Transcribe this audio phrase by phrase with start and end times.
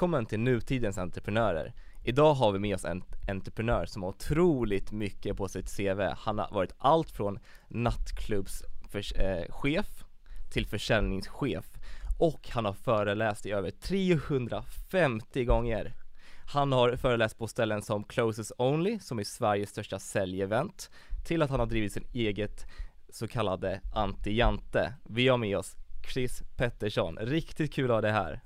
[0.00, 1.72] Välkommen till nutidens entreprenörer.
[2.04, 6.00] Idag har vi med oss en entreprenör som har otroligt mycket på sitt CV.
[6.00, 7.38] Han har varit allt från
[7.68, 9.82] nattklubbschef eh,
[10.50, 11.64] till försäljningschef
[12.18, 15.94] och han har föreläst i över 350 gånger.
[16.52, 20.90] Han har föreläst på ställen som Closes Only, som är Sveriges största säljevent,
[21.26, 22.66] till att han har drivit sin eget
[23.08, 24.92] så kallade Anti-Jante.
[25.04, 25.76] Vi har med oss
[26.12, 27.16] Chris Pettersson.
[27.16, 28.40] Riktigt kul att ha dig här.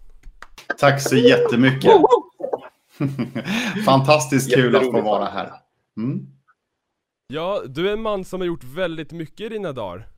[0.79, 1.93] Tack så jättemycket.
[3.85, 5.53] Fantastiskt kul att få vara här.
[5.97, 6.27] Mm.
[7.27, 10.09] Ja, du är en man som har gjort väldigt mycket i dina dagar.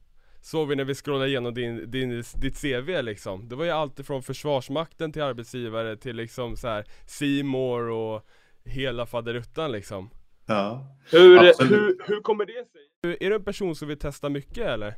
[0.42, 3.48] Såg vi när vi scrollade igenom din, din, ditt CV liksom.
[3.48, 8.27] Det var ju allt från Försvarsmakten till arbetsgivare till liksom så här Seymour och
[8.64, 10.10] hela faderuttan liksom.
[10.46, 10.96] Ja.
[11.11, 13.16] Hur, hur, hur kommer det sig?
[13.20, 14.94] Är du en person som vill testa mycket eller?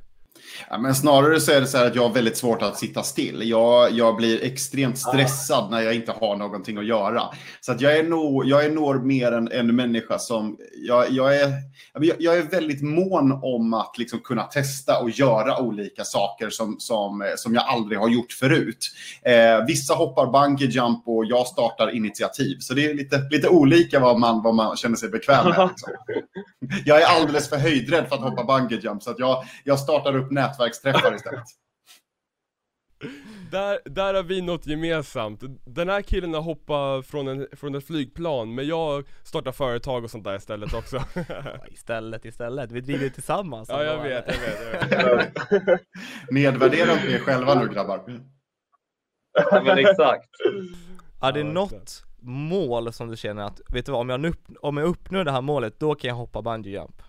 [0.70, 3.02] Ja, men snarare så är det så här att jag har väldigt svårt att sitta
[3.02, 3.48] still.
[3.48, 7.22] Jag, jag blir extremt stressad när jag inte har någonting att göra.
[7.60, 11.40] Så att jag är nog, jag är nog mer en, en människa som, jag, jag,
[11.40, 11.52] är,
[12.18, 17.32] jag är väldigt mån om att liksom kunna testa och göra olika saker som, som,
[17.36, 18.90] som jag aldrig har gjort förut.
[19.22, 22.56] Eh, vissa hoppar bungee jump och jag startar initiativ.
[22.60, 25.68] Så det är lite, lite olika vad man, vad man känner sig bekväm med.
[25.68, 25.92] Liksom.
[26.84, 30.16] Jag är alldeles för höjdrädd för att hoppa bungee jump så att jag, jag startar
[30.16, 31.44] upp nätverksträffar istället.
[33.50, 35.42] Där, där har vi något gemensamt.
[35.64, 40.10] Den här killen har hoppat från, en, från ett flygplan, men jag startar företag och
[40.10, 41.02] sånt där istället också.
[41.66, 42.72] istället, istället.
[42.72, 43.68] Vi driver tillsammans.
[43.68, 45.16] Ja, jag vet, jag vet, jag
[45.66, 45.80] vet.
[46.30, 48.20] Nedvärdera inte er själva nu grabbar.
[49.50, 50.28] Ja, men exakt.
[51.22, 54.76] Är det något mål som du känner att, vet du vad, om jag, upp, om
[54.76, 57.02] jag uppnår det här målet, då kan jag hoppa bungee jump?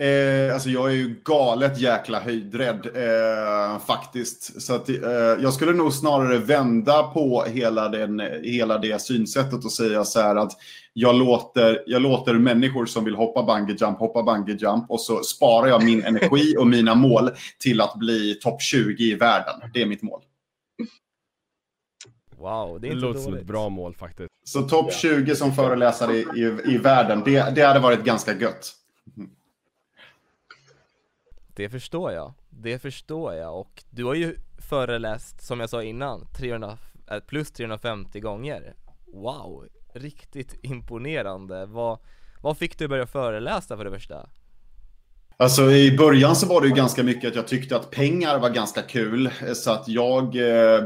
[0.00, 4.62] Eh, alltså jag är ju galet jäkla höjdrädd eh, faktiskt.
[4.62, 4.96] Så att, eh,
[5.42, 10.36] jag skulle nog snarare vända på hela, den, hela det synsättet och säga så här
[10.36, 10.52] att
[10.92, 15.22] jag låter, jag låter människor som vill hoppa bungee jump hoppa bungee jump och så
[15.22, 19.70] sparar jag min energi och mina mål till att bli topp 20 i världen.
[19.74, 20.20] Det är mitt mål.
[22.38, 24.28] Wow, det är Det låter som ett bra mål faktiskt.
[24.44, 28.76] Så topp 20 som föreläsare i, i, i världen, det, det hade varit ganska gött.
[31.54, 36.26] Det förstår jag, det förstår jag och du har ju föreläst, som jag sa innan,
[36.26, 36.78] 300,
[37.10, 38.74] eh, plus 350 gånger
[39.12, 41.66] Wow, riktigt imponerande.
[41.66, 41.98] Vad,
[42.40, 44.28] vad fick du börja föreläsa för det första?
[45.40, 48.50] Alltså i början så var det ju ganska mycket att jag tyckte att pengar var
[48.50, 49.26] ganska kul.
[49.26, 50.84] Eh, så att jag, eh,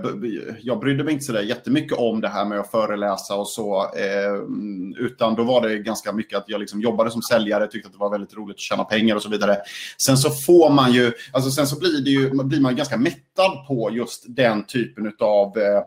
[0.61, 3.83] jag brydde mig inte sådär jättemycket om det här med att föreläsa och så.
[3.83, 7.93] Eh, utan då var det ganska mycket att jag liksom jobbade som säljare, tyckte att
[7.93, 9.57] det var väldigt roligt att tjäna pengar och så vidare.
[9.99, 13.34] Sen så får man ju, alltså sen så blir, det ju, blir man ganska mätt
[13.35, 15.83] mättad på just den typen av eh,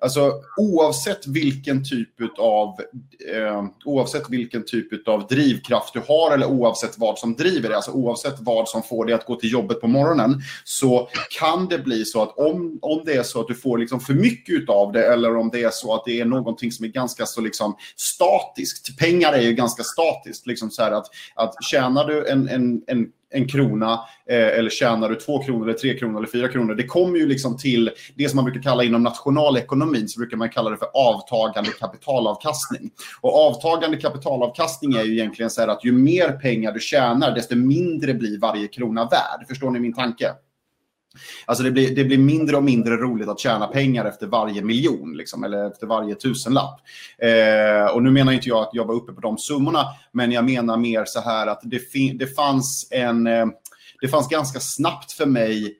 [0.00, 2.68] Alltså oavsett vilken typ av
[3.34, 7.90] eh, oavsett vilken typ av drivkraft du har eller oavsett vad som driver dig, alltså
[7.90, 12.04] oavsett vad som får dig att gå till jobbet på morgonen, så kan det bli
[12.04, 15.06] så att om, om det är så att du får liksom för mycket av det
[15.12, 18.98] eller om det är så att det är någonting som är ganska så liksom statiskt.
[18.98, 23.06] Pengar är ju ganska statiskt, liksom så här att, att tjänar du en, en, en
[23.30, 23.92] en krona
[24.30, 26.74] eh, eller tjänar du två kronor eller tre kronor eller fyra kronor.
[26.74, 30.48] Det kommer ju liksom till det som man brukar kalla inom nationalekonomin så brukar man
[30.48, 32.90] kalla det för avtagande kapitalavkastning.
[33.20, 37.56] Och avtagande kapitalavkastning är ju egentligen så här att ju mer pengar du tjänar desto
[37.56, 39.48] mindre blir varje krona värd.
[39.48, 40.32] Förstår ni min tanke?
[41.46, 45.16] Alltså det blir, det blir mindre och mindre roligt att tjäna pengar efter varje miljon,
[45.16, 46.80] liksom, eller efter varje tusenlapp.
[47.18, 50.44] Eh, och nu menar inte jag att jag var uppe på de summorna, men jag
[50.44, 51.80] menar mer så här att det,
[52.18, 53.26] det fanns en...
[53.26, 53.46] Eh,
[54.00, 55.76] det fanns ganska snabbt för mig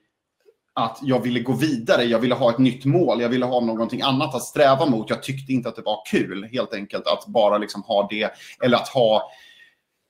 [0.75, 4.03] att jag ville gå vidare, jag ville ha ett nytt mål, jag ville ha någonting
[4.03, 5.11] annat att sträva mot.
[5.11, 8.31] Jag tyckte inte att det var kul, helt enkelt, att bara liksom ha det,
[8.65, 9.31] eller att ha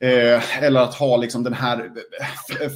[0.00, 1.90] Eh, eller att ha liksom den här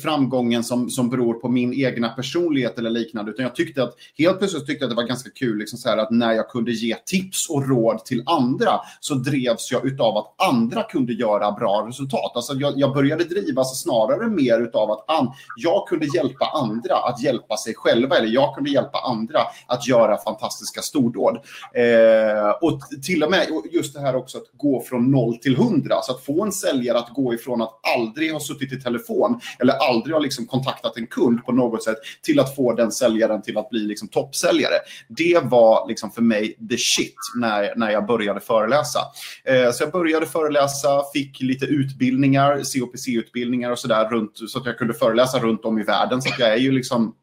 [0.03, 3.31] framgången som, som beror på min egna personlighet eller liknande.
[3.31, 5.89] Utan jag tyckte att helt plötsligt tyckte jag att det var ganska kul liksom så
[5.89, 10.17] här att när jag kunde ge tips och råd till andra så drevs jag utav
[10.17, 12.33] att andra kunde göra bra resultat.
[12.35, 17.23] Alltså jag, jag började drivas snarare mer utav att an, jag kunde hjälpa andra att
[17.23, 21.37] hjälpa sig själva eller jag kunde hjälpa andra att göra fantastiska stordåd.
[21.75, 26.03] Eh, och till och med just det här också att gå från noll till hundra.
[26.03, 29.73] Så att få en säljare att gå ifrån att aldrig ha suttit i telefon eller
[29.73, 33.59] aldrig ha liksom kontaktat en kund på något sätt till att få den säljaren till
[33.59, 34.75] att bli liksom toppsäljare.
[35.09, 39.01] Det var liksom för mig the shit när, när jag började föreläsa.
[39.45, 44.79] Eh, så jag började föreläsa, fick lite utbildningar, COPC-utbildningar och sådär runt så att jag
[44.79, 46.23] kunde föreläsa runt om i världen.
[46.23, 47.15] Så att jag är ju liksom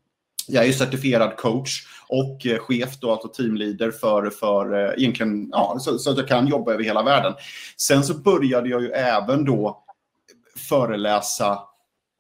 [0.52, 5.78] jag är certifierad coach och eh, chef, då, alltså teamleader för, för eh, egentligen, ja,
[5.80, 7.34] så, så, att jag kan jobba över hela världen.
[7.78, 9.84] Sen så började jag ju även då
[10.70, 11.60] föreläsa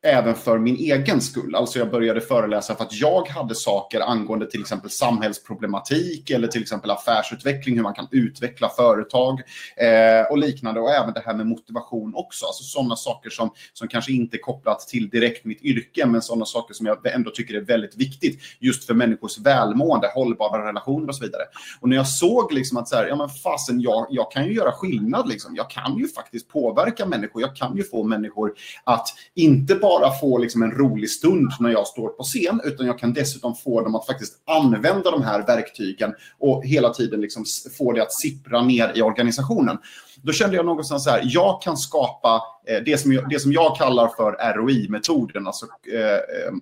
[0.04, 1.56] även för min egen skull.
[1.56, 6.62] Alltså jag började föreläsa för att jag hade saker angående till exempel samhällsproblematik eller till
[6.62, 9.42] exempel affärsutveckling, hur man kan utveckla företag
[9.78, 10.80] eh, och liknande.
[10.80, 12.46] Och även det här med motivation också.
[12.46, 16.46] Alltså sådana saker som, som kanske inte är kopplat till direkt mitt yrke, men sådana
[16.46, 21.16] saker som jag ändå tycker är väldigt viktigt just för människors välmående, hållbara relationer och
[21.16, 21.44] så vidare.
[21.80, 24.54] Och när jag såg liksom att så här, ja men fasen, jag, jag kan ju
[24.54, 25.56] göra skillnad liksom.
[25.56, 27.42] Jag kan ju faktiskt påverka människor.
[27.42, 28.54] Jag kan ju få människor
[28.84, 32.86] att inte bara bara få liksom en rolig stund när jag står på scen, utan
[32.86, 37.45] jag kan dessutom få dem att faktiskt använda de här verktygen och hela tiden liksom
[37.77, 39.77] få det att sippra ner i organisationen.
[40.21, 43.53] Då kände jag någonstans så här, jag kan skapa eh, det, som jag, det som
[43.53, 46.53] jag kallar för ROI-metoden, alltså eh, eh,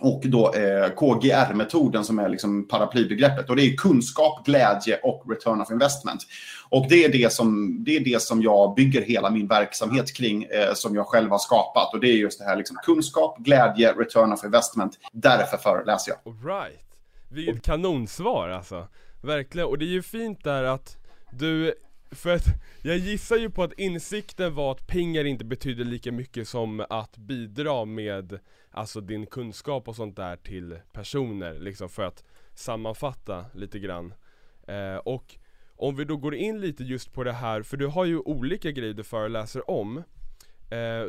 [0.00, 3.50] och då eh, KGR-metoden som är liksom paraplybegreppet.
[3.50, 6.22] Och det är kunskap, glädje och return of investment.
[6.68, 10.44] Och det är det som, det är det som jag bygger hela min verksamhet kring,
[10.44, 11.94] eh, som jag själv har skapat.
[11.94, 14.98] Och det är just det här liksom, kunskap, glädje, return of investment.
[15.12, 16.32] Därför föreläser jag.
[16.32, 16.80] All right.
[17.28, 18.88] Vilket kanonsvar alltså.
[19.22, 19.68] Verkligen.
[19.68, 20.96] Och det är ju fint där att
[21.30, 21.74] du
[22.10, 22.44] för att
[22.82, 27.16] jag gissar ju på att insikten var att pengar inte betyder lika mycket som att
[27.16, 28.38] bidra med
[28.72, 32.24] Alltså din kunskap och sånt där till personer liksom för att
[32.54, 34.14] sammanfatta lite grann.
[34.66, 35.38] Eh, Och
[35.76, 38.70] om vi då går in lite just på det här, för du har ju olika
[38.70, 40.02] grejer du föreläser om.
[40.70, 41.04] Eh,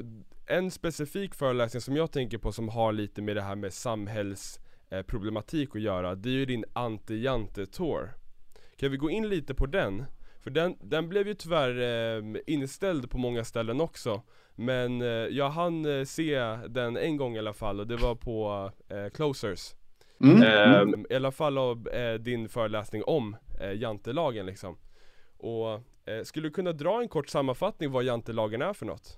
[0.46, 5.70] En specifik föreläsning som jag tänker på som har lite med det här med samhällsproblematik
[5.70, 8.10] eh, att göra, det är ju din Anti-Jante-tour.
[8.78, 10.06] Kan vi gå in lite på den?
[10.44, 14.22] För den, den blev ju tyvärr eh, inställd på många ställen också
[14.56, 16.40] Men eh, jag hann eh, se
[16.70, 19.74] den en gång i alla fall och det var på eh, Closers
[20.24, 20.44] mm.
[20.44, 24.78] Ehm, I alla fall av eh, din föreläsning om eh, jantelagen liksom
[25.38, 25.74] Och
[26.06, 29.18] eh, skulle du kunna dra en kort sammanfattning vad jantelagen är för något?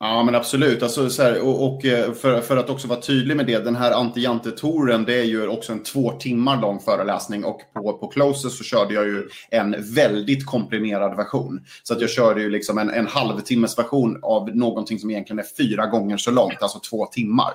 [0.00, 0.82] Ja, men absolut.
[0.82, 3.76] Alltså, så här, och, och eh, för, för, att också vara tydlig med det, den
[3.76, 8.48] här anti-jante-touren, det är ju också en två timmar lång föreläsning och på, på Closer
[8.48, 11.60] så körde jag ju en väldigt komprimerad version.
[11.82, 15.46] Så att jag körde ju liksom en, en halvtimmes version av någonting som egentligen är
[15.58, 17.52] fyra gånger så långt, alltså två timmar.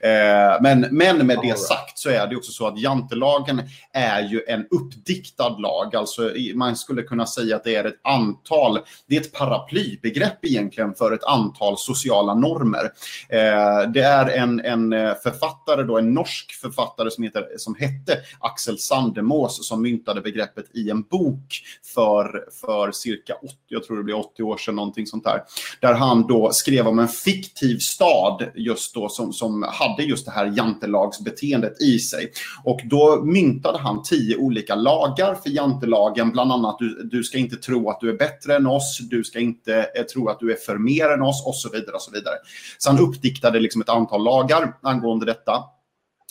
[0.00, 3.62] Eh, men, men med det sagt så är det också så att jantelagen
[3.92, 5.96] är ju en uppdiktad lag.
[5.96, 10.94] Alltså man skulle kunna säga att det är ett antal, det är ett paraplybegrepp egentligen
[10.94, 12.84] för ett antal sociala normer.
[13.28, 18.18] Eh, det är en, en eh, författare, då, en norsk författare som, heter, som hette
[18.40, 21.62] Axel Sandemås som myntade begreppet i en bok
[21.94, 25.42] för, för cirka 80, jag tror det blir 80 år sedan, någonting sånt där.
[25.80, 30.32] Där han då skrev om en fiktiv stad just då som, som hade just det
[30.32, 32.32] här jantelagsbeteendet i sig.
[32.64, 37.56] Och då myntade han tio olika lagar för jantelagen, bland annat du, du ska inte
[37.56, 40.56] tro att du är bättre än oss, du ska inte eh, tro att du är
[40.56, 41.96] för mer än oss och så vidare.
[41.96, 42.34] och Så vidare.
[42.78, 45.64] Så han uppdiktade liksom ett antal lagar angående detta.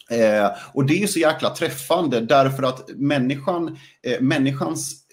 [0.10, 5.07] Eh, och det är så jäkla träffande därför att människan, eh, människans,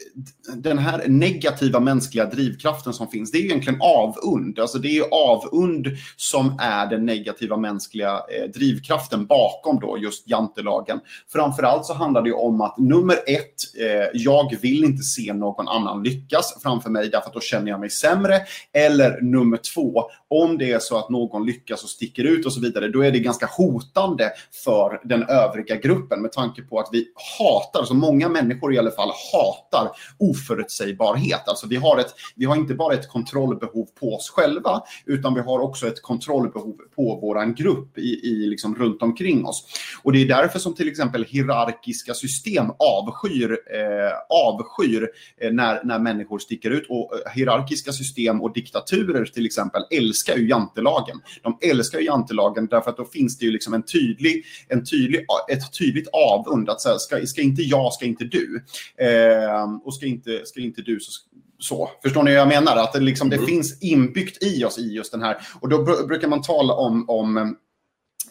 [0.55, 4.59] den här negativa mänskliga drivkraften som finns, det är egentligen avund.
[4.59, 11.00] Alltså det är avund som är den negativa mänskliga eh, drivkraften bakom då just jantelagen.
[11.33, 15.68] Framförallt så handlar det ju om att nummer ett, eh, jag vill inte se någon
[15.68, 18.40] annan lyckas framför mig därför att då känner jag mig sämre.
[18.73, 22.61] Eller nummer två, om det är så att någon lyckas och sticker ut och så
[22.61, 24.30] vidare, då är det ganska hotande
[24.64, 27.07] för för den övriga gruppen med tanke på att vi
[27.38, 29.84] hatar, alltså många människor i alla fall hatar
[30.19, 31.49] oförutsägbarhet.
[31.49, 35.41] Alltså vi har, ett, vi har inte bara ett kontrollbehov på oss själva utan vi
[35.41, 39.67] har också ett kontrollbehov på våran grupp i, i liksom runt omkring oss.
[40.03, 45.09] Och det är därför som till exempel hierarkiska system avskyr, eh, avskyr
[45.41, 46.87] eh, när, när människor sticker ut.
[46.88, 51.21] Och eh, hierarkiska system och diktaturer till exempel älskar ju jantelagen.
[51.43, 55.26] De älskar ju jantelagen därför att då finns det ju liksom en tydlig, en tydlig,
[55.50, 56.71] ett tydligt avund.
[56.71, 58.64] Att så ska, ska inte jag, ska inte du.
[58.99, 61.11] Eh, och ska inte, ska inte du, så
[61.59, 61.90] så.
[62.02, 62.76] Förstår ni hur jag menar?
[62.76, 63.47] Att det, liksom, det mm.
[63.47, 65.37] finns inbyggt i oss i just den här.
[65.61, 67.57] Och då br brukar man tala om, om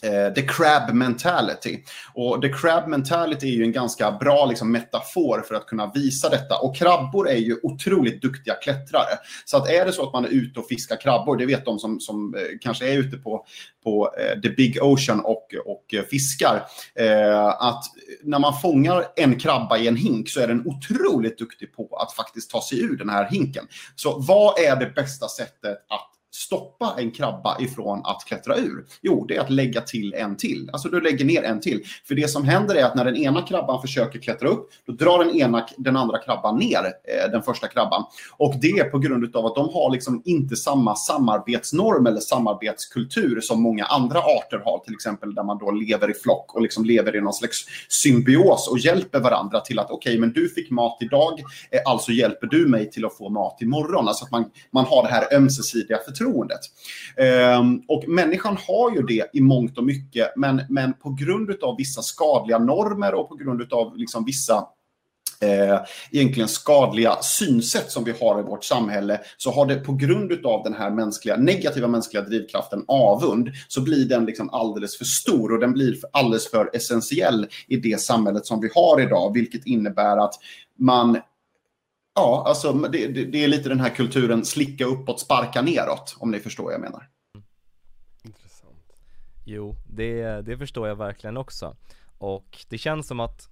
[0.04, 1.84] Eh, the crab mentality.
[2.14, 6.30] Och the crab mentality är ju en ganska bra liksom, metafor för att kunna visa
[6.30, 6.58] detta.
[6.58, 9.18] Och krabbor är ju otroligt duktiga klättrare.
[9.46, 11.80] Så att är det så att man är ute och fiskar krabbor, det vet de
[11.80, 13.46] som, som eh, kanske är ute på,
[13.84, 17.84] på eh, the big ocean och, och eh, fiskar, eh, att
[18.24, 22.14] när man fångar en krabba i en hink så är den otroligt duktig på att
[22.14, 23.68] faktiskt ta sig ur den här hinken.
[23.96, 28.86] Så vad är det bästa sättet att stoppa en krabba ifrån att klättra ur?
[29.02, 30.70] Jo, det är att lägga till en till.
[30.74, 31.84] Alltså du lägger ner en till.
[32.08, 35.26] För det som händer är att när den ena krabban försöker klättra upp, då drar
[35.26, 38.06] den, ena, den andra krabban ner eh, den första krabban.
[38.38, 43.42] Och det är på grund av att de har liksom inte samma samarbetsnorm eller samarbetskultur
[43.42, 46.86] som många andra arter har, till exempel där man då lever i flock och liksom
[46.86, 50.72] lever i någon slags symbios och hjälper varandra till att okej, okay, men du fick
[50.72, 51.40] mat idag,
[51.72, 54.08] eh, alltså hjälper du mig till att få mat imorgon.
[54.08, 56.23] Alltså att man, man har det här ömsesidiga förtroendet.
[57.18, 61.78] Ehm, och människan har ju det i mångt och mycket, men, men på grund av
[61.78, 64.68] vissa skadliga normer och på grund av liksom vissa
[65.44, 65.80] eh,
[66.12, 70.64] egentligen skadliga synsätt som vi har i vårt samhälle så har det på grund av
[70.64, 75.60] den här mänskliga, negativa mänskliga drivkraften avund så blir den liksom alldeles för stor och
[75.60, 80.34] den blir alldeles för essentiell i det samhället som vi har idag vilket innebär att
[80.80, 81.18] man
[82.16, 86.32] Ja, alltså det, det, det är lite den här kulturen slicka uppåt, sparka neråt, om
[86.32, 87.10] ni förstår vad jag menar.
[88.24, 89.02] Intressant.
[89.46, 91.76] Jo, det, det förstår jag verkligen också.
[92.18, 93.50] Och det känns som att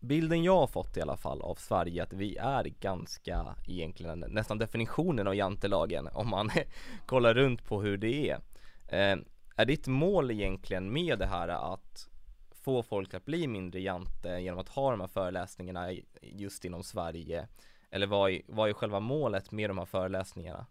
[0.00, 4.58] bilden jag har fått i alla fall av Sverige att vi är ganska egentligen nästan
[4.58, 6.50] definitionen av jantelagen om man
[7.06, 8.40] kollar runt på hur det är.
[8.88, 9.18] Eh,
[9.56, 12.08] är ditt mål egentligen med det här att
[12.50, 15.92] få folk att bli mindre jante genom att ha de här föreläsningarna
[16.22, 17.48] just inom Sverige?
[17.90, 20.66] Eller vad är, vad är själva målet med de här föreläsningarna?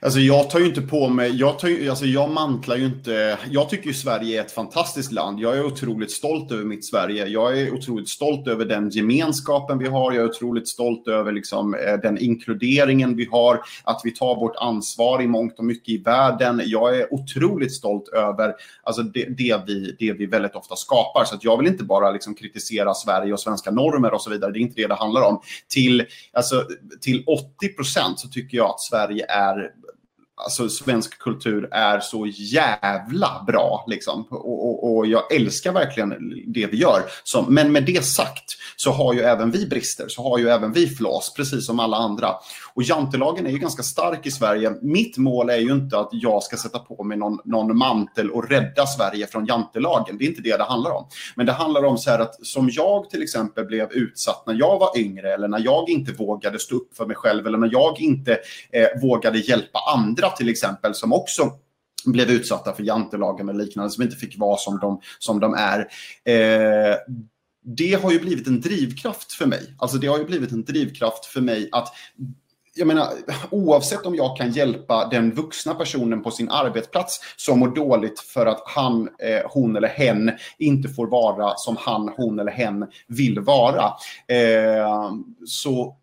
[0.00, 3.68] Alltså jag tar ju inte på mig, jag, tar, alltså jag mantlar ju inte, jag
[3.68, 5.40] tycker ju Sverige är ett fantastiskt land.
[5.40, 7.26] Jag är otroligt stolt över mitt Sverige.
[7.26, 10.12] Jag är otroligt stolt över den gemenskapen vi har.
[10.12, 14.56] Jag är otroligt stolt över liksom, eh, den inkluderingen vi har, att vi tar vårt
[14.56, 16.62] ansvar i mångt och mycket i världen.
[16.64, 21.24] Jag är otroligt stolt över alltså det, det vi, det vi väldigt ofta skapar.
[21.24, 24.52] Så att jag vill inte bara liksom kritisera Sverige och svenska normer och så vidare.
[24.52, 25.40] Det är inte det det handlar om.
[25.68, 26.64] Till, alltså,
[27.00, 29.97] till 80 procent så tycker jag att Sverige är about it
[30.38, 33.84] alltså svensk kultur är så jävla bra.
[33.88, 34.26] Liksom.
[34.30, 36.10] Och, och, och, jag älskar verkligen
[36.46, 37.02] det vi gör.
[37.24, 40.72] Så, men med det sagt så har ju även vi brister, så har ju även
[40.72, 42.34] vi flås, precis som alla andra.
[42.74, 44.72] Och jantelagen är ju ganska stark i Sverige.
[44.82, 48.50] Mitt mål är ju inte att jag ska sätta på mig någon, någon mantel och
[48.50, 50.18] rädda Sverige från jantelagen.
[50.18, 51.08] Det är inte det det handlar om.
[51.34, 54.78] Men det handlar om så här att som jag till exempel blev utsatt när jag
[54.78, 58.00] var yngre eller när jag inte vågade stå upp för mig själv eller när jag
[58.00, 58.32] inte
[58.72, 61.52] eh, vågade hjälpa andra till exempel som också
[62.04, 65.78] blev utsatta för jantelagen och liknande som inte fick vara som de, som de är.
[66.24, 66.96] Eh,
[67.62, 69.74] det har ju blivit en drivkraft för mig.
[69.78, 71.88] Alltså det har ju blivit en drivkraft för mig att
[72.78, 73.08] jag menar,
[73.50, 78.46] oavsett om jag kan hjälpa den vuxna personen på sin arbetsplats som mår dåligt för
[78.46, 83.40] att han, eh, hon eller hen inte får vara som han, hon eller hen vill
[83.40, 83.84] vara.
[84.26, 85.12] Eh,
[85.46, 85.96] så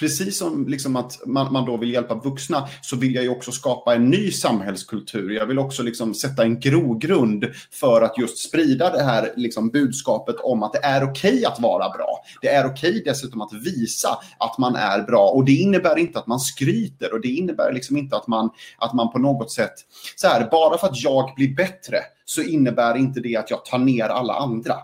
[0.00, 3.52] precis som liksom att man, man, då vill hjälpa vuxna så vill jag ju också
[3.52, 5.30] skapa en ny samhällskultur.
[5.30, 7.44] Jag vill också liksom sätta en grogrund
[7.80, 11.60] för att just sprida det här liksom budskapet om att det är okej okay att
[11.60, 12.24] vara bra.
[12.42, 16.18] Det är okej okay dessutom att visa att man är bra och det innebär inte
[16.18, 19.74] att man skryter och det innebär liksom inte att man, att man på något sätt,
[20.16, 23.78] så här, bara för att jag blir bättre så innebär inte det att jag tar
[23.78, 24.74] ner alla andra.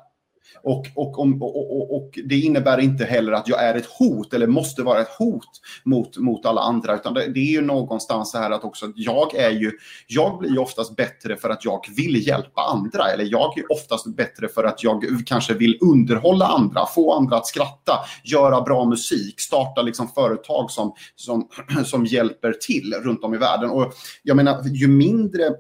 [0.63, 4.47] Och, och, och, och, och, det innebär inte heller att jag är ett hot eller
[4.47, 6.95] måste vara ett hot mot, mot alla andra.
[6.95, 9.73] Utan det, det är ju någonstans så här att också jag är ju,
[10.07, 13.11] jag blir ju oftast bättre för att jag vill hjälpa andra.
[13.13, 17.47] Eller jag är oftast bättre för att jag kanske vill underhålla andra, få andra att
[17.47, 21.49] skratta, göra bra musik, starta liksom företag som, som,
[21.85, 23.71] som hjälper till runt om i världen.
[23.71, 25.51] Och jag menar, ju mindre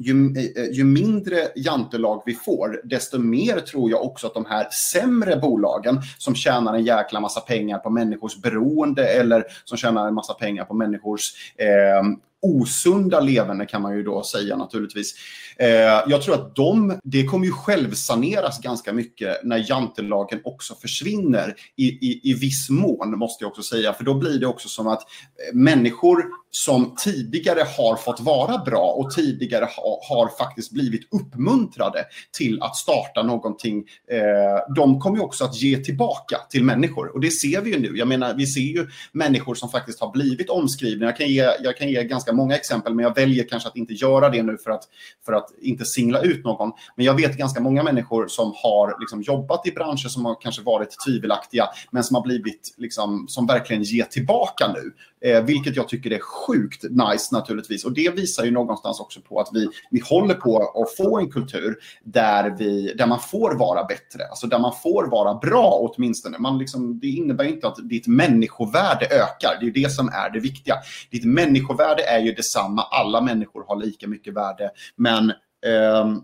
[0.00, 4.70] ju, eh, ju, mindre jantelag vi får, desto mer tror jag också att de här
[4.92, 10.14] sämre bolagen som tjänar en jäkla massa pengar på människors beroende eller som tjänar en
[10.14, 12.02] massa pengar på människors eh,
[12.42, 15.14] osunda levande kan man ju då säga naturligtvis.
[15.56, 15.68] Eh,
[16.06, 21.84] jag tror att de, det kommer ju självsaneras ganska mycket när jantelagen också försvinner i,
[21.84, 23.92] i, i viss mån, måste jag också säga.
[23.92, 28.94] För då blir det också som att eh, människor som tidigare har fått vara bra
[28.96, 32.04] och tidigare ha, har faktiskt blivit uppmuntrade
[32.38, 33.84] till att starta någonting.
[34.10, 37.80] Eh, de kommer ju också att ge tillbaka till människor och det ser vi ju
[37.80, 37.96] nu.
[37.96, 41.06] Jag menar, vi ser ju människor som faktiskt har blivit omskrivna.
[41.06, 43.94] Jag kan ge, jag kan ge ganska många exempel, men jag väljer kanske att inte
[43.94, 44.82] göra det nu för att,
[45.24, 46.72] för att inte singla ut någon.
[46.96, 50.62] Men jag vet ganska många människor som har liksom jobbat i branscher som har kanske
[50.62, 54.92] varit tvivelaktiga, men som har blivit liksom, som verkligen ger tillbaka nu.
[55.24, 57.84] Eh, vilket jag tycker är sjukt nice naturligtvis.
[57.84, 61.30] Och det visar ju någonstans också på att vi, vi håller på att få en
[61.30, 64.26] kultur där, vi, där man får vara bättre.
[64.30, 66.38] Alltså där man får vara bra åtminstone.
[66.38, 69.56] Man liksom, det innebär inte att ditt människovärde ökar.
[69.60, 70.74] Det är ju det som är det viktiga.
[71.10, 72.82] Ditt människovärde är ju detsamma.
[72.82, 74.70] Alla människor har lika mycket värde.
[74.96, 75.32] Men
[75.66, 76.22] ehm,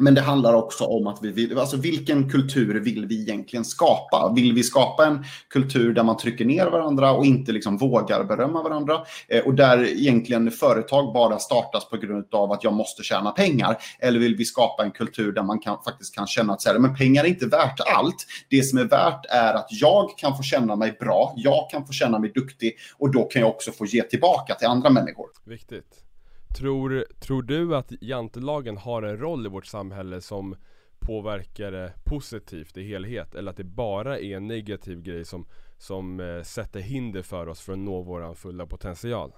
[0.00, 4.32] men det handlar också om att vi vill, alltså vilken kultur vill vi egentligen skapa?
[4.36, 8.62] Vill vi skapa en kultur där man trycker ner varandra och inte liksom vågar berömma
[8.62, 9.00] varandra?
[9.28, 13.76] Eh, och där egentligen företag bara startas på grund av att jag måste tjäna pengar?
[13.98, 16.78] Eller vill vi skapa en kultur där man kan, faktiskt kan känna att så här,
[16.78, 18.26] men pengar är inte värt allt.
[18.50, 21.92] Det som är värt är att jag kan få känna mig bra, jag kan få
[21.92, 25.26] känna mig duktig och då kan jag också få ge tillbaka till andra människor.
[25.46, 26.09] Viktigt.
[26.54, 30.56] Tror, tror du att jantelagen har en roll i vårt samhälle som
[30.98, 33.34] påverkar det positivt i helhet?
[33.34, 35.46] Eller att det bara är en negativ grej som,
[35.78, 39.32] som eh, sätter hinder för oss för att nå vår fulla potential?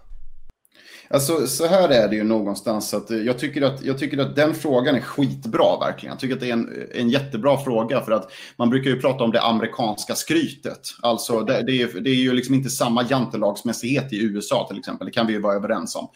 [1.08, 4.36] Alltså så här är det ju någonstans att eh, jag tycker att, jag tycker att
[4.36, 6.12] den frågan är skitbra verkligen.
[6.12, 9.24] Jag tycker att det är en, en jättebra fråga för att man brukar ju prata
[9.24, 10.80] om det amerikanska skrytet.
[11.02, 15.06] Alltså det, det är, det är ju liksom inte samma jantelagsmässighet i USA till exempel,
[15.06, 16.08] det kan vi ju vara överens om.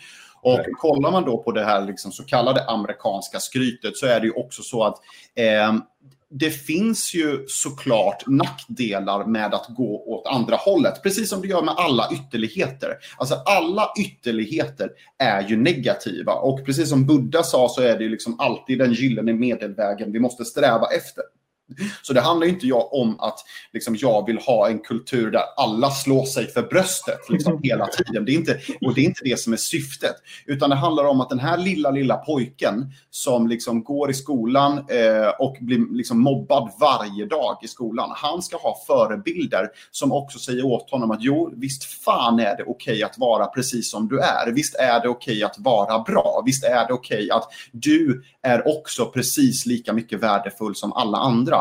[0.47, 4.27] Och kollar man då på det här liksom så kallade amerikanska skrytet så är det
[4.27, 4.99] ju också så att
[5.35, 5.75] eh,
[6.31, 11.63] det finns ju såklart nackdelar med att gå åt andra hållet, precis som det gör
[11.63, 12.95] med alla ytterligheter.
[13.19, 18.11] Alltså alla ytterligheter är ju negativa och precis som Buddha sa så är det ju
[18.11, 21.25] liksom alltid den gyllene medelvägen vi måste sträva efter.
[22.03, 23.39] Så det handlar inte jag om att
[23.73, 28.25] liksom, jag vill ha en kultur där alla slår sig för bröstet liksom, hela tiden.
[28.25, 30.17] Det är inte, och det är inte det som är syftet.
[30.47, 34.73] Utan det handlar om att den här lilla, lilla pojken som liksom går i skolan
[34.73, 38.11] eh, och blir liksom mobbad varje dag i skolan.
[38.15, 42.63] Han ska ha förebilder som också säger åt honom att jo, visst fan är det
[42.63, 44.53] okej okay att vara precis som du är.
[44.53, 46.43] Visst är det okej okay att vara bra.
[46.47, 51.19] Visst är det okej okay att du är också precis lika mycket värdefull som alla
[51.19, 51.56] andra.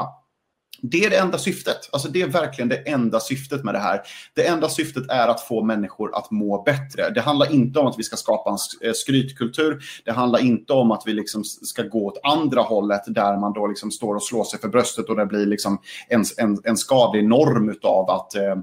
[0.89, 1.89] Det är det enda syftet.
[1.91, 4.01] Alltså det är verkligen det enda syftet med det här.
[4.33, 7.09] Det enda syftet är att få människor att må bättre.
[7.09, 9.83] Det handlar inte om att vi ska skapa en eh, skrytkultur.
[10.05, 13.67] Det handlar inte om att vi liksom ska gå åt andra hållet där man då
[13.67, 17.27] liksom står och slår sig för bröstet och det blir liksom en, en, en skadlig
[17.27, 18.55] norm av att eh,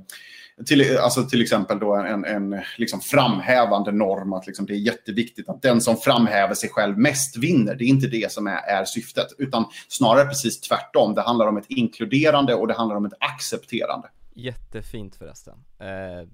[0.66, 5.48] till, alltså till exempel då en, en liksom framhävande norm att liksom det är jätteviktigt
[5.48, 7.74] att den som framhäver sig själv mest vinner.
[7.74, 11.14] Det är inte det som är, är syftet, utan snarare precis tvärtom.
[11.14, 14.08] Det handlar om ett inkluderande och det handlar om ett accepterande.
[14.34, 15.64] Jättefint förresten.
[15.78, 16.28] Eh,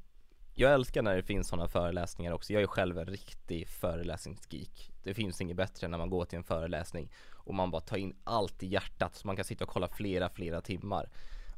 [0.54, 2.52] jag älskar när det finns sådana föreläsningar också.
[2.52, 4.90] Jag är själv en riktig föreläsningsgeek.
[5.02, 8.16] Det finns inget bättre när man går till en föreläsning och man bara tar in
[8.24, 11.08] allt i hjärtat så man kan sitta och kolla flera, flera timmar.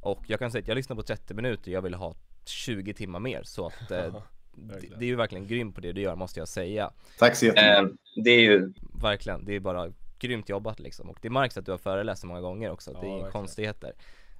[0.01, 3.21] Och jag kan säga att jag lyssnar på 30 minuter, jag vill ha 20 timmar
[3.21, 4.23] mer så att eh,
[4.53, 6.93] det, det är ju verkligen grymt på det du gör måste jag säga.
[7.19, 7.79] Tack så jättemycket.
[8.17, 8.73] Eh, det är ju
[9.03, 12.27] Verkligen, det är bara grymt jobbat liksom och det märks att du har föreläst så
[12.27, 13.93] många gånger också, ja, det är inga konstigheter.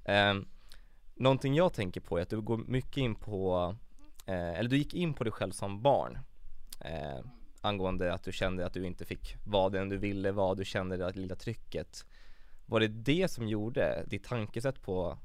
[0.05, 0.33] Eh,
[1.15, 3.75] någonting jag tänker på är att du går mycket in på,
[4.25, 6.19] eh, eller du gick in på dig själv som barn.
[6.85, 7.25] Eh,
[7.61, 10.97] angående att du kände att du inte fick vara den du ville vara, du kände
[10.97, 12.05] det lilla trycket.
[12.65, 15.17] Var det det som gjorde ditt tankesätt på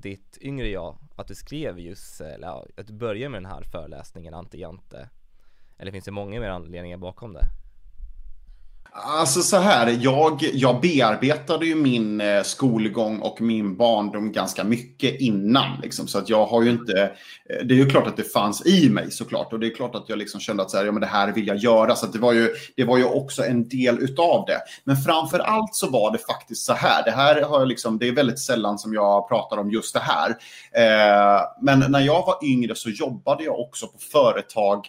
[0.00, 2.48] ditt yngre jag att du skrev just, eller
[2.80, 5.08] att du började med den här föreläsningen Ante Jante?
[5.76, 7.46] Eller finns det många mer anledningar bakom det?
[8.96, 15.20] Alltså så här, jag, jag bearbetade ju min eh, skolgång och min barndom ganska mycket
[15.20, 15.80] innan.
[15.82, 17.02] Liksom, så att jag har ju inte,
[17.50, 19.52] eh, det är ju klart att det fanns i mig såklart.
[19.52, 21.32] Och det är klart att jag liksom kände att så här, ja, men det här
[21.32, 21.96] vill jag göra.
[21.96, 24.60] Så det, var ju, det var ju också en del utav det.
[24.84, 27.04] Men framför allt så var det faktiskt så här.
[27.04, 30.02] Det här har jag liksom, det är väldigt sällan som jag pratar om just det
[30.02, 30.30] här.
[30.72, 34.88] Eh, men när jag var yngre så jobbade jag också på företag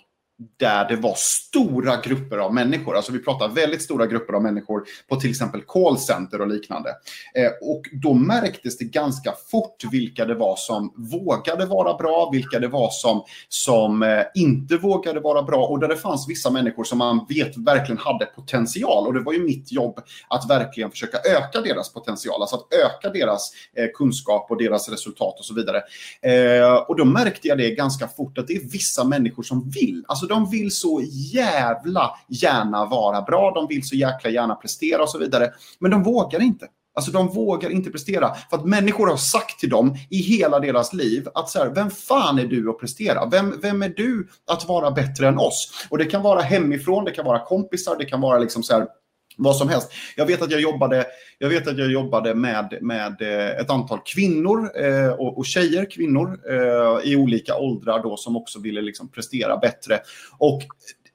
[0.60, 2.96] där det var stora grupper av människor.
[2.96, 6.90] Alltså vi pratar väldigt stora grupper av människor på till exempel callcenter och liknande.
[7.36, 12.60] Eh, och då märktes det ganska fort vilka det var som vågade vara bra, vilka
[12.60, 16.84] det var som, som eh, inte vågade vara bra och där det fanns vissa människor
[16.84, 19.08] som man vet verkligen hade potential.
[19.08, 23.10] Och det var ju mitt jobb att verkligen försöka öka deras potential, alltså att öka
[23.10, 25.82] deras eh, kunskap och deras resultat och så vidare.
[26.22, 30.06] Eh, och då märkte jag det ganska fort att det är vissa människor som vill.
[30.08, 31.02] Alltså Alltså de vill så
[31.34, 35.52] jävla gärna vara bra, de vill så jäkla gärna prestera och så vidare.
[35.80, 36.68] Men de vågar inte.
[36.96, 38.34] Alltså de vågar inte prestera.
[38.50, 41.90] För att människor har sagt till dem i hela deras liv att så här, vem
[41.90, 43.26] fan är du att prestera?
[43.26, 45.88] Vem, vem är du att vara bättre än oss?
[45.90, 48.88] Och det kan vara hemifrån, det kan vara kompisar, det kan vara liksom så här,
[49.38, 49.92] vad som helst.
[50.16, 51.06] Jag vet att jag jobbade,
[51.38, 55.92] jag vet att jag jobbade med, med eh, ett antal kvinnor eh, och, och tjejer,
[55.92, 60.00] kvinnor eh, i olika åldrar då som också ville liksom prestera bättre.
[60.38, 60.62] Och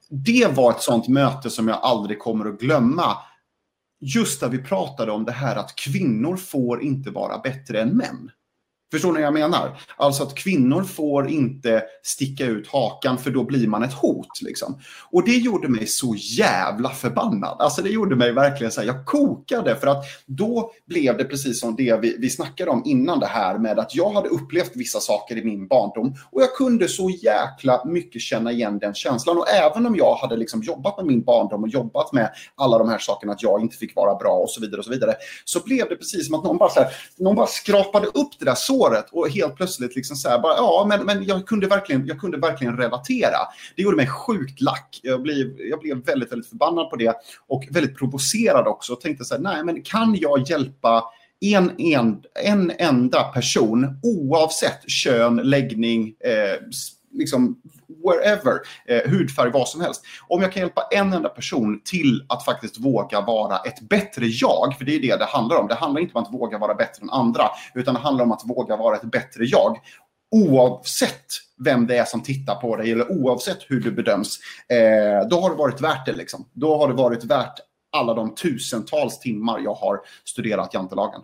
[0.09, 3.17] det var ett sånt möte som jag aldrig kommer att glömma.
[3.99, 8.31] Just där vi pratade om det här att kvinnor får inte vara bättre än män.
[8.91, 9.79] Förstår ni vad jag menar?
[9.97, 14.41] Alltså att kvinnor får inte sticka ut hakan för då blir man ett hot.
[14.41, 14.79] Liksom.
[15.11, 17.55] Och det gjorde mig så jävla förbannad.
[17.59, 21.59] Alltså det gjorde mig verkligen så här, jag kokade för att då blev det precis
[21.59, 24.99] som det vi, vi snackade om innan det här med att jag hade upplevt vissa
[24.99, 29.37] saker i min barndom och jag kunde så jäkla mycket känna igen den känslan.
[29.37, 32.89] Och även om jag hade liksom jobbat med min barndom och jobbat med alla de
[32.89, 35.13] här sakerna, att jag inte fick vara bra och så vidare och så vidare,
[35.45, 38.45] så blev det precis som att någon bara, så här, någon bara skrapade upp det
[38.45, 41.67] där så spåret och helt plötsligt liksom så här, bara, ja, men, men jag, kunde
[41.67, 43.37] verkligen, jag kunde verkligen relatera.
[43.75, 44.99] Det gjorde mig sjukt lack.
[45.03, 47.15] Jag blev, jag blev väldigt, väldigt förbannad på det
[47.47, 51.03] och väldigt provocerad också och tänkte så här, nej, men kan jag hjälpa
[51.41, 56.67] en, en, en enda person oavsett kön, läggning, eh,
[57.13, 57.61] liksom
[58.03, 60.03] wherever, eh, hudfärg, vad som helst.
[60.27, 64.75] Om jag kan hjälpa en enda person till att faktiskt våga vara ett bättre jag,
[64.77, 65.67] för det är det det handlar om.
[65.67, 67.43] Det handlar inte om att våga vara bättre än andra,
[67.73, 69.77] utan det handlar om att våga vara ett bättre jag.
[70.35, 71.25] Oavsett
[71.65, 75.49] vem det är som tittar på dig eller oavsett hur du bedöms, eh, då har
[75.49, 76.13] det varit värt det.
[76.13, 76.49] Liksom.
[76.53, 77.59] Då har det varit värt
[77.91, 81.21] alla de tusentals timmar jag har studerat jantelagen.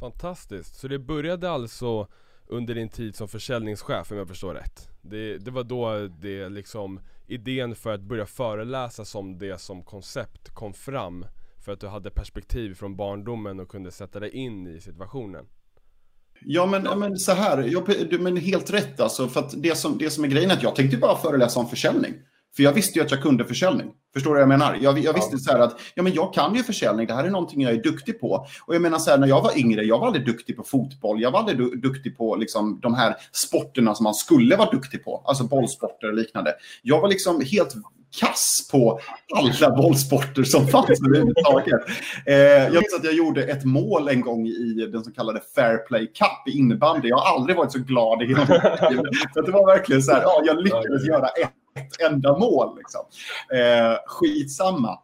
[0.00, 0.80] Fantastiskt.
[0.80, 2.08] Så det började alltså
[2.46, 4.88] under din tid som försäljningschef om jag förstår rätt?
[5.02, 10.48] Det, det var då det liksom idén för att börja föreläsa som det som koncept
[10.48, 11.26] kom fram
[11.64, 15.46] för att du hade perspektiv från barndomen och kunde sätta dig in i situationen.
[16.44, 19.28] Ja, men, men så här, jag, men helt rätt alltså.
[19.28, 21.68] För att det som, det som är grejen är att jag tänkte bara föreläsa om
[21.68, 22.14] försäljning.
[22.56, 23.90] För jag visste ju att jag kunde försäljning.
[24.12, 24.78] Förstår du vad jag menar?
[24.80, 27.30] Jag, jag visste så här att ja, men jag kan ju försäljning, det här är
[27.30, 28.46] någonting jag är duktig på.
[28.66, 31.20] Och jag menar så här, när jag var yngre, jag var aldrig duktig på fotboll.
[31.20, 35.04] Jag var aldrig du, duktig på liksom, de här sporterna som man skulle vara duktig
[35.04, 35.22] på.
[35.24, 36.54] Alltså bollsporter och liknande.
[36.82, 37.74] Jag var liksom helt
[38.20, 39.00] kass på
[39.34, 41.80] alla bollsporter som fanns överhuvudtaget.
[42.26, 45.76] Eh, jag vet att jag gjorde ett mål en gång i den så kallade Fair
[45.76, 47.08] Play Cup i innebandy.
[47.08, 49.00] Jag har aldrig varit så glad i hela mitt liv.
[49.34, 52.76] Det var verkligen så här, ja, jag lyckades göra ett ett enda mål.
[52.78, 53.00] Liksom.
[53.58, 54.98] Eh, skitsamma.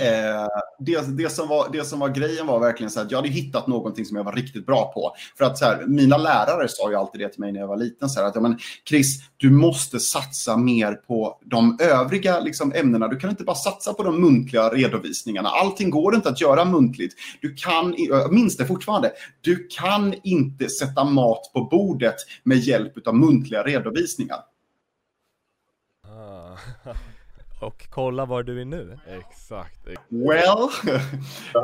[0.00, 3.28] Eh, det, det, som var, det som var grejen var verkligen så att jag hade
[3.28, 5.14] hittat någonting som jag var riktigt bra på.
[5.38, 7.76] För att så här, mina lärare sa ju alltid det till mig när jag var
[7.76, 8.08] liten.
[8.08, 13.08] Så här, att ja, men Chris, du måste satsa mer på de övriga liksom, ämnena.
[13.08, 15.48] Du kan inte bara satsa på de muntliga redovisningarna.
[15.48, 17.14] Allting går inte att göra muntligt.
[17.40, 23.06] Du kan, jag minns det fortfarande, du kan inte sätta mat på bordet med hjälp
[23.06, 24.38] av muntliga redovisningar.
[27.60, 28.98] Och kolla var du är nu.
[29.06, 29.86] Exakt.
[30.08, 30.68] Well,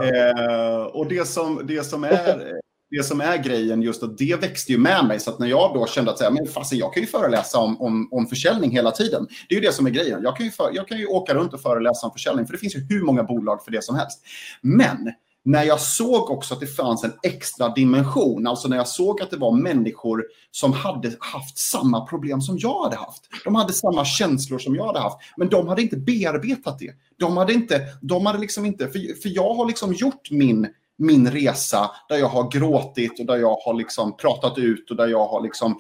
[0.15, 2.53] eh, och det som, det, som är,
[2.91, 5.21] det som är grejen just att det växte ju med mig.
[5.21, 8.09] Så att när jag då kände att men fasen, jag kan ju föreläsa om, om,
[8.13, 9.27] om försäljning hela tiden.
[9.49, 10.23] Det är ju det som är grejen.
[10.23, 12.59] Jag kan, ju för, jag kan ju åka runt och föreläsa om försäljning, för det
[12.59, 14.21] finns ju hur många bolag för det som helst.
[14.61, 15.13] Men
[15.47, 19.31] när jag såg också att det fanns en extra dimension, alltså när jag såg att
[19.31, 23.23] det var människor som hade haft samma problem som jag hade haft.
[23.45, 26.93] De hade samma känslor som jag hade haft, men de hade inte bearbetat det.
[27.19, 31.31] De hade inte, de hade liksom inte, för, för jag har liksom gjort min min
[31.31, 35.27] resa där jag har gråtit och där jag har liksom pratat ut och där jag
[35.27, 35.79] har liksom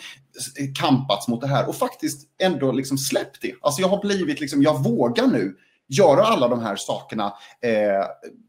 [0.78, 3.52] kampats mot det här och faktiskt ändå liksom släppt det.
[3.60, 5.56] Alltså jag har blivit liksom, jag vågar nu
[5.88, 7.24] göra alla de här sakerna
[7.62, 8.06] eh,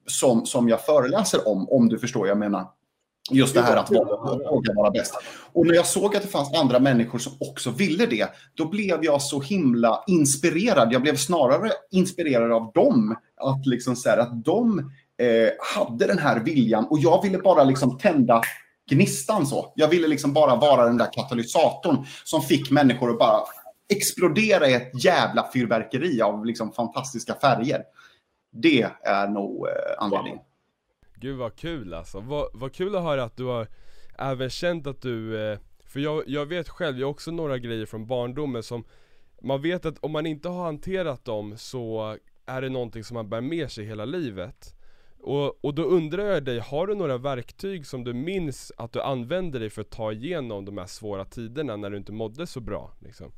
[0.07, 2.67] som, som jag föreläser om, om du förstår vad jag menar.
[3.31, 5.15] Just det här att våga vara bäst.
[5.53, 9.03] Och när jag såg att det fanns andra människor som också ville det, då blev
[9.03, 10.93] jag så himla inspirerad.
[10.93, 13.15] Jag blev snarare inspirerad av dem.
[13.41, 14.79] Att, liksom så här, att de
[15.19, 18.41] eh, hade den här viljan och jag ville bara liksom tända
[18.89, 19.73] gnistan så.
[19.75, 23.39] Jag ville liksom bara vara den där katalysatorn som fick människor att bara
[23.89, 27.83] explodera i ett jävla fyrverkeri av liksom fantastiska färger.
[28.51, 30.39] Det är nog eh, anledningen.
[31.15, 32.19] Gud vad kul alltså.
[32.19, 33.67] Vad, vad kul att höra att du har
[34.17, 37.85] även känt att du, eh, för jag, jag vet själv, jag har också några grejer
[37.85, 38.83] från barndomen som
[39.41, 43.29] man vet att om man inte har hanterat dem så är det någonting som man
[43.29, 44.76] bär med sig hela livet.
[45.19, 49.01] Och, och då undrar jag dig, har du några verktyg som du minns att du
[49.01, 52.59] använde dig för att ta igenom de här svåra tiderna när du inte mådde så
[52.59, 52.91] bra?
[52.99, 53.31] Liksom?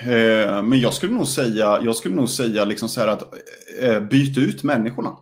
[0.00, 3.34] Eh, men jag skulle nog säga, jag skulle nog säga liksom så här att
[3.80, 5.16] eh, byt ut människorna.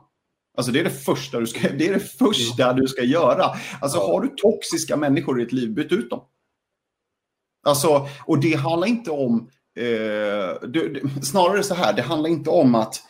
[0.56, 3.44] Alltså det är det första du ska, det är det första du ska göra.
[3.80, 6.20] Alltså har du toxiska människor i ditt liv, byt ut dem.
[7.66, 9.48] Alltså, och det handlar inte om,
[9.78, 13.02] eh, det, det, snarare så här, det handlar inte om att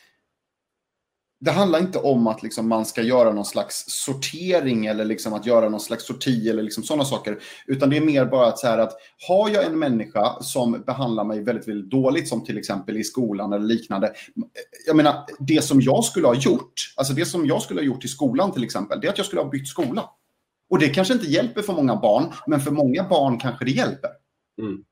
[1.41, 5.47] det handlar inte om att liksom man ska göra någon slags sortering eller liksom att
[5.47, 7.39] göra någon slags sorti eller liksom sådana saker.
[7.67, 8.93] Utan det är mer bara att, så här att
[9.29, 13.53] har jag en människa som behandlar mig väldigt, väldigt dåligt, som till exempel i skolan
[13.53, 14.13] eller liknande.
[14.87, 18.05] Jag menar, det som jag skulle ha gjort, alltså det som jag skulle ha gjort
[18.05, 20.05] i skolan till exempel, det är att jag skulle ha bytt skola.
[20.71, 24.11] Och det kanske inte hjälper för många barn, men för många barn kanske det hjälper.
[24.63, 24.85] Mm.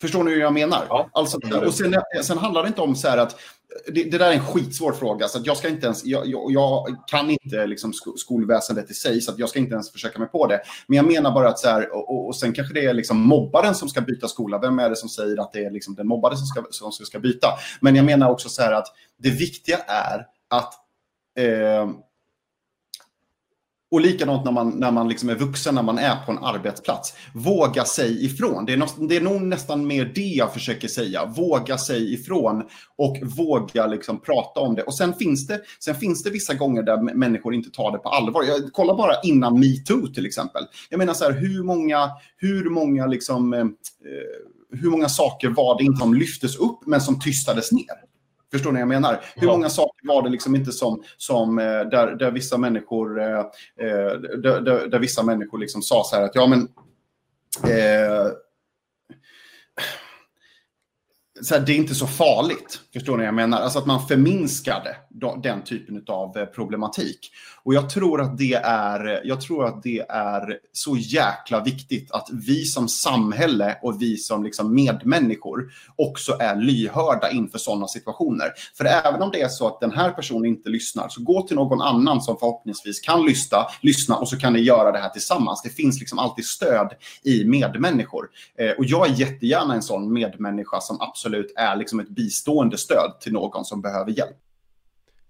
[0.00, 0.86] Förstår ni hur jag menar?
[0.88, 1.08] Ja.
[1.12, 3.36] Alltså, och sen, sen handlar det inte om så här att
[3.86, 5.28] det, det, där är en skitsvår fråga.
[5.28, 9.32] Så jag, ska inte ens, jag, jag, jag kan inte liksom skolväsendet i sig, så
[9.36, 10.60] jag ska inte ens försöka mig på det.
[10.86, 13.74] Men jag menar bara att så här, och, och sen kanske det är liksom mobbaren
[13.74, 14.58] som ska byta skola.
[14.58, 17.18] Vem är det som säger att det är liksom den mobbade som ska, som ska
[17.18, 17.48] byta?
[17.80, 18.86] Men jag menar också så här att
[19.18, 20.74] det viktiga är att
[21.38, 21.90] eh,
[23.94, 27.14] och likadant när man, när man liksom är vuxen, när man är på en arbetsplats.
[27.34, 28.64] Våga sig ifrån.
[28.64, 31.24] Det är, no, det är nog nästan mer det jag försöker säga.
[31.24, 32.64] Våga sig ifrån
[32.96, 34.82] och våga liksom prata om det.
[34.82, 38.08] Och sen finns det, sen finns det vissa gånger där människor inte tar det på
[38.08, 38.42] allvar.
[38.42, 40.62] Jag, kolla bara innan metoo till exempel.
[40.90, 43.66] Jag menar så här, hur många, hur många liksom, eh, eh
[44.80, 48.13] hur många saker var det inte som lyftes upp men som tystades ner?
[48.54, 49.20] Förstår ni vad jag menar?
[49.34, 53.38] Hur många saker var det liksom inte som, som eh, där, där vissa människor, eh,
[53.38, 54.12] eh,
[54.42, 56.60] där, där, där, vissa människor liksom sa så här att ja men
[57.64, 58.26] eh,
[61.40, 62.80] så här, det är inte så farligt.
[62.92, 63.60] Förstår ni vad jag menar?
[63.60, 64.96] Alltså att man förminskade
[65.42, 67.30] den typen av eh, problematik.
[67.64, 72.28] Och jag tror att det är, jag tror att det är så jäkla viktigt att
[72.32, 78.46] vi som samhälle och vi som liksom medmänniskor också är lyhörda inför sådana situationer.
[78.76, 81.56] För även om det är så att den här personen inte lyssnar, så gå till
[81.56, 85.62] någon annan som förhoppningsvis kan lyssna, lyssna och så kan ni göra det här tillsammans.
[85.62, 86.92] Det finns liksom alltid stöd
[87.22, 88.28] i medmänniskor.
[88.58, 93.20] Eh, och jag är jättegärna en sån medmänniska som absolut är liksom ett bistående stöd
[93.20, 94.36] till någon som behöver hjälp.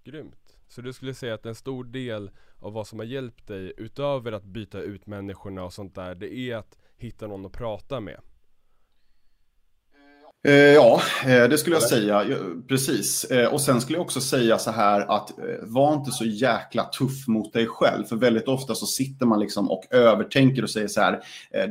[0.03, 0.57] Grymt.
[0.67, 4.31] Så du skulle säga att en stor del av vad som har hjälpt dig utöver
[4.31, 8.19] att byta ut människorna och sånt där, det är att hitta någon att prata med?
[10.45, 12.25] Eh, ja, eh, det skulle jag säga.
[12.67, 13.23] Precis.
[13.23, 15.31] Eh, och sen skulle jag också säga så här att
[15.61, 18.03] var inte så jäkla tuff mot dig själv.
[18.03, 21.19] För väldigt ofta så sitter man liksom och övertänker och säger så här.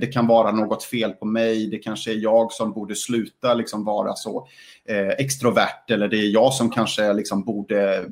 [0.01, 1.67] Det kan vara något fel på mig.
[1.67, 4.49] Det kanske är jag som borde sluta liksom vara så
[5.19, 5.91] extrovert.
[5.91, 8.05] Eller det är jag som kanske liksom borde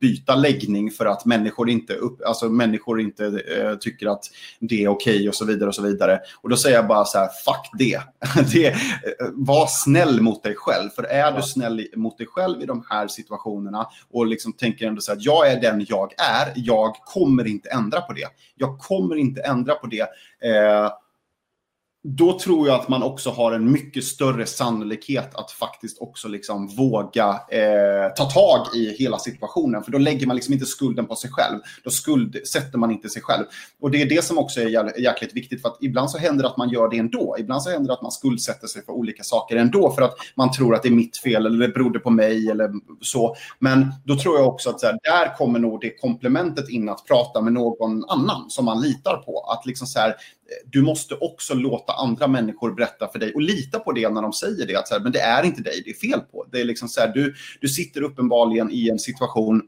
[0.00, 3.42] byta läggning för att människor inte, upp, alltså människor inte
[3.80, 4.24] tycker att
[4.60, 6.20] det är okej okay och så vidare och så vidare.
[6.42, 8.00] Och då säger jag bara så här, fuck det.
[8.52, 8.76] det
[9.32, 10.90] var snäll snäll mot dig själv.
[10.90, 15.00] För är du snäll mot dig själv i de här situationerna och liksom tänker ändå
[15.00, 18.26] så att jag är den jag är, jag kommer inte ändra på det.
[18.54, 20.08] Jag kommer inte ändra på det.
[20.48, 20.90] Eh,
[22.02, 26.68] då tror jag att man också har en mycket större sannolikhet att faktiskt också liksom
[26.68, 29.82] våga eh, ta tag i hela situationen.
[29.82, 31.58] För då lägger man liksom inte skulden på sig själv.
[31.84, 33.44] Då skuldsätter man inte sig själv.
[33.80, 35.62] Och det är det som också är jäkligt viktigt.
[35.62, 37.36] För att ibland så händer det att man gör det ändå.
[37.38, 39.92] Ibland så händer det att man skuldsätter sig för olika saker ändå.
[39.92, 42.70] För att man tror att det är mitt fel eller det berodde på mig eller
[43.00, 43.36] så.
[43.58, 47.06] Men då tror jag också att så här, där kommer nog det komplementet in att
[47.06, 49.40] prata med någon annan som man litar på.
[49.40, 50.14] Att liksom så här,
[50.66, 54.32] du måste också låta andra människor berätta för dig och lita på det när de
[54.32, 54.76] säger det.
[54.76, 56.46] Att så här, men det är inte dig det är fel på.
[56.52, 59.62] Det är liksom så här, du, du sitter uppenbarligen i en situation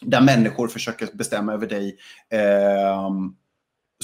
[0.00, 1.96] där människor försöker bestämma över dig
[2.30, 3.10] eh,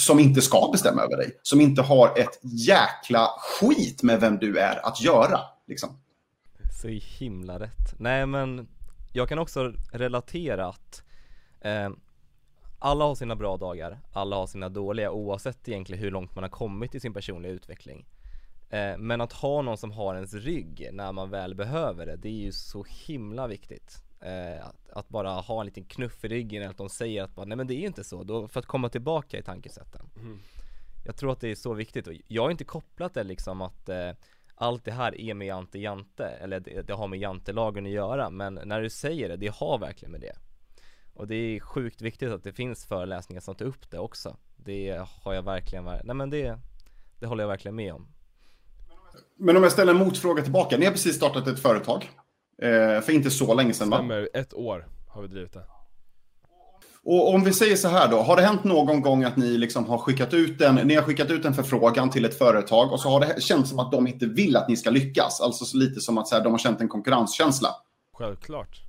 [0.00, 1.40] som inte ska bestämma över dig.
[1.42, 5.40] Som inte har ett jäkla skit med vem du är att göra.
[5.68, 5.98] Liksom.
[6.82, 7.94] Så himla rätt.
[7.98, 8.68] Nej men
[9.12, 11.02] jag kan också relatera att
[11.60, 11.90] eh,
[12.85, 16.51] alla har sina bra dagar, alla har sina dåliga oavsett egentligen hur långt man har
[16.51, 18.07] kommit i sin personliga utveckling.
[18.70, 22.29] Eh, men att ha någon som har ens rygg när man väl behöver det, det
[22.29, 24.03] är ju så himla viktigt.
[24.20, 27.47] Eh, att, att, bara ha en liten knuff i ryggen, att de säger att bara,
[27.47, 30.11] nej men det är ju inte så, då, för att komma tillbaka i tankesätten.
[30.16, 30.38] Mm.
[31.05, 33.88] Jag tror att det är så viktigt och jag har inte kopplat det liksom att
[33.88, 34.11] eh,
[34.55, 38.31] allt det här är med Jante Jante, eller det, det har med jantelagen att göra,
[38.31, 40.37] men när du säger det, det har verkligen med det.
[41.14, 45.07] Och det är sjukt viktigt att det finns föreläsningar som tar upp det också Det
[45.22, 46.59] har jag verkligen, nej men det,
[47.18, 48.09] det håller jag verkligen med om
[49.37, 52.11] Men om jag ställer en motfråga tillbaka, ni har precis startat ett företag
[52.62, 53.96] eh, För inte så länge sedan va?
[53.96, 55.64] Stämmer, ett år har vi drivit det
[57.07, 59.87] och om vi säger så här då, har det hänt någon gång att ni liksom
[59.87, 63.09] har skickat ut en, ni har skickat ut en förfrågan till ett företag och så
[63.09, 65.40] har det känts som att de inte vill att ni ska lyckas?
[65.40, 67.68] Alltså så lite som att så här, de har känt en konkurrenskänsla?
[68.12, 68.83] Självklart.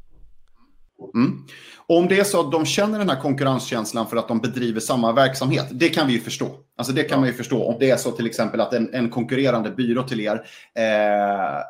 [1.15, 1.43] Mm.
[1.87, 5.11] om det är så att de känner den här konkurrenskänslan för att de bedriver samma
[5.11, 6.49] verksamhet, det kan vi ju förstå.
[6.77, 7.63] Alltså det kan man ju förstå.
[7.63, 11.61] Om det är så till exempel att en, en konkurrerande byrå till er eh,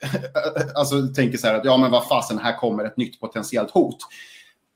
[0.74, 3.98] alltså tänker så här att ja men vad fasen, här kommer ett nytt potentiellt hot.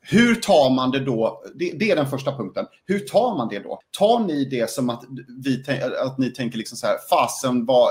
[0.01, 1.43] hur tar man det då?
[1.55, 2.65] Det, det, är den första punkten.
[2.85, 3.79] Hur tar man det då?
[3.97, 5.03] Tar ni det som att,
[5.43, 5.63] vi,
[6.05, 7.89] att ni tänker liksom så här, fasen vad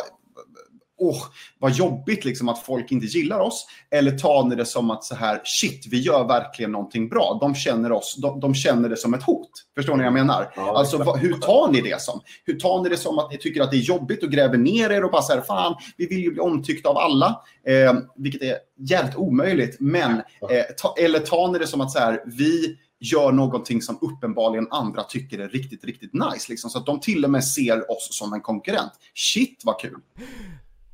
[1.02, 1.22] åh,
[1.58, 3.66] vad jobbigt liksom att folk inte gillar oss?
[3.90, 7.38] Eller tar ni det som att så här, shit, vi gör verkligen någonting bra.
[7.40, 9.50] De känner oss, de, de känner det som ett hot.
[9.74, 10.52] Förstår ni vad jag menar?
[10.56, 12.20] Ja, alltså, vad, hur tar ni det som?
[12.44, 14.90] Hur tar ni det som att ni tycker att det är jobbigt och gräver ner
[14.90, 17.42] er och bara så här, fan, vi vill ju bli omtyckta av alla.
[17.66, 19.76] Eh, vilket är jävligt omöjligt.
[19.80, 20.12] Men,
[20.50, 24.66] eh, ta, eller tar ni det som att så här, vi gör någonting som uppenbarligen
[24.70, 26.46] andra tycker är riktigt, riktigt nice.
[26.48, 28.92] Liksom, så att de till och med ser oss som en konkurrent.
[29.14, 30.00] Shit vad kul!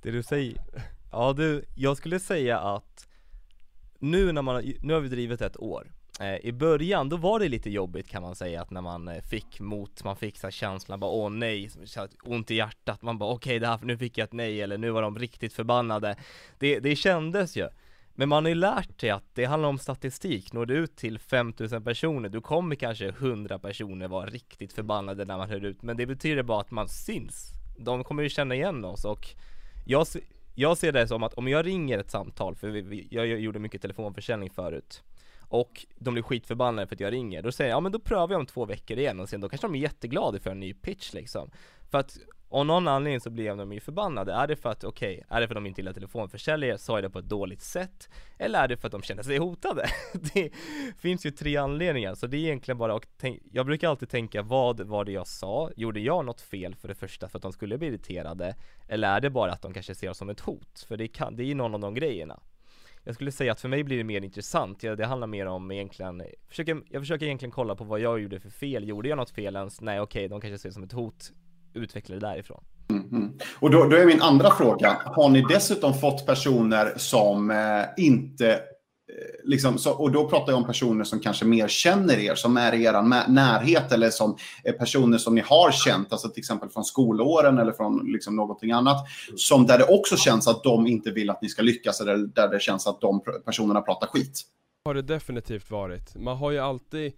[0.09, 0.57] Det du säger,
[1.13, 3.09] ja du, jag skulle säga att
[3.99, 5.93] nu när man, nu har vi drivit ett år.
[6.21, 9.23] Eh, I början, då var det lite jobbigt kan man säga att när man eh,
[9.23, 11.71] fick mot, man fick så känslan bara åh nej,
[12.25, 14.63] ont i hjärtat, man bara okej okay, det här, nu fick jag ett nej.
[14.63, 16.17] Eller nu var de riktigt förbannade.
[16.59, 17.69] Det, det kändes ju.
[18.15, 21.19] Men man har ju lärt sig att det handlar om statistik, når du ut till
[21.19, 25.97] 5000 personer, då kommer kanske 100 personer vara riktigt förbannade när man hör ut, men
[25.97, 27.53] det betyder bara att man syns.
[27.79, 29.35] De kommer ju känna igen oss och
[29.89, 30.07] jag,
[30.55, 33.59] jag ser det som att om jag ringer ett samtal, för vi, vi, jag gjorde
[33.59, 35.03] mycket telefonförsäljning förut
[35.41, 38.31] och de blir skitförbannade för att jag ringer, då säger jag ja men då prövar
[38.31, 40.75] jag om två veckor igen och sen då kanske de är jätteglada för en ny
[40.75, 41.51] pitch liksom.
[41.91, 42.19] För att
[42.51, 44.33] av någon anledning så blir de ju förbannade.
[44.33, 46.97] Är det för att, okej, okay, är det för att de inte gillar telefonförsäljare, sa
[46.97, 48.09] jag det på ett dåligt sätt?
[48.39, 49.87] Eller är det för att de känner sig hotade?
[50.35, 50.51] det
[50.99, 54.43] finns ju tre anledningar, så det är egentligen bara, och tänk, jag brukar alltid tänka,
[54.43, 55.71] vad var det jag sa?
[55.77, 58.55] Gjorde jag något fel för det första för att de skulle bli irriterade?
[58.89, 60.85] Eller är det bara att de kanske ser oss som ett hot?
[60.89, 62.41] För det, kan, det är ju någon av de grejerna.
[63.05, 65.71] Jag skulle säga att för mig blir det mer intressant, ja, det handlar mer om
[65.71, 69.31] egentligen, försöker, jag försöker egentligen kolla på vad jag gjorde för fel, gjorde jag något
[69.31, 69.81] fel ens?
[69.81, 71.33] Nej okej, okay, de kanske ser det som ett hot
[71.75, 72.65] utveckla det därifrån.
[72.91, 73.33] Mm, mm.
[73.61, 78.53] Och då, då, är min andra fråga, har ni dessutom fått personer som eh, inte
[78.53, 78.59] eh,
[79.45, 82.75] Liksom, så, och då pratar jag om personer som kanske mer känner er, som är
[82.75, 86.85] i er närhet eller som är personer som ni har känt, alltså till exempel från
[86.85, 88.97] skolåren eller från liksom någonting annat,
[89.37, 92.49] som där det också känns att de inte vill att ni ska lyckas eller där
[92.49, 94.43] det känns att de personerna pratar skit.
[94.85, 96.17] Har det definitivt varit.
[96.17, 97.13] Man har ju alltid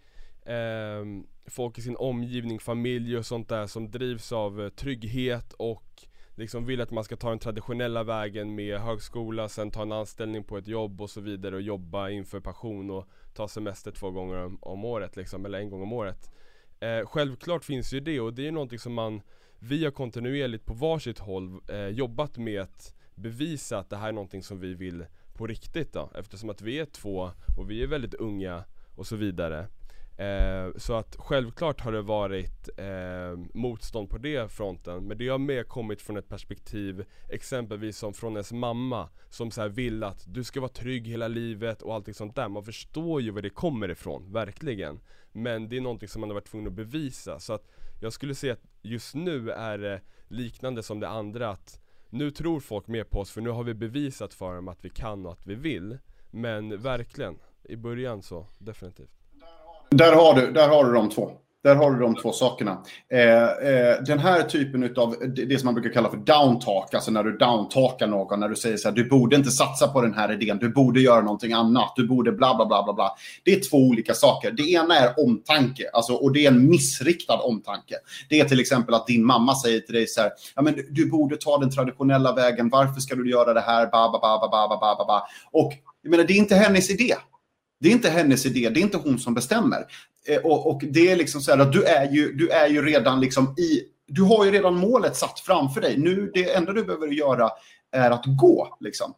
[0.51, 1.05] eh,
[1.47, 6.67] folk i sin omgivning, familj och sånt där som drivs av eh, trygghet och liksom
[6.67, 10.59] vill att man ska ta den traditionella vägen med högskola, sen ta en anställning på
[10.59, 14.59] ett jobb och så vidare och jobba inför passion och ta semester två gånger om,
[14.63, 16.31] om året liksom, eller en gång om året.
[16.81, 19.23] Eh, självklart finns ju det och det är någonting som man,
[19.59, 24.13] vi har kontinuerligt på varsitt håll eh, jobbat med att bevisa att det här är
[24.13, 27.87] någonting som vi vill på riktigt då, eftersom att vi är två och vi är
[27.87, 28.65] väldigt unga
[28.97, 29.67] och så vidare.
[30.21, 35.39] Eh, så att självklart har det varit eh, motstånd på det fronten Men det har
[35.39, 40.45] mer kommit från ett perspektiv Exempelvis som från ens mamma Som så vill att du
[40.45, 42.49] ska vara trygg hela livet och allting sånt där.
[42.49, 45.01] Man förstår ju var det kommer ifrån, verkligen.
[45.33, 47.41] Men det är någonting som man har varit tvungen att bevisa.
[47.41, 47.69] Så att
[48.01, 51.81] jag skulle säga att just nu är det liknande som det andra att
[52.11, 54.91] Nu tror folk mer på oss för nu har vi bevisat för dem att vi
[54.91, 55.99] kan och att vi vill.
[56.31, 59.20] Men verkligen, i början så definitivt
[59.91, 61.31] där har du, där har du de två.
[61.63, 62.79] Där har du de två sakerna.
[63.13, 67.25] Eh, eh, den här typen av det som man brukar kalla för downtalk, alltså när
[67.25, 70.33] du downtalkar någon, när du säger så här, du borde inte satsa på den här
[70.33, 73.15] idén, du borde göra någonting annat, du borde bla bla bla bla bla.
[73.45, 74.51] Det är två olika saker.
[74.51, 77.95] Det ena är omtanke, alltså, och det är en missriktad omtanke.
[78.29, 81.11] Det är till exempel att din mamma säger till dig så här, ja men du,
[81.11, 84.69] borde ta den traditionella vägen, varför ska du göra det här, ba ba ba ba
[84.69, 85.23] ba ba ba ba.
[85.53, 85.73] Och
[86.03, 87.15] jag menar, det är inte hennes idé.
[87.81, 89.87] Det är inte hennes idé, det är inte hon som bestämmer.
[90.29, 92.83] Eh, och, och, det är liksom så här att du är ju, du är ju
[92.83, 93.83] redan liksom i...
[94.13, 95.99] Du har ju redan målet satt framför dig.
[95.99, 97.51] Nu, det enda du behöver göra
[97.93, 98.77] är att gå.
[98.81, 99.15] Liksom.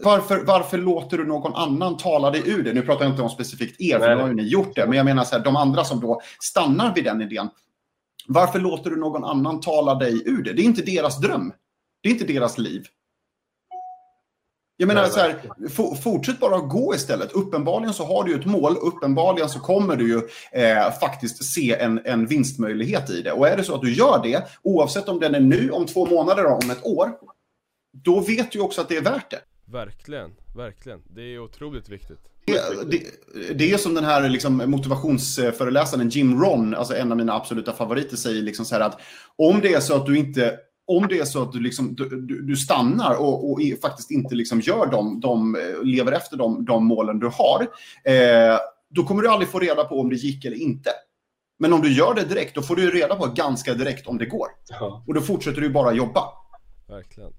[0.00, 2.72] Varför, varför låter du någon annan tala dig ur det?
[2.72, 4.86] Nu pratar jag inte om specifikt er, för nu har ju ni gjort det.
[4.86, 7.48] Men jag menar så här, de andra som då stannar vid den idén.
[8.26, 10.52] Varför låter du någon annan tala dig ur det?
[10.52, 11.52] Det är inte deras dröm.
[12.02, 12.82] Det är inte deras liv.
[14.80, 15.36] Jag menar, så här,
[16.02, 17.32] fortsätt bara gå istället.
[17.32, 18.76] Uppenbarligen så har du ju ett mål.
[18.76, 20.20] Uppenbarligen så kommer du ju
[20.62, 23.32] eh, faktiskt se en, en vinstmöjlighet i det.
[23.32, 26.06] Och är det så att du gör det, oavsett om den är nu, om två
[26.06, 27.12] månader, om ett år,
[27.92, 29.40] då vet du ju också att det är värt det.
[29.72, 31.02] Verkligen, verkligen.
[31.06, 32.18] Det är otroligt viktigt.
[32.46, 33.02] Det, det,
[33.54, 38.16] det, är som den här liksom, motivationsföreläsaren Jim Ron, alltså en av mina absoluta favoriter,
[38.16, 39.00] säger liksom så här att
[39.36, 40.58] om det är så att du inte
[40.88, 44.60] om det är så att du, liksom, du, du stannar och, och, faktiskt inte liksom
[44.60, 47.62] gör dem, de, lever efter de, de målen du har,
[48.04, 48.58] eh,
[48.88, 50.90] då kommer du aldrig få reda på om det gick eller inte.
[51.58, 54.26] Men om du gör det direkt, då får du reda på ganska direkt om det
[54.26, 54.48] går.
[54.68, 55.04] Ja.
[55.06, 56.22] Och då fortsätter du bara jobba.
[56.88, 57.32] Verkligen.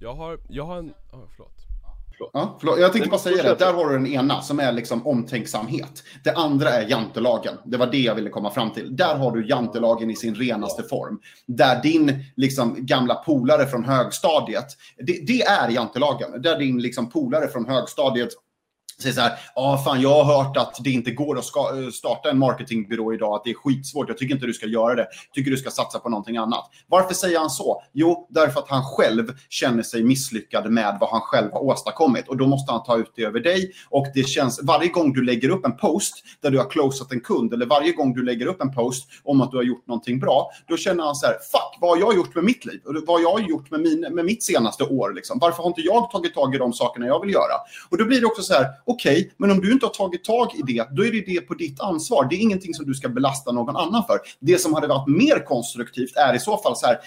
[0.00, 0.90] Jag har, jag har en...
[0.90, 1.73] Oh, förlåt.
[2.18, 2.80] Ja, förlåt.
[2.80, 6.02] Jag tänkte bara säga det, där har du den ena som är liksom omtänksamhet.
[6.24, 7.54] Det andra är jantelagen.
[7.64, 8.96] Det var det jag ville komma fram till.
[8.96, 11.20] Där har du jantelagen i sin renaste form.
[11.46, 16.42] Där din liksom, gamla polare från högstadiet, det, det är jantelagen.
[16.42, 18.28] Där din liksom, polare från högstadiet
[19.02, 22.30] säger så här, ja fan jag har hört att det inte går att ska, starta
[22.30, 25.34] en marketingbyrå idag, att det är skitsvårt, jag tycker inte du ska göra det, jag
[25.34, 26.70] tycker du ska satsa på någonting annat.
[26.86, 27.82] Varför säger han så?
[27.92, 32.36] Jo, därför att han själv känner sig misslyckad med vad han själv har åstadkommit och
[32.36, 35.48] då måste han ta ut det över dig och det känns, varje gång du lägger
[35.48, 38.60] upp en post där du har closat en kund eller varje gång du lägger upp
[38.60, 41.78] en post om att du har gjort någonting bra, då känner han så här, fuck,
[41.80, 42.80] vad har jag gjort med mitt liv?
[43.06, 45.12] Vad jag har gjort med, min, med mitt senaste år?
[45.12, 45.38] Liksom?
[45.38, 47.54] Varför har inte jag tagit tag i de sakerna jag vill göra?
[47.90, 50.24] Och då blir det också så här, okej, okay, men om du inte har tagit
[50.24, 52.26] tag i det, då är det det på ditt ansvar.
[52.30, 54.18] Det är ingenting som du ska belasta någon annan för.
[54.40, 56.98] Det som hade varit mer konstruktivt är i så fall så här,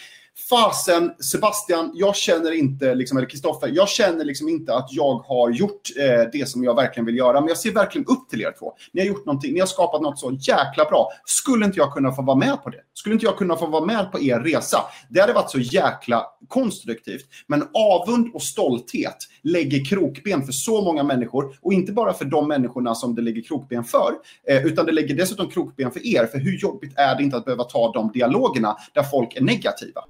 [0.50, 5.50] fasen Sebastian, jag känner inte, liksom, eller Kristoffer, jag känner liksom inte att jag har
[5.50, 7.42] gjort eh, det som jag verkligen vill göra.
[7.42, 8.74] Men jag ser verkligen upp till er två.
[8.92, 11.10] Ni har gjort någonting, ni har skapat något så jäkla bra.
[11.26, 12.78] Skulle inte jag kunna få vara med på det?
[12.94, 14.78] Skulle inte jag kunna få vara med på er resa?
[15.10, 17.26] Det hade varit så jäkla konstruktivt.
[17.48, 21.58] Men avund och stolthet lägger krokben för så många människor.
[21.62, 24.14] Och inte bara för de människorna som det lägger krokben för,
[24.48, 26.26] eh, utan det lägger dessutom krokben för er.
[26.26, 30.02] För hur jobbigt är det inte att behöva ta de dialogerna där folk är negativa?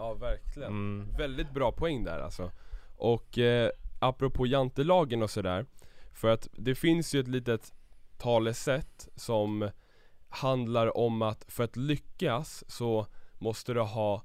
[0.00, 1.16] Ja verkligen, mm.
[1.16, 2.50] väldigt bra poäng där alltså.
[2.96, 5.66] Och eh, apropå jantelagen och sådär
[6.12, 7.74] För att det finns ju ett litet
[8.18, 9.70] talesätt som
[10.28, 13.06] handlar om att för att lyckas så
[13.38, 14.22] måste du ha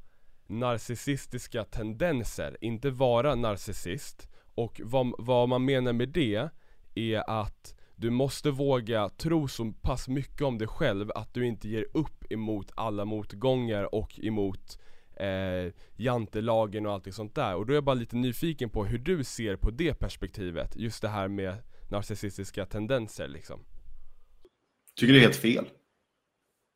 [0.48, 4.28] narcissistiska tendenser, inte vara narcissist.
[4.56, 6.50] Och vad, vad man menar med det
[6.96, 11.70] är att du måste våga tro så pass mycket om dig själv att du inte
[11.70, 14.80] ger upp emot alla motgångar och emot
[15.16, 17.56] eh, jantelagen och allt sånt där.
[17.56, 21.02] Och då är jag bara lite nyfiken på hur du ser på det perspektivet, just
[21.02, 21.56] det här med
[21.90, 23.60] narcissistiska tendenser liksom.
[25.00, 25.66] Tycker det är helt fel.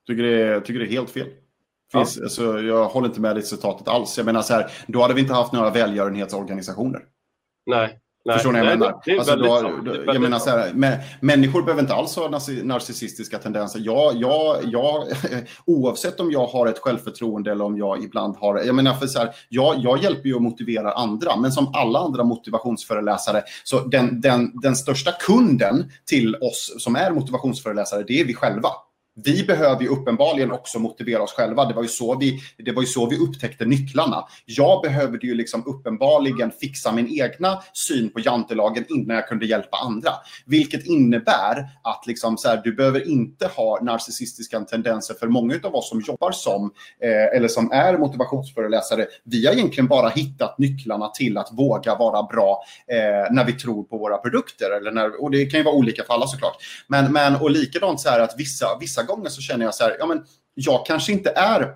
[0.07, 1.27] Tycker det är, tycker det är helt fel.
[1.91, 2.23] Finns, ja.
[2.23, 4.17] alltså, jag håller inte med dig citatet alls.
[4.17, 7.05] Jag menar så här, då hade vi inte haft några välgörenhetsorganisationer.
[7.65, 7.99] Nej.
[8.25, 9.01] Nej, Förstår ni vad jag menar?
[9.19, 13.79] alltså, då, då, jag menar så här, men, människor behöver inte alls ha narcissistiska tendenser.
[13.83, 15.03] Jag, jag, jag,
[15.65, 18.59] oavsett om jag har ett självförtroende eller om jag ibland har...
[18.59, 21.99] Jag menar, för så här, jag, jag hjälper ju att motivera andra, men som alla
[21.99, 28.25] andra motivationsföreläsare, så den, den, den största kunden till oss som är motivationsföreläsare, det är
[28.25, 28.69] vi själva
[29.23, 31.65] vi behöver ju uppenbarligen också motivera oss själva.
[31.65, 34.25] Det var ju så vi, det var ju så vi upptäckte nycklarna.
[34.45, 39.77] Jag behövde ju liksom uppenbarligen fixa min egna syn på jantelagen innan jag kunde hjälpa
[39.77, 40.11] andra.
[40.45, 45.75] Vilket innebär att liksom så här, du behöver inte ha narcissistiska tendenser för många av
[45.75, 46.71] oss som jobbar som
[47.03, 49.05] eh, eller som är motivationsföreläsare.
[49.23, 53.83] Vi har egentligen bara hittat nycklarna till att våga vara bra eh, när vi tror
[53.83, 54.71] på våra produkter.
[54.77, 56.55] Eller när, och det kan ju vara olika för alla såklart.
[56.87, 59.95] Men, men och likadant så här att vissa, vissa gången så känner jag så här,
[59.99, 61.75] ja men jag kanske inte är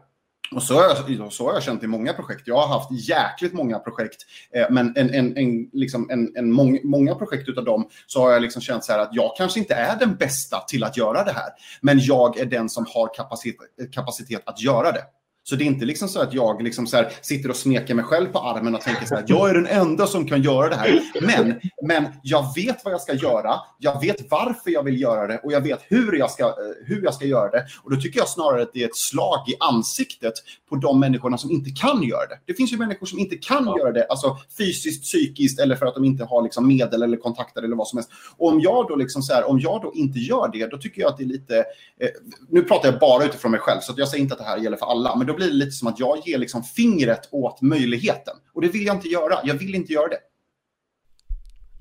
[0.55, 2.47] och så har, jag, så har jag känt i många projekt.
[2.47, 4.21] Jag har haft jäkligt många projekt,
[4.55, 8.31] eh, men en, en, en, liksom en, en mång, många projekt utav dem så har
[8.31, 11.23] jag liksom känt så här att jag kanske inte är den bästa till att göra
[11.23, 11.49] det här,
[11.81, 13.57] men jag är den som har kapacitet,
[13.91, 15.03] kapacitet att göra det.
[15.45, 18.27] Så det är inte liksom så att jag liksom så sitter och smeker mig själv
[18.27, 21.01] på armen och tänker så här, jag är den enda som kan göra det här.
[21.21, 25.37] Men, men jag vet vad jag ska göra, jag vet varför jag vill göra det
[25.37, 27.65] och jag vet hur jag ska, hur jag ska göra det.
[27.83, 30.33] Och då tycker jag snarare att det är ett slag i ansiktet
[30.69, 32.39] på de människorna som inte kan göra det.
[32.45, 33.77] Det finns ju människor som inte kan ja.
[33.79, 37.63] göra det, alltså fysiskt, psykiskt eller för att de inte har liksom medel eller kontakter
[37.63, 38.11] eller vad som helst.
[38.37, 41.01] Och om jag då liksom så här, om jag då inte gör det, då tycker
[41.01, 41.57] jag att det är lite,
[41.99, 42.09] eh,
[42.49, 44.77] nu pratar jag bara utifrån mig själv, så jag säger inte att det här gäller
[44.77, 48.37] för alla, men då blir det lite som att jag ger liksom fingret åt möjligheten.
[48.53, 49.39] Och det vill jag inte göra.
[49.43, 50.19] Jag vill inte göra det.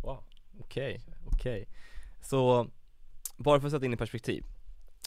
[0.02, 0.24] Wow,
[0.60, 1.62] okej, okay, okej.
[1.62, 1.74] Okay.
[2.22, 2.70] Så,
[3.36, 4.44] bara för att sätta in i perspektiv.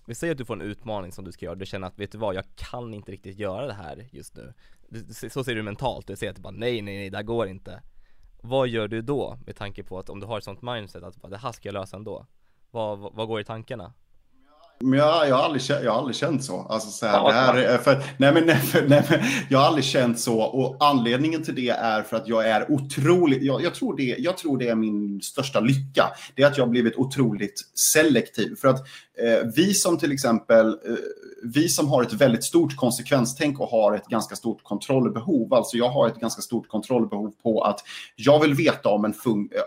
[0.08, 2.12] Vi säger att du får en utmaning som du ska göra, du känner att vet
[2.12, 4.54] du vad, jag kan inte riktigt göra det här just nu.
[5.30, 7.48] Så ser du mentalt, du säger att du bara nej, nej, nej, det här går
[7.48, 7.82] inte.
[8.42, 11.16] Vad gör du då med tanke på att om du har ett sånt mindset att
[11.16, 12.26] bara, det här ska jag lösa ändå?
[12.72, 13.94] Vad, vad, vad går i tankarna?
[14.80, 16.62] Men jag, jag, har aldrig, jag har aldrig känt så.
[16.70, 19.20] Alltså så här, det här för, nej men, nej, nej, men,
[19.50, 20.42] jag har aldrig känt så.
[20.42, 23.44] Och anledningen till det är för att jag är otroligt...
[23.44, 26.12] Jag, jag, tror, det, jag tror det är min största lycka.
[26.36, 27.62] Det är att jag har blivit otroligt
[27.94, 28.56] selektiv.
[28.56, 28.80] För att
[29.20, 30.68] eh, vi som till exempel...
[30.68, 30.96] Eh,
[31.44, 35.54] vi som har ett väldigt stort konsekvenstänk och har ett ganska stort kontrollbehov.
[35.54, 37.80] Alltså jag har ett ganska stort kontrollbehov på att
[38.16, 39.14] jag vill veta om en,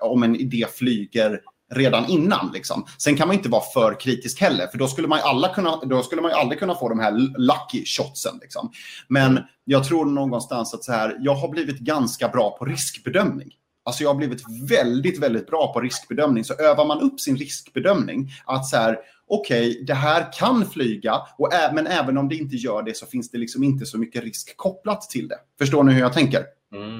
[0.00, 1.40] om en idé flyger
[1.70, 2.50] redan innan.
[2.54, 2.84] Liksom.
[2.98, 6.02] Sen kan man inte vara för kritisk heller, för då skulle man, alla kunna, då
[6.02, 8.38] skulle man ju aldrig kunna få de här lucky shotsen.
[8.42, 8.70] Liksom.
[9.08, 13.48] Men jag tror någonstans att så här, jag har blivit ganska bra på riskbedömning.
[13.84, 16.44] Alltså jag har blivit väldigt, väldigt bra på riskbedömning.
[16.44, 18.98] Så övar man upp sin riskbedömning, att så här,
[19.28, 22.96] okej, okay, det här kan flyga, och ä- men även om det inte gör det
[22.96, 25.38] så finns det liksom inte så mycket risk kopplat till det.
[25.58, 26.44] Förstår ni hur jag tänker?
[26.74, 26.97] Mm.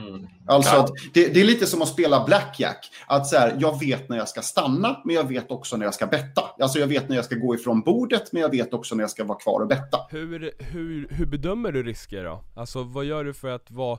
[0.49, 0.85] Alltså Ja.
[0.85, 2.91] att det, det är lite som att spela blackjack.
[3.07, 5.95] Att så här, jag vet när jag ska stanna, men jag vet också när jag
[5.95, 6.43] ska betta.
[6.61, 9.11] Alltså jag vet när jag ska gå ifrån bordet, men jag vet också när jag
[9.11, 9.99] ska vara kvar och betta.
[10.11, 12.45] Hur, hur, hur bedömer du risker då?
[12.57, 13.99] Alltså vad gör du för att vara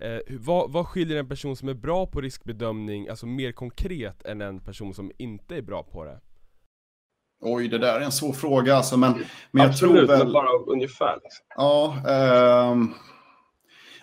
[0.00, 4.40] eh, vad, vad skiljer en person som är bra på riskbedömning, alltså mer konkret än
[4.40, 6.20] en person som inte är bra på det?
[7.44, 9.12] Oj, det där är en svår fråga alltså, men,
[9.50, 10.24] men jag Absolut, tror väl...
[10.24, 11.14] men bara ungefär.
[11.22, 11.44] Liksom.
[11.56, 12.94] Ja, ehm,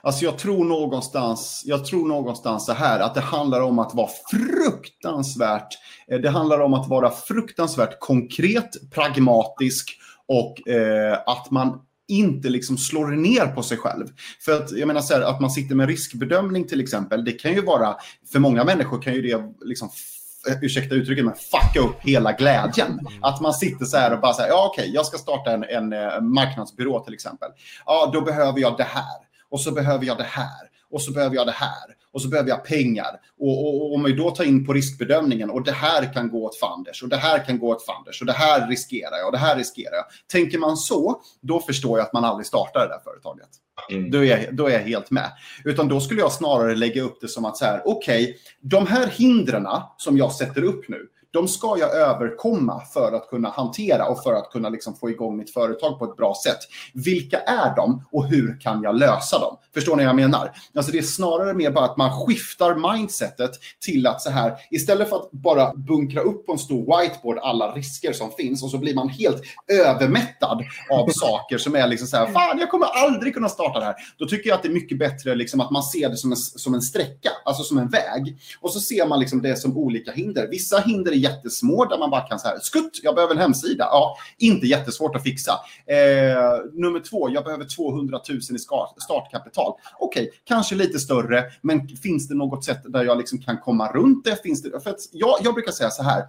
[0.03, 4.09] alltså jag tror någonstans, jag tror någonstans så här att det handlar om att vara
[4.31, 5.67] fruktansvärt,
[6.11, 9.97] eh, det handlar om att vara fruktansvärt konkret, pragmatisk
[10.27, 14.07] och eh, att man inte liksom slår ner på sig själv.
[14.45, 17.53] För att jag menar så här, att man sitter med riskbedömning till exempel, det kan
[17.53, 17.95] ju vara,
[18.31, 22.99] för många människor kan ju det liksom f- ursäkta uttrycket, men fucka upp hela glädjen.
[23.21, 25.93] Att man sitter så här och bara säger, ja okej, jag ska starta en, en
[25.93, 27.49] eh, marknadsbyrå till exempel.
[27.85, 29.28] Ja, då behöver jag det här.
[29.51, 30.69] Och så behöver jag det här.
[30.91, 31.95] Och så behöver jag det här.
[32.11, 33.19] Och så behöver jag pengar.
[33.39, 36.45] Och, och, och om vi då tar in på riskbedömningen och det här kan gå
[36.45, 39.31] åt fanders och det här kan gå åt fanders och det här riskerar jag och
[39.31, 40.05] det här riskerar jag.
[40.31, 43.49] Tänker man så, då förstår jag att man aldrig startar det där företaget.
[43.91, 44.11] Mm.
[44.11, 45.31] Då är, jag, då är jag helt med.
[45.65, 49.07] Utan då skulle jag snarare lägga upp det som att så här, okej, de här
[49.07, 54.23] hindren som jag sätter upp nu, de ska jag överkomma för att kunna hantera och
[54.23, 56.59] för att kunna liksom få igång mitt företag på ett bra sätt.
[56.93, 59.57] Vilka är de och hur kan jag lösa dem?
[59.73, 60.51] Förstår ni vad jag menar?
[60.75, 65.09] Alltså det är snarare mer bara att man skiftar mindsetet till att så här, istället
[65.09, 68.77] för att bara bunkra upp på en stor whiteboard alla risker som finns och så
[68.77, 73.33] blir man helt övermättad av saker som är liksom så här, fan jag kommer aldrig
[73.33, 73.95] kunna starta det här.
[74.17, 76.37] Då tycker jag att det är mycket bättre liksom att man ser det som en,
[76.37, 78.37] som en sträcka, alltså som en väg.
[78.61, 80.47] Och så ser man liksom det som olika hinder.
[80.47, 83.83] Vissa hinder är jättesmå där man bara kan så här, skutt, jag behöver en hemsida.
[83.91, 85.51] Ja, inte jättesvårt att fixa.
[85.85, 88.59] Eh, nummer två, jag behöver 200 000 i
[89.01, 89.73] startkapital.
[89.99, 94.25] Okej, kanske lite större, men finns det något sätt där jag liksom kan komma runt
[94.25, 94.43] det?
[94.43, 96.23] Finns det för jag, jag brukar säga så här,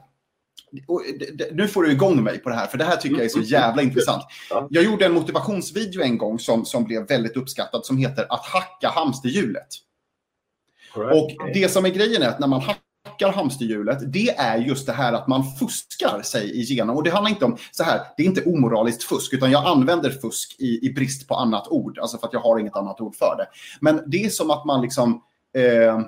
[1.52, 3.40] nu får du igång mig på det här, för det här tycker jag är så
[3.40, 4.22] jävla intressant.
[4.50, 4.68] Ja.
[4.70, 8.88] Jag gjorde en motivationsvideo en gång som, som blev väldigt uppskattad som heter Att hacka
[8.88, 9.66] hamsterhjulet.
[10.94, 12.82] Och det som är grejen är att när man hackar
[13.28, 16.96] hamsterhjulet, det är just det här att man fuskar sig igenom.
[16.96, 20.10] Och det handlar inte om så här, det är inte omoraliskt fusk, utan jag använder
[20.10, 23.16] fusk i, i brist på annat ord, alltså för att jag har inget annat ord
[23.16, 23.46] för det.
[23.80, 25.22] Men det är som att man liksom
[25.56, 26.00] eh,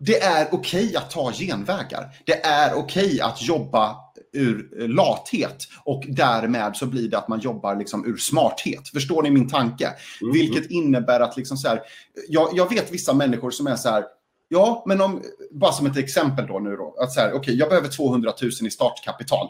[0.00, 2.08] det är okej att ta genvägar.
[2.24, 3.96] Det är okej att jobba
[4.32, 8.88] ur lathet och därmed så blir det att man jobbar liksom ur smarthet.
[8.88, 9.86] Förstår ni min tanke?
[10.22, 10.32] Mm.
[10.32, 11.82] Vilket innebär att liksom så här,
[12.28, 14.04] jag, jag vet vissa människor som är så här,
[14.48, 17.68] ja, men om, bara som ett exempel då nu då, att så här, okej, jag
[17.68, 19.48] behöver 200 000 i startkapital.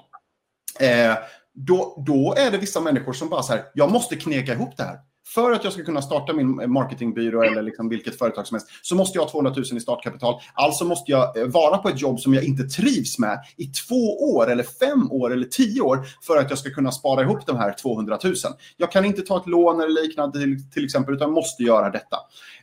[0.80, 1.14] Eh,
[1.54, 4.82] då, då är det vissa människor som bara så här, jag måste kneka ihop det
[4.82, 4.98] här.
[5.34, 8.94] För att jag ska kunna starta min marketingbyrå eller liksom vilket företag som helst så
[8.94, 10.40] måste jag ha 200 000 i startkapital.
[10.54, 14.34] Alltså måste jag eh, vara på ett jobb som jag inte trivs med i två
[14.34, 17.56] år eller fem år eller tio år för att jag ska kunna spara ihop de
[17.56, 18.34] här 200 000.
[18.76, 22.16] Jag kan inte ta ett lån eller liknande till, till exempel utan måste göra detta.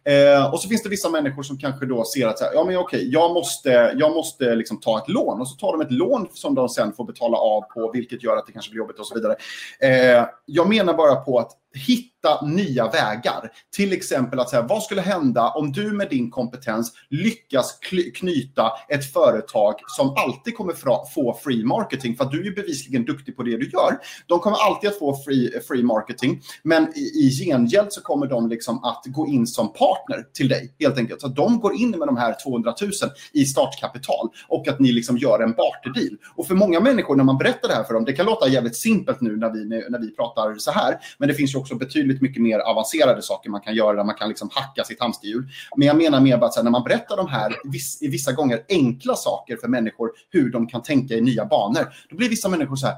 [0.06, 2.64] Eh, och så finns det vissa människor som kanske då ser att så här, ja,
[2.64, 5.92] men okej, jag måste, jag måste liksom ta ett lån och så tar de ett
[5.92, 9.00] lån som de sen får betala av på, vilket gör att det kanske blir jobbigt
[9.00, 9.36] och så vidare.
[9.80, 13.52] Eh, jag menar bara på att hitta nya vägar.
[13.76, 17.80] Till exempel att säga, vad skulle hända om du med din kompetens lyckas
[18.16, 20.74] knyta ett företag som alltid kommer
[21.14, 23.98] få free marketing, för att du är ju bevisligen duktig på det du gör.
[24.28, 28.50] De kommer alltid att få free, free marketing, men i, i gengäld så kommer de
[28.50, 31.22] liksom att gå in som partner till dig, helt enkelt.
[31.22, 32.92] Så att de går in med de här 200 000
[33.34, 36.18] i startkapital och att ni liksom gör en barterdeal.
[36.36, 38.76] Och för många människor, när man berättar det här för dem, det kan låta jävligt
[38.76, 42.15] simpelt nu när vi, när vi pratar så här, men det finns ju också betydligt
[42.22, 45.50] mycket mer avancerade saker man kan göra där man kan liksom hacka sitt hamsterhjul.
[45.76, 48.32] Men jag menar mer bara att här, när man berättar de här viss, i vissa
[48.32, 52.50] gånger enkla saker för människor, hur de kan tänka i nya banor, då blir vissa
[52.50, 52.96] människor så här,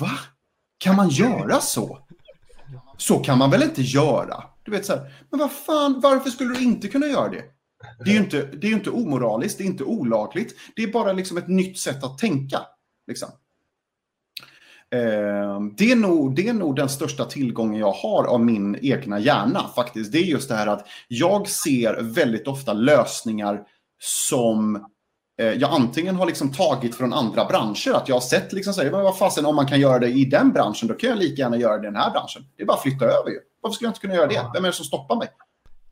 [0.00, 0.10] va?
[0.78, 1.98] Kan man göra så?
[2.96, 4.44] Så kan man väl inte göra?
[4.64, 7.44] Du vet så här, men vad fan, varför skulle du inte kunna göra det?
[8.04, 10.54] Det är ju inte, det är inte omoraliskt, det är inte olagligt.
[10.76, 12.60] Det är bara liksom ett nytt sätt att tänka.
[13.06, 13.28] Liksom.
[14.94, 19.18] Eh, det, är nog, det är nog den största tillgången jag har av min egna
[19.18, 20.12] hjärna faktiskt.
[20.12, 23.60] Det är just det här att jag ser väldigt ofta lösningar
[24.00, 24.76] som
[25.40, 27.92] eh, jag antingen har liksom tagit från andra branscher.
[27.94, 30.08] Att jag har sett liksom så här, men vad fasen om man kan göra det
[30.08, 32.42] i den branschen, då kan jag lika gärna göra det i den här branschen.
[32.56, 33.38] Det är bara att flytta över ju.
[33.60, 34.50] Varför skulle jag inte kunna göra det?
[34.54, 35.28] Vem är det som stoppar mig?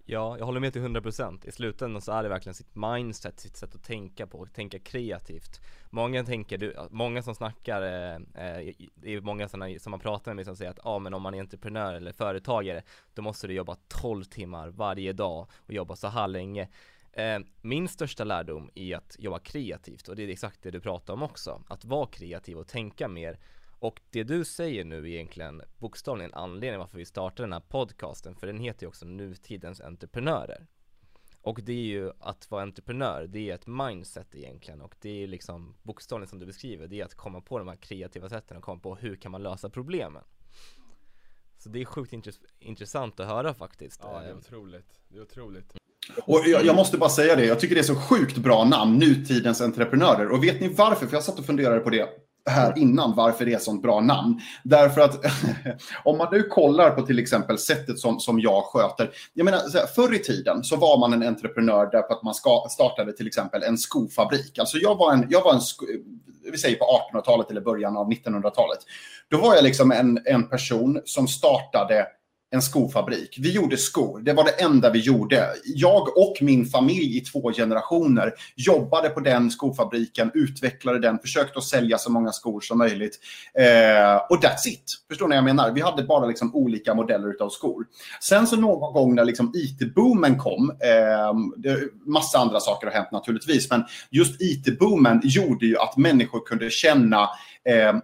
[0.08, 3.56] Ja, jag håller med till 100% I slutändan så är det verkligen sitt mindset, sitt
[3.56, 5.60] sätt att tänka på, tänka kreativt.
[5.90, 10.34] Många tänker, du, många som snackar, eh, eh det är många sådana som man pratar
[10.34, 12.82] med som säger att ja ah, men om man är entreprenör eller företagare
[13.14, 16.68] Då måste du jobba 12 timmar varje dag och jobba så här länge.
[17.12, 21.14] Eh, min största lärdom är att jobba kreativt och det är exakt det du pratar
[21.14, 21.62] om också.
[21.68, 23.38] Att vara kreativ och tänka mer
[23.78, 28.36] och det du säger nu är egentligen bokstavligen anledningen varför vi startar den här podcasten,
[28.36, 30.66] för den heter ju också Nutidens entreprenörer.
[31.42, 35.26] Och det är ju att vara entreprenör, det är ett mindset egentligen och det är
[35.26, 38.62] liksom bokstavligen som du beskriver, det är att komma på de här kreativa sätten och
[38.62, 40.24] komma på hur kan man lösa problemen.
[41.58, 42.12] Så det är sjukt
[42.58, 44.00] intressant att höra faktiskt.
[44.04, 45.00] Ja, det är otroligt.
[45.08, 45.74] Det är otroligt.
[46.26, 48.98] Och jag, jag, måste bara säga det, jag tycker det är så sjukt bra namn,
[48.98, 50.28] Nutidens entreprenörer.
[50.28, 51.06] Och vet ni varför?
[51.06, 54.40] För jag satt och funderade på det här innan varför det är sånt bra namn.
[54.62, 55.24] Därför att
[56.04, 59.10] om man nu kollar på till exempel sättet som, som jag sköter.
[59.34, 63.12] Jag menar, förr i tiden så var man en entreprenör därför att man ska, startade
[63.12, 64.58] till exempel en skofabrik.
[64.58, 65.86] Alltså jag var en, jag var en sko,
[66.52, 68.78] vi säger på 1800-talet eller början av 1900-talet.
[69.28, 72.06] Då var jag liksom en, en person som startade
[72.50, 73.38] en skofabrik.
[73.40, 74.20] Vi gjorde skor.
[74.20, 75.48] Det var det enda vi gjorde.
[75.64, 81.64] Jag och min familj i två generationer jobbade på den skofabriken, utvecklade den, försökte att
[81.64, 83.18] sälja så många skor som möjligt.
[83.58, 84.94] Eh, och that's it.
[85.08, 85.70] Förstår ni vad jag menar?
[85.70, 87.84] Vi hade bara liksom olika modeller av skor.
[88.20, 93.12] Sen så någon gång när liksom IT-boomen kom, eh, det, massa andra saker har hänt
[93.12, 97.22] naturligtvis, men just IT-boomen gjorde ju att människor kunde känna
[97.68, 97.96] eh,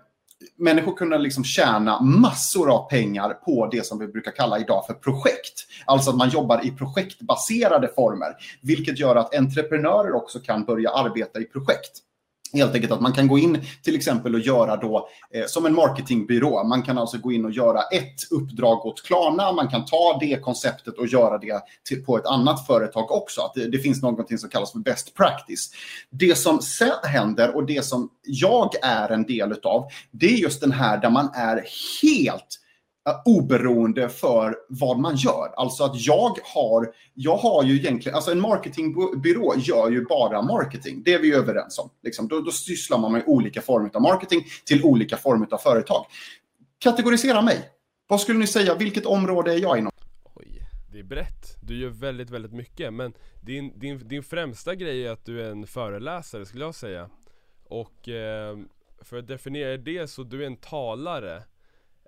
[0.56, 4.94] människor kunde liksom tjäna massor av pengar på det som vi brukar kalla idag för
[4.94, 5.66] projekt.
[5.84, 11.40] Alltså att man jobbar i projektbaserade former, vilket gör att entreprenörer också kan börja arbeta
[11.40, 12.02] i projekt.
[12.52, 15.74] Helt enkelt att man kan gå in till exempel och göra då eh, som en
[15.74, 16.64] marketingbyrå.
[16.64, 19.52] Man kan alltså gå in och göra ett uppdrag åt Klarna.
[19.52, 23.40] Man kan ta det konceptet och göra det till, på ett annat företag också.
[23.40, 25.70] Att det, det finns någonting som kallas för best practice.
[26.10, 30.60] Det som sen händer och det som jag är en del av, det är just
[30.60, 31.64] den här där man är
[32.02, 32.61] helt
[33.08, 35.54] Eh, oberoende för vad man gör.
[35.56, 41.02] Alltså att jag har, jag har ju egentligen, alltså en marketingbyrå gör ju bara marketing.
[41.04, 41.90] Det är vi överens om.
[42.02, 46.06] Liksom, då, då sysslar man med olika former av marketing till olika former av företag.
[46.78, 47.70] Kategorisera mig.
[48.06, 49.92] Vad skulle ni säga, vilket område är jag inom?
[50.34, 51.56] Oj, det är brett.
[51.62, 52.92] Du gör väldigt, väldigt mycket.
[52.94, 57.10] Men din, din, din främsta grej är att du är en föreläsare skulle jag säga.
[57.64, 58.58] Och eh,
[59.00, 61.42] för att definiera det så du är en talare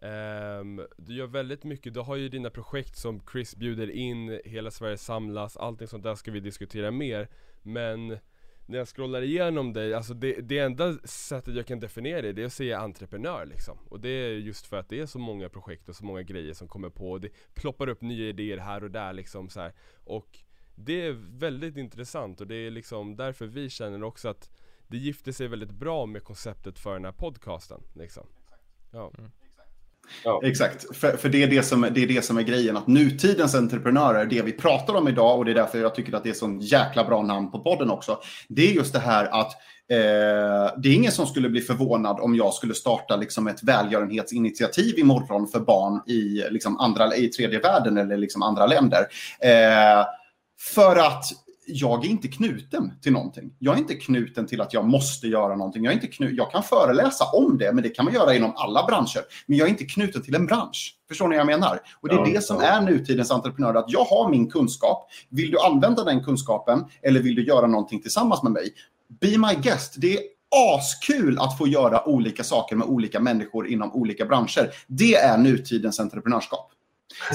[0.05, 4.71] Um, du gör väldigt mycket, du har ju dina projekt som Chris bjuder in, Hela
[4.71, 7.29] Sverige samlas, allting sånt där ska vi diskutera mer.
[7.63, 8.19] Men
[8.67, 12.43] när jag scrollar igenom dig, alltså det, det enda sättet jag kan definiera dig, det
[12.43, 13.79] är att säga entreprenör liksom.
[13.89, 16.55] Och det är just för att det är så många projekt och så många grejer
[16.55, 19.73] som kommer på, och det ploppar upp nya idéer här och där liksom så här.
[20.05, 20.39] Och
[20.75, 24.51] det är väldigt intressant och det är liksom därför vi känner också att
[24.87, 28.27] det gifter sig väldigt bra med konceptet för den här podcasten liksom.
[28.91, 29.13] Ja.
[29.19, 29.31] Mm.
[30.25, 30.41] Ja.
[30.45, 32.77] Exakt, för, för det, är det, som, det är det som är grejen.
[32.77, 36.25] Att nutidens entreprenörer, det vi pratar om idag och det är därför jag tycker att
[36.25, 38.19] det är så jäkla bra namn på podden också.
[38.49, 39.53] Det är just det här att
[39.91, 44.99] eh, det är ingen som skulle bli förvånad om jag skulle starta liksom ett välgörenhetsinitiativ
[44.99, 49.01] imorgon för barn i, liksom andra, i tredje världen eller liksom andra länder.
[49.41, 50.07] Eh,
[50.75, 51.25] för att
[51.67, 53.55] jag är inte knuten till någonting.
[53.59, 55.85] Jag är inte knuten till att jag måste göra någonting.
[55.85, 58.53] Jag, är inte knuten, jag kan föreläsa om det, men det kan man göra inom
[58.57, 59.21] alla branscher.
[59.47, 60.95] Men jag är inte knuten till en bransch.
[61.09, 61.81] Förstår ni vad jag menar?
[62.01, 62.62] Och det är ja, det som ja.
[62.62, 63.75] är nutidens entreprenör.
[63.75, 65.11] Att jag har min kunskap.
[65.29, 68.71] Vill du använda den kunskapen eller vill du göra någonting tillsammans med mig?
[69.21, 69.95] Be my guest.
[69.97, 70.23] Det är
[70.77, 74.71] askul att få göra olika saker med olika människor inom olika branscher.
[74.87, 76.71] Det är nutidens entreprenörskap.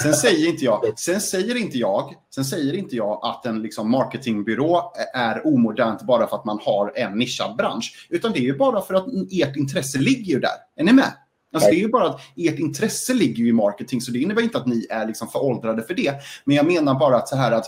[0.04, 3.92] Sen säger inte jag, sen säger inte jag, sen säger inte jag att en liksom
[3.92, 8.08] marketingbyrå är omodernt bara för att man har en nischad bransch.
[8.10, 10.52] Utan det är ju bara för att ert intresse ligger ju där.
[10.76, 11.14] Är ni med?
[11.54, 14.58] Alltså det är ju bara att ert intresse ligger i marketing, så det innebär inte
[14.58, 16.16] att ni är liksom föråldrade för det.
[16.44, 17.66] Men jag menar bara att så här att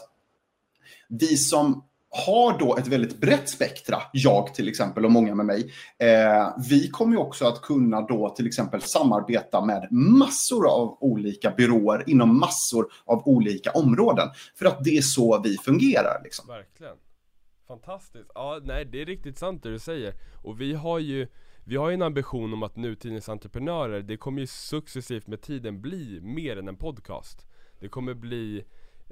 [1.08, 5.74] vi som har då ett väldigt brett spektra, jag till exempel och många med mig.
[5.98, 11.52] Eh, vi kommer ju också att kunna då till exempel samarbeta med massor av olika
[11.52, 14.28] byråer inom massor av olika områden.
[14.56, 16.22] För att det är så vi fungerar.
[16.24, 16.48] Liksom.
[16.48, 16.96] Verkligen.
[17.68, 18.32] Fantastiskt.
[18.36, 20.14] Ja, nej det är riktigt sant det du säger.
[20.44, 21.28] Och vi har ju
[21.64, 25.82] vi har ju en ambition om att nutidens entreprenörer, det kommer ju successivt med tiden
[25.82, 27.48] bli mer än en podcast.
[27.80, 28.64] Det kommer bli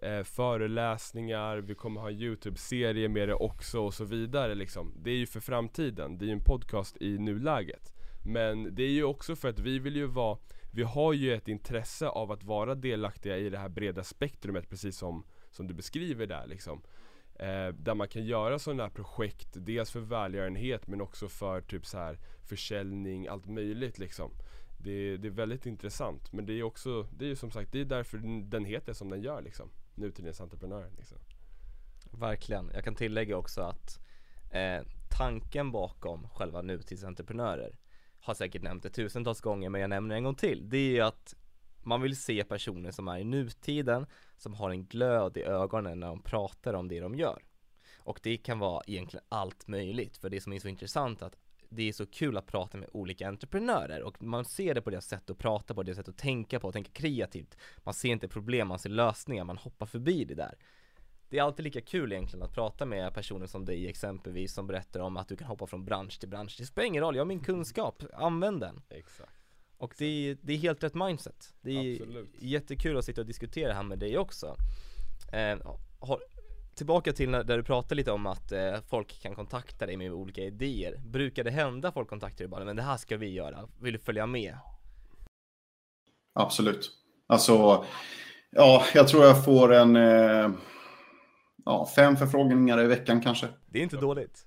[0.02, 4.94] eh, föreläsningar, vi kommer ha en YouTube-serie med det också och så vidare liksom.
[5.04, 7.94] Det är ju för framtiden, det är ju en podcast i nuläget.
[8.26, 10.38] Men det är ju också för att vi vill ju vara,
[10.72, 14.98] vi har ju ett intresse av att vara delaktiga i det här breda spektrumet precis
[14.98, 16.82] som, som du beskriver där liksom.
[17.36, 21.86] Eh, där man kan göra sådana här projekt, dels för välgörenhet men också för typ
[21.86, 24.32] så här försäljning, allt möjligt liksom.
[24.78, 27.82] Det, det är väldigt intressant men det är också, det är ju som sagt, det
[27.82, 28.18] är därför
[28.50, 29.70] den heter som den gör liksom.
[30.00, 31.18] Nutidens entreprenör liksom.
[32.12, 32.72] Verkligen.
[32.74, 34.00] Jag kan tillägga också att
[34.52, 37.78] eh, tanken bakom själva nutidsentreprenörer
[38.20, 40.70] har säkert nämnt det tusentals gånger men jag nämner det en gång till.
[40.70, 41.36] Det är ju att
[41.84, 44.06] man vill se personer som är i nutiden,
[44.38, 47.44] som har en glöd i ögonen när de pratar om det de gör.
[47.98, 51.38] Och det kan vara egentligen allt möjligt, för det som är så intressant är att
[51.70, 55.06] det är så kul att prata med olika entreprenörer och man ser det på deras
[55.06, 57.58] sätt att prata på, deras sätt att tänka på, tänka kreativt.
[57.78, 60.56] Man ser inte problem, man ser lösningar, man hoppar förbi det där.
[61.30, 65.00] Det är alltid lika kul egentligen att prata med personer som dig exempelvis som berättar
[65.00, 66.56] om att du kan hoppa från bransch till bransch.
[66.58, 68.82] Det spelar ingen roll, jag har min kunskap, använd den.
[68.90, 69.34] Exakt.
[69.78, 71.54] Och det är, det är helt rätt mindset.
[71.62, 72.30] Det är Absolut.
[72.40, 74.56] jättekul att sitta och diskutera här med dig också.
[75.34, 75.58] Eh,
[76.00, 76.20] har,
[76.80, 80.12] tillbaka till när, där du pratade lite om att eh, folk kan kontakta dig med
[80.12, 80.98] olika idéer.
[80.98, 84.00] Brukar det hända folk kontaktar dig bara, men det här ska vi göra, vill du
[84.00, 84.58] följa med?
[86.34, 86.92] Absolut.
[87.28, 87.86] Alltså,
[88.52, 90.52] ja, jag tror jag får en eh,
[91.66, 93.48] ja, fem förfrågningar i veckan kanske.
[93.68, 94.46] Det är inte dåligt.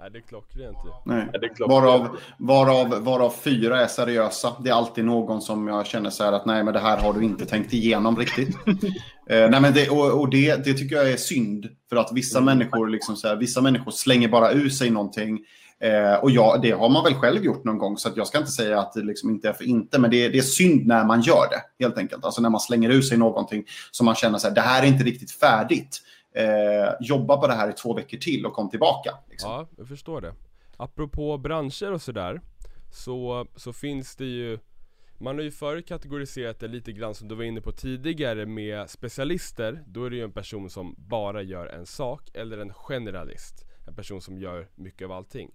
[0.00, 0.76] Nej det är klockrent.
[1.04, 1.26] Nej.
[1.32, 1.68] Ja, det är.
[1.68, 4.52] Varav, varav, varav fyra är seriösa.
[4.64, 7.12] Det är alltid någon som jag känner så här att nej, men det här har
[7.12, 8.48] du inte tänkt igenom riktigt.
[9.30, 11.68] eh, nej, men det, och och det, det tycker jag är synd.
[11.88, 15.38] För att vissa människor, liksom så här, vissa människor slänger bara ur sig någonting.
[15.80, 18.38] Eh, och ja, det har man väl själv gjort någon gång, så att jag ska
[18.38, 19.98] inte säga att det liksom inte är för inte.
[19.98, 22.24] Men det, det är synd när man gör det, helt enkelt.
[22.24, 24.86] Alltså när man slänger ur sig någonting som man känner så här, det här är
[24.86, 26.02] inte riktigt färdigt.
[26.34, 29.18] Eh, jobba på det här i två veckor till och kom tillbaka.
[29.30, 29.50] Liksom.
[29.50, 30.34] Ja, jag förstår det.
[30.76, 32.40] Apropå branscher och sådär,
[32.90, 34.58] så, så finns det ju
[35.22, 38.90] man har ju förut kategoriserat det lite grann som du var inne på tidigare med
[38.90, 43.64] specialister, då är det ju en person som bara gör en sak, eller en generalist.
[43.86, 45.50] En person som gör mycket av allting.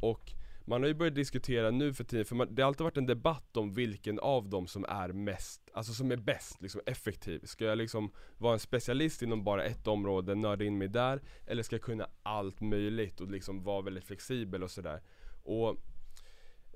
[0.00, 0.32] Och
[0.64, 3.06] man har ju börjat diskutera nu för tiden, för man, det har alltid varit en
[3.06, 7.40] debatt om vilken av dem som är mest, alltså som är bäst, liksom effektiv.
[7.44, 11.62] Ska jag liksom vara en specialist inom bara ett område, nörda in mig där, eller
[11.62, 15.02] ska jag kunna allt möjligt och liksom vara väldigt flexibel och sådär.
[15.42, 15.76] Och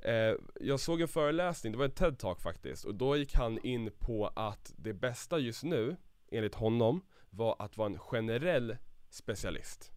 [0.04, 3.90] eh, jag såg en föreläsning, det var en TED-talk faktiskt, och då gick han in
[3.98, 5.96] på att det bästa just nu,
[6.30, 8.76] enligt honom, var att vara en generell
[9.10, 9.93] specialist.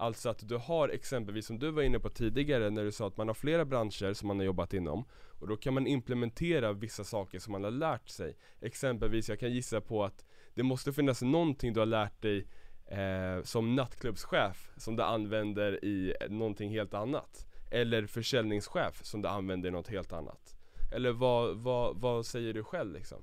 [0.00, 3.16] Alltså att du har exempelvis, som du var inne på tidigare när du sa att
[3.16, 5.04] man har flera branscher som man har jobbat inom.
[5.40, 8.36] Och då kan man implementera vissa saker som man har lärt sig.
[8.60, 10.24] Exempelvis, jag kan gissa på att
[10.54, 12.46] det måste finnas någonting du har lärt dig
[12.86, 17.46] eh, som nattklubbschef som du använder i någonting helt annat.
[17.70, 20.56] Eller försäljningschef som du använder i något helt annat.
[20.92, 23.22] Eller vad, vad, vad säger du själv liksom?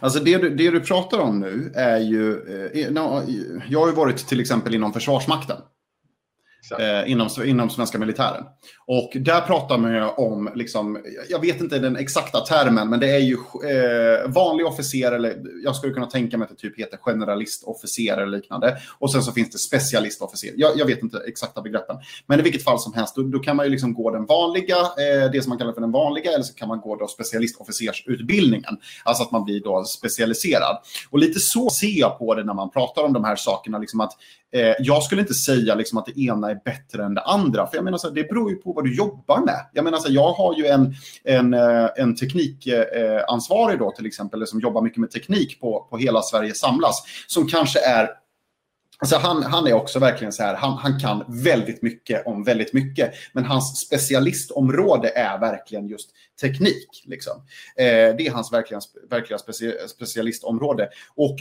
[0.00, 2.32] Alltså det du, det du pratar om nu är ju...
[2.32, 2.80] Eh,
[3.68, 5.56] jag har ju varit till exempel inom Försvarsmakten.
[6.76, 8.44] Eh, inom, inom svenska militären.
[8.86, 10.98] Och där pratar man ju om, liksom,
[11.28, 15.76] jag vet inte den exakta termen, men det är ju eh, vanlig officer, eller jag
[15.76, 18.76] skulle kunna tänka mig att det typ heter generalistofficer eller liknande.
[18.98, 20.52] Och sen så finns det specialistofficer.
[20.56, 21.96] Jag, jag vet inte exakta begreppen.
[22.26, 24.76] Men i vilket fall som helst, då, då kan man ju liksom gå den vanliga,
[24.76, 28.76] eh, det som man kallar för den vanliga, eller så kan man gå då specialistofficersutbildningen.
[29.04, 30.78] Alltså att man blir då specialiserad.
[31.10, 34.00] Och lite så ser jag på det när man pratar om de här sakerna, liksom
[34.00, 34.12] att
[34.54, 37.66] Eh, jag skulle inte säga liksom att det ena är bättre än det andra.
[37.66, 39.66] För jag menar, så här, det beror ju på vad du jobbar med.
[39.72, 40.94] Jag menar, så här, jag har ju en,
[41.24, 45.86] en, eh, en teknikansvarig eh, eh, då till exempel, som jobbar mycket med teknik på,
[45.90, 48.08] på Hela Sverige samlas, som kanske är
[49.00, 52.72] Alltså han, han är också verkligen så här, han, han kan väldigt mycket om väldigt
[52.72, 53.14] mycket.
[53.32, 57.04] Men hans specialistområde är verkligen just teknik.
[57.04, 57.32] Liksom.
[57.76, 58.80] Eh, det är hans verkligen,
[59.10, 60.88] verkliga speci, specialistområde.
[61.14, 61.36] Och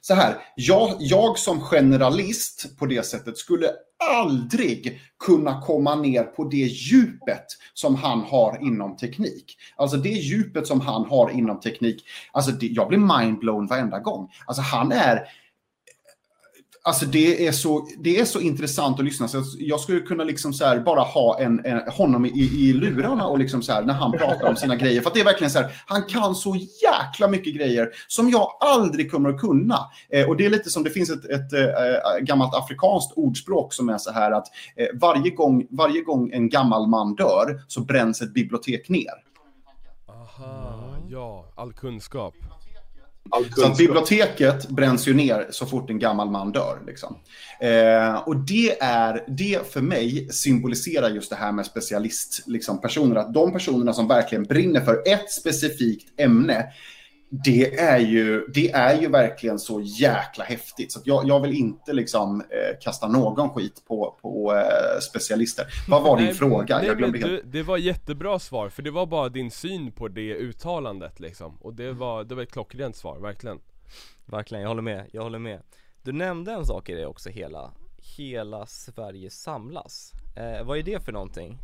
[0.00, 3.70] så här, jag, jag som generalist på det sättet skulle
[4.14, 9.56] aldrig kunna komma ner på det djupet som han har inom teknik.
[9.76, 14.30] Alltså det djupet som han har inom teknik, alltså det, jag blir mindblown varenda gång.
[14.46, 15.22] Alltså han är
[16.86, 19.28] Alltså det är, så, det är så intressant att lyssna.
[19.28, 23.38] Så jag skulle kunna liksom så bara ha en, en, honom i, i lurarna och
[23.38, 25.00] liksom så här, när han pratar om sina grejer.
[25.00, 29.10] För det är verkligen så här, han kan så jäkla mycket grejer som jag aldrig
[29.10, 29.78] kommer att kunna.
[30.10, 33.88] Eh, och det är lite som, det finns ett, ett äh, gammalt afrikanskt ordspråk som
[33.88, 38.22] är så här att eh, varje, gång, varje gång en gammal man dör så bränns
[38.22, 39.14] ett bibliotek ner.
[40.08, 42.34] Aha, ja, all kunskap.
[43.56, 46.78] Så biblioteket bränns ju ner så fort en gammal man dör.
[46.86, 47.16] Liksom.
[47.60, 52.52] Eh, och det är, det för mig symboliserar just det här med specialistpersoner.
[52.52, 56.64] Liksom, personer, att de personerna som verkligen brinner för ett specifikt ämne,
[57.44, 60.92] det är ju, det är ju verkligen så jäkla häftigt.
[60.92, 65.66] Så jag, jag vill inte liksom eh, kasta någon skit på, på eh, specialister.
[65.88, 66.78] Vad var din Nej, fråga?
[66.78, 67.30] nej, jag glömde helt.
[67.30, 71.56] du, Det var jättebra svar, för det var bara din syn på det uttalandet liksom
[71.60, 73.60] Och det var, det var ett klockrent svar, verkligen
[74.24, 75.60] Verkligen, jag håller med, jag håller med
[76.02, 77.72] Du nämnde en sak i det också, hela,
[78.16, 81.58] hela Sverige samlas eh, Vad är det för någonting?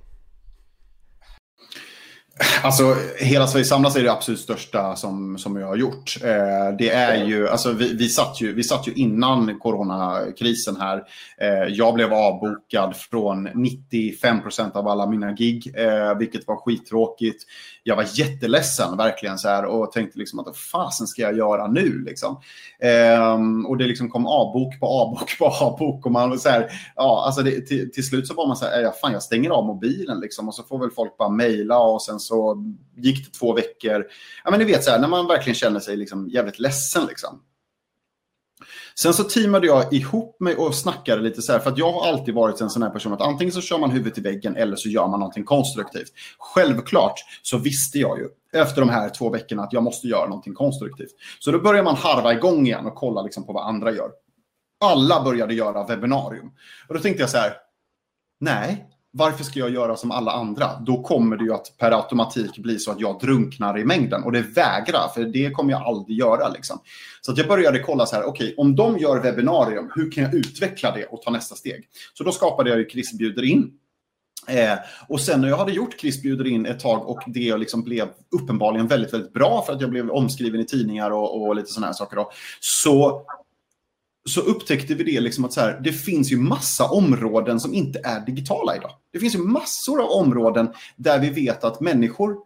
[2.62, 6.16] Alltså, hela Sverige samlas är det absolut största som, som jag har gjort.
[6.24, 11.02] Eh, det är ju, alltså vi, vi, satt ju, vi satt ju innan coronakrisen här.
[11.40, 17.42] Eh, jag blev avbokad från 95% av alla mina gig, eh, vilket var skittråkigt.
[17.82, 21.66] Jag var jätteledsen verkligen så här och tänkte liksom att vad fasen ska jag göra
[21.66, 22.40] nu liksom.
[22.80, 26.70] Ehm, och det liksom kom avbok på avbok på avbok och man var så här,
[26.96, 29.50] ja alltså det, till, till slut så var man så här, ja fan jag stänger
[29.50, 32.64] av mobilen liksom och så får väl folk bara mejla och sen så
[32.96, 34.06] gick det två veckor.
[34.44, 37.06] Ja, men ni vet så här, när man verkligen känner sig liksom jävligt ledsen.
[37.06, 37.40] Liksom.
[38.94, 42.08] Sen så teamade jag ihop mig och snackade lite så här, för att jag har
[42.08, 44.76] alltid varit en sån här person att antingen så kör man huvudet i väggen eller
[44.76, 46.12] så gör man någonting konstruktivt.
[46.38, 48.28] Självklart så visste jag ju
[48.60, 51.12] efter de här två veckorna att jag måste göra någonting konstruktivt.
[51.38, 54.10] Så då börjar man harva igång igen och kolla liksom på vad andra gör.
[54.84, 56.50] Alla började göra webbinarium.
[56.88, 57.52] Och då tänkte jag så här,
[58.40, 60.80] nej, varför ska jag göra som alla andra?
[60.80, 64.24] Då kommer det ju att per automatik bli så att jag drunknar i mängden.
[64.24, 66.48] Och det vägrar, för det kommer jag aldrig göra.
[66.48, 66.80] Liksom.
[67.20, 70.24] Så att jag började kolla så här, okej, okay, om de gör webbinarium, hur kan
[70.24, 71.88] jag utveckla det och ta nästa steg?
[72.14, 73.70] Så då skapade jag ju Chris bjuder in.
[74.48, 77.82] Eh, och sen när jag hade gjort Chris bjuder in ett tag och det liksom
[77.82, 81.72] blev uppenbarligen väldigt, väldigt bra för att jag blev omskriven i tidningar och, och lite
[81.72, 82.16] sådana här saker.
[82.16, 83.22] Då, så
[84.24, 88.00] så upptäckte vi det liksom att så här, det finns ju massa områden som inte
[88.04, 88.90] är digitala idag.
[89.12, 92.36] Det finns ju massor av områden där vi vet att människor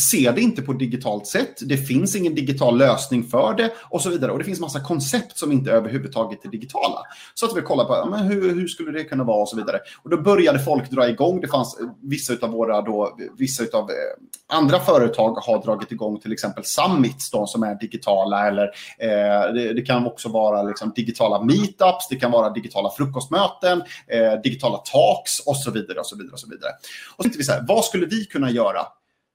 [0.00, 1.56] ser det inte på digitalt sätt.
[1.60, 4.32] Det finns ingen digital lösning för det och så vidare.
[4.32, 6.98] Och det finns massa koncept som inte överhuvudtaget är digitala.
[7.34, 9.80] Så att vi kollar på men hur, hur skulle det kunna vara och så vidare.
[10.02, 11.40] Och då började folk dra igång.
[11.40, 16.20] Det fanns eh, vissa av våra då, vissa av eh, andra företag har dragit igång
[16.20, 18.64] till exempel summits då, som är digitala eller
[18.98, 24.40] eh, det, det, kan också vara liksom, digitala meetups, det kan vara digitala frukostmöten, eh,
[24.42, 26.70] digitala talks och så vidare och så vidare och så vidare.
[27.16, 28.80] Och så tänkte vi så här, vad skulle vi kunna göra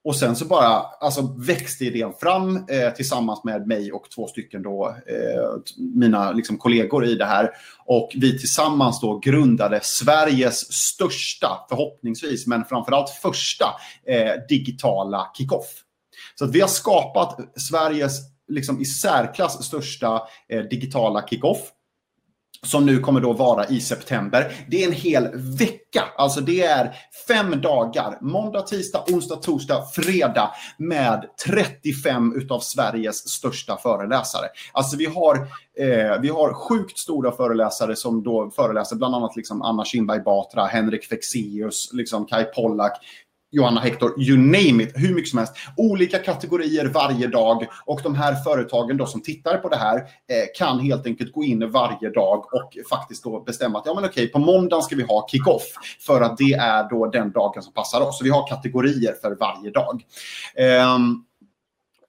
[0.03, 4.63] och sen så bara alltså, växte idén fram eh, tillsammans med mig och två stycken
[4.63, 7.49] då, eh, mina liksom, kollegor i det här.
[7.85, 13.65] Och vi tillsammans då grundade Sveriges största, förhoppningsvis, men framförallt första
[14.07, 15.83] eh, digitala kickoff.
[16.35, 21.71] Så att vi har skapat Sveriges liksom, i särklass största eh, digitala kickoff
[22.67, 24.51] som nu kommer då vara i september.
[24.67, 26.95] Det är en hel vecka, alltså det är
[27.27, 34.45] fem dagar, måndag, tisdag, onsdag, torsdag, fredag med 35 utav Sveriges största föreläsare.
[34.71, 35.35] Alltså vi har,
[35.79, 40.65] eh, vi har sjukt stora föreläsare som då föreläser, bland annat liksom Anna Kinberg Batra,
[40.65, 42.93] Henrik Fexeus, liksom Kai Pollak,
[43.51, 45.53] Johanna Hector, you name it, hur mycket som helst.
[45.77, 50.03] Olika kategorier varje dag och de här företagen då som tittar på det här eh,
[50.57, 54.27] kan helt enkelt gå in varje dag och faktiskt då bestämma att ja men okej,
[54.27, 55.63] på måndagen ska vi ha kick-off
[55.99, 58.17] för att det är då den dagen som passar oss.
[58.17, 60.03] Så vi har kategorier för varje dag.
[60.95, 61.25] Um,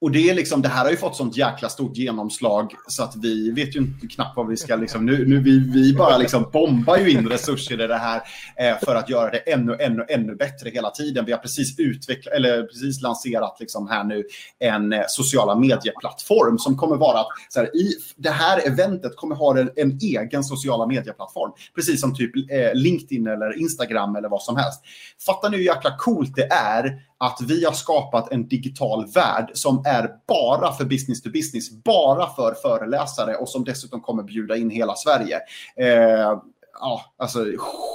[0.02, 3.16] och det, är liksom, det här har ju fått sånt jäkla stort genomslag så att
[3.16, 4.76] vi vet ju inte knappt vad vi ska...
[4.76, 8.22] Liksom, nu, nu vi, vi bara liksom bombar ju in resurser i det här
[8.56, 11.24] eh, för att göra det ännu, ännu, ännu bättre hela tiden.
[11.24, 14.24] Vi har precis utvecklat, eller precis lanserat liksom här nu
[14.58, 19.36] en eh, sociala medieplattform som kommer vara att så här, i det här eventet kommer
[19.36, 21.52] ha en, en egen sociala medieplattform.
[21.74, 24.80] Precis som typ eh, LinkedIn eller Instagram eller vad som helst.
[25.26, 29.82] Fattar ni hur jäkla coolt det är att vi har skapat en digital värld som
[29.86, 34.70] är bara för business to business, bara för föreläsare och som dessutom kommer bjuda in
[34.70, 35.40] hela Sverige.
[35.76, 36.40] Eh,
[36.80, 37.44] ja, alltså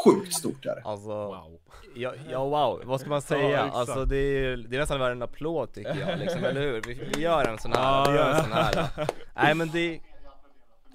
[0.03, 0.81] sjukt stort är det.
[0.85, 1.59] Alltså, wow.
[1.95, 3.49] Ja, ja wow, vad ska man säga?
[3.49, 6.81] Ja, alltså det är, det är nästan värd en applåd tycker jag, liksom, eller hur?
[6.87, 8.87] Vi, vi, gör en sån här, vi gör en sån här.
[9.35, 9.99] Nej men det...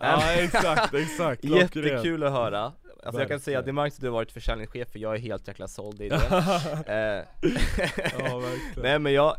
[0.00, 1.44] Ja exakt, exakt.
[1.44, 2.72] Jättekul att höra.
[3.02, 5.18] Alltså jag kan säga att det märks att du har varit försäljningschef för jag är
[5.18, 6.16] helt jäkla såld i det.
[6.86, 7.50] eh,
[8.18, 8.42] ja,
[8.76, 9.36] Nej men jag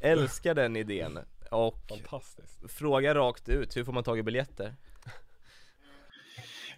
[0.00, 1.18] älskar den idén
[1.50, 1.92] och
[2.68, 4.74] fråga rakt ut, hur får man tag i biljetter?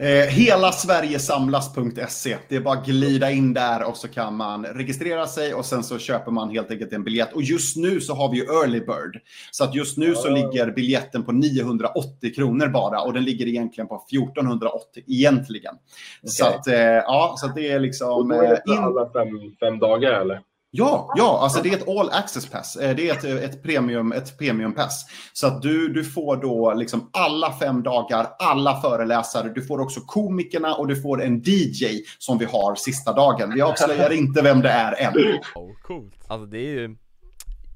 [0.00, 2.36] Eh, hela Sverigesamlas.se.
[2.48, 5.84] Det är bara att glida in där och så kan man registrera sig och sen
[5.84, 7.32] så köper man helt enkelt en biljett.
[7.32, 9.20] Och just nu så har vi ju early bird.
[9.50, 13.88] Så att just nu så ligger biljetten på 980 kronor bara och den ligger egentligen
[13.88, 15.74] på 1480 egentligen.
[15.74, 16.30] Okay.
[16.30, 18.08] Så att, eh, ja, så att det är liksom...
[18.08, 18.78] Och då är det eh, in...
[18.78, 20.40] alla fem, fem dagar eller?
[20.70, 22.76] Ja, ja, alltså det är ett all access pass.
[22.76, 25.06] Eh, det är ett, ett, premium, ett premium pass.
[25.32, 29.48] Så att du, du får då liksom alla fem dagar, alla föreläsare.
[29.48, 31.86] Du får också komikerna och du får en DJ
[32.18, 33.54] som vi har sista dagen.
[33.54, 35.14] Vi avslöjar inte vem det är än.
[35.54, 36.14] Oh, coolt.
[36.26, 36.96] Alltså det är ju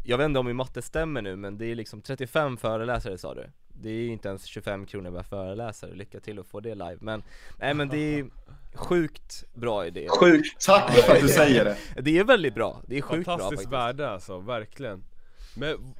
[0.05, 3.35] Jag vet inte om min matte stämmer nu men det är liksom 35 föreläsare sa
[3.35, 6.99] du Det är inte ens 25 kronor per föreläsare, lycka till att få det live
[7.01, 7.23] men
[7.59, 8.27] Nej men det är
[8.75, 10.67] sjukt bra idé Sjukt.
[10.67, 11.77] Tack för att du säger det.
[12.03, 15.05] Det är väldigt bra, det är sjukt bra Fantastiskt faktiskt värde alltså, verkligen.
[15.55, 15.95] Men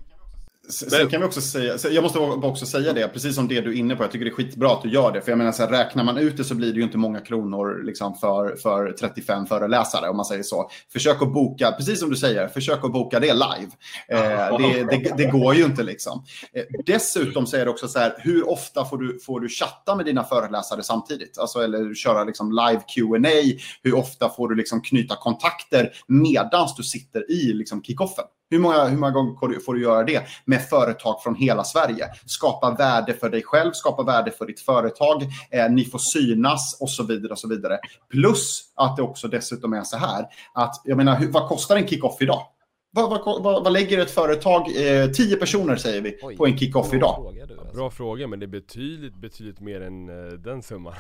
[0.69, 3.77] Sen kan vi också säga, jag måste också säga det, precis som det du är
[3.77, 5.23] inne på, jag tycker det är skitbra att du gör det.
[5.23, 7.21] För jag menar, så här, räknar man ut det så blir det ju inte många
[7.21, 10.71] kronor liksom, för, för 35 föreläsare, om man säger så.
[10.93, 13.71] Försök att boka, precis som du säger, försök att boka det live.
[14.09, 16.25] Eh, det, det, det, går ju inte liksom.
[16.53, 19.97] Eh, dessutom så är det också så här, hur ofta får du, får du chatta
[19.97, 21.39] med dina föreläsare samtidigt?
[21.39, 26.83] Alltså, eller köra liksom live Q&A Hur ofta får du liksom knyta kontakter medans du
[26.83, 28.25] sitter i liksom, kickoffen?
[28.53, 32.09] Hur många, hur många gånger får du göra det med företag från hela Sverige?
[32.27, 36.91] Skapa värde för dig själv, skapa värde för ditt företag, eh, ni får synas och
[36.91, 37.33] så vidare.
[37.33, 37.79] och så vidare.
[38.11, 41.89] Plus att det också dessutom är så här att, jag menar, hur, vad kostar en
[41.89, 42.43] kick-off idag?
[42.91, 46.59] Vad, vad, vad, vad, lägger ett företag, eh, tio personer säger vi, Oj, på en
[46.59, 47.15] kick-off idag?
[47.15, 47.77] Fråga du, alltså.
[47.77, 50.95] bra fråga, men det är betydligt, betydligt mer än uh, den summan.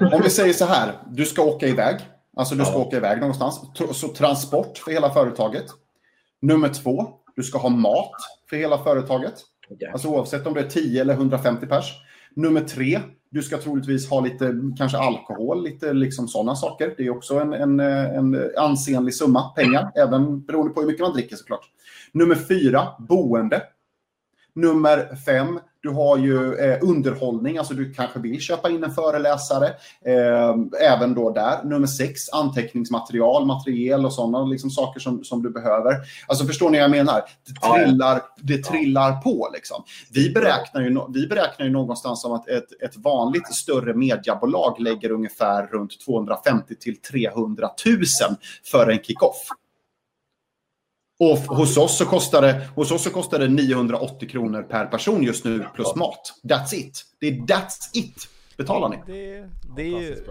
[0.12, 1.96] Om vi säger så här, du ska åka iväg.
[2.36, 3.60] Alltså du ska åka iväg någonstans.
[3.92, 5.64] Så transport för hela företaget.
[6.42, 8.12] Nummer två, du ska ha mat
[8.50, 9.34] för hela företaget.
[9.68, 9.88] Okay.
[9.88, 11.92] Alltså oavsett om det är 10 eller 150 pers.
[12.36, 16.94] Nummer tre, du ska troligtvis ha lite kanske alkohol, lite liksom sådana saker.
[16.96, 21.12] Det är också en, en, en ansenlig summa pengar, även beroende på hur mycket man
[21.12, 21.70] dricker såklart.
[22.12, 23.62] Nummer fyra, boende.
[24.54, 29.66] Nummer fem, du har ju eh, underhållning, alltså du kanske vill köpa in en föreläsare.
[30.04, 30.54] Eh,
[30.90, 31.64] även då där.
[31.64, 35.96] Nummer sex, anteckningsmaterial, material och sådana liksom, saker som, som du behöver.
[36.26, 37.22] Alltså förstår ni vad jag menar?
[37.46, 39.84] Det trillar, det trillar på liksom.
[40.12, 45.10] Vi beräknar, ju, vi beräknar ju någonstans som att ett, ett vanligt större mediebolag lägger
[45.10, 47.96] ungefär runt 250 till 300 000
[48.64, 49.48] för en kickoff.
[51.18, 55.22] Och hos oss, så kostar det, hos oss så kostar det 980 kronor per person
[55.22, 56.40] just nu plus mat.
[56.42, 57.04] That's it.
[57.20, 58.28] Det är that's it.
[58.56, 58.96] Betalar ni?
[59.06, 60.24] Det, det är ju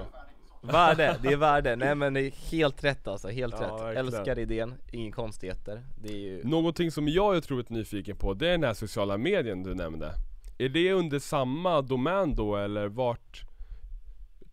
[0.61, 4.05] värde, det är värde, nej men det är helt rätt alltså, helt Ja, rätt verkligen.
[4.05, 8.47] Älskar idén, inga konstigheter Det är ju Någonting som jag är otroligt nyfiken på, det
[8.47, 10.11] är den här sociala medien du nämnde.
[10.57, 13.41] Är det under samma domän då, eller vart?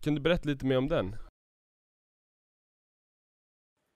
[0.01, 1.15] Kan du berätta lite mer om den?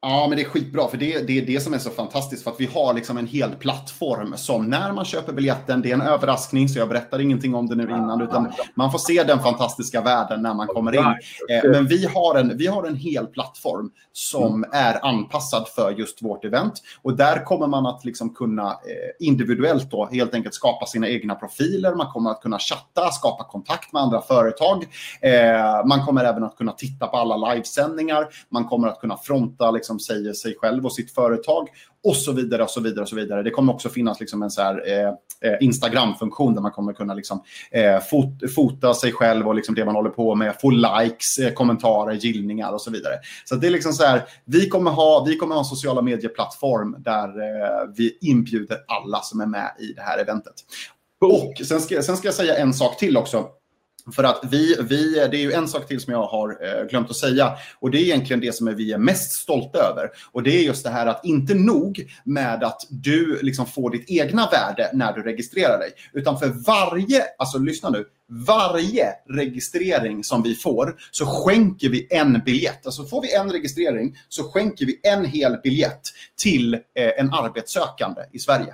[0.07, 2.51] Ja, men det är skitbra, för det, det är det som är så fantastiskt, för
[2.51, 6.01] att vi har liksom en hel plattform som när man köper biljetten, det är en
[6.01, 10.01] överraskning, så jag berättar ingenting om det nu innan, utan man får se den fantastiska
[10.01, 11.05] världen när man kommer in.
[11.49, 16.21] Eh, men vi har, en, vi har en hel plattform som är anpassad för just
[16.21, 20.85] vårt event, och där kommer man att liksom kunna eh, individuellt då helt enkelt skapa
[20.85, 24.85] sina egna profiler, man kommer att kunna chatta, skapa kontakt med andra företag,
[25.21, 29.71] eh, man kommer även att kunna titta på alla livesändningar, man kommer att kunna fronta
[29.71, 31.69] liksom, säger sig själv och sitt företag
[32.03, 33.43] och så vidare och så vidare och så vidare.
[33.43, 35.07] Det kommer också finnas liksom en så här, eh,
[35.51, 39.85] eh, Instagram-funktion där man kommer kunna liksom, eh, fot, fota sig själv och liksom det
[39.85, 43.13] man håller på med, få likes, eh, kommentarer, gillningar och så vidare.
[43.45, 46.95] Så det är liksom så här, vi kommer ha, vi kommer ha en sociala medieplattform
[46.99, 50.53] där eh, vi inbjuder alla som är med i det här eventet.
[51.21, 53.47] Och sen ska, sen ska jag säga en sak till också.
[54.11, 57.09] För att vi, vi, det är ju en sak till som jag har eh, glömt
[57.09, 60.09] att säga och det är egentligen det som vi är mest stolta över.
[60.31, 64.09] Och det är just det här att inte nog med att du liksom får ditt
[64.09, 68.05] egna värde när du registrerar dig, utan för varje, alltså lyssna nu,
[68.47, 72.85] varje registrering som vi får så skänker vi en biljett.
[72.85, 76.01] Alltså får vi en registrering så skänker vi en hel biljett
[76.37, 76.79] till eh,
[77.17, 78.73] en arbetssökande i Sverige.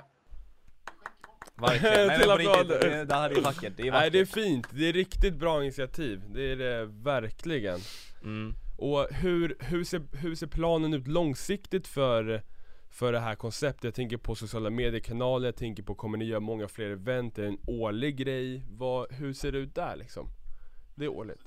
[1.62, 4.20] Verkligen, nej men på riktigt, det, det här är vackert, det är Nej vackert det
[4.20, 7.80] är fint, det är riktigt bra initiativ, det är det verkligen.
[8.24, 8.54] mm.
[8.78, 12.44] Och hur, hur, ser, hur ser planen ut långsiktigt för,
[12.90, 13.84] för det här konceptet?
[13.84, 17.38] Jag tänker på sociala mediekanaler, jag tänker på kommer ni göra många fler event?
[17.38, 18.64] Är det en årlig grej?
[18.70, 20.28] Vad, hur ser det ut där liksom?
[20.96, 21.42] Det är årligt.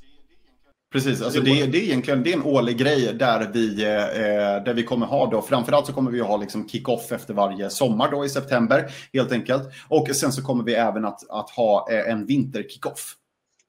[0.95, 4.74] Precis, alltså det, det är egentligen det är en årlig grej där vi, eh, där
[4.74, 8.24] vi kommer ha då, framförallt så kommer vi ha liksom kick-off efter varje sommar då
[8.24, 9.62] i september helt enkelt.
[9.88, 13.14] Och sen så kommer vi även att, att ha eh, en vinter-kick-off.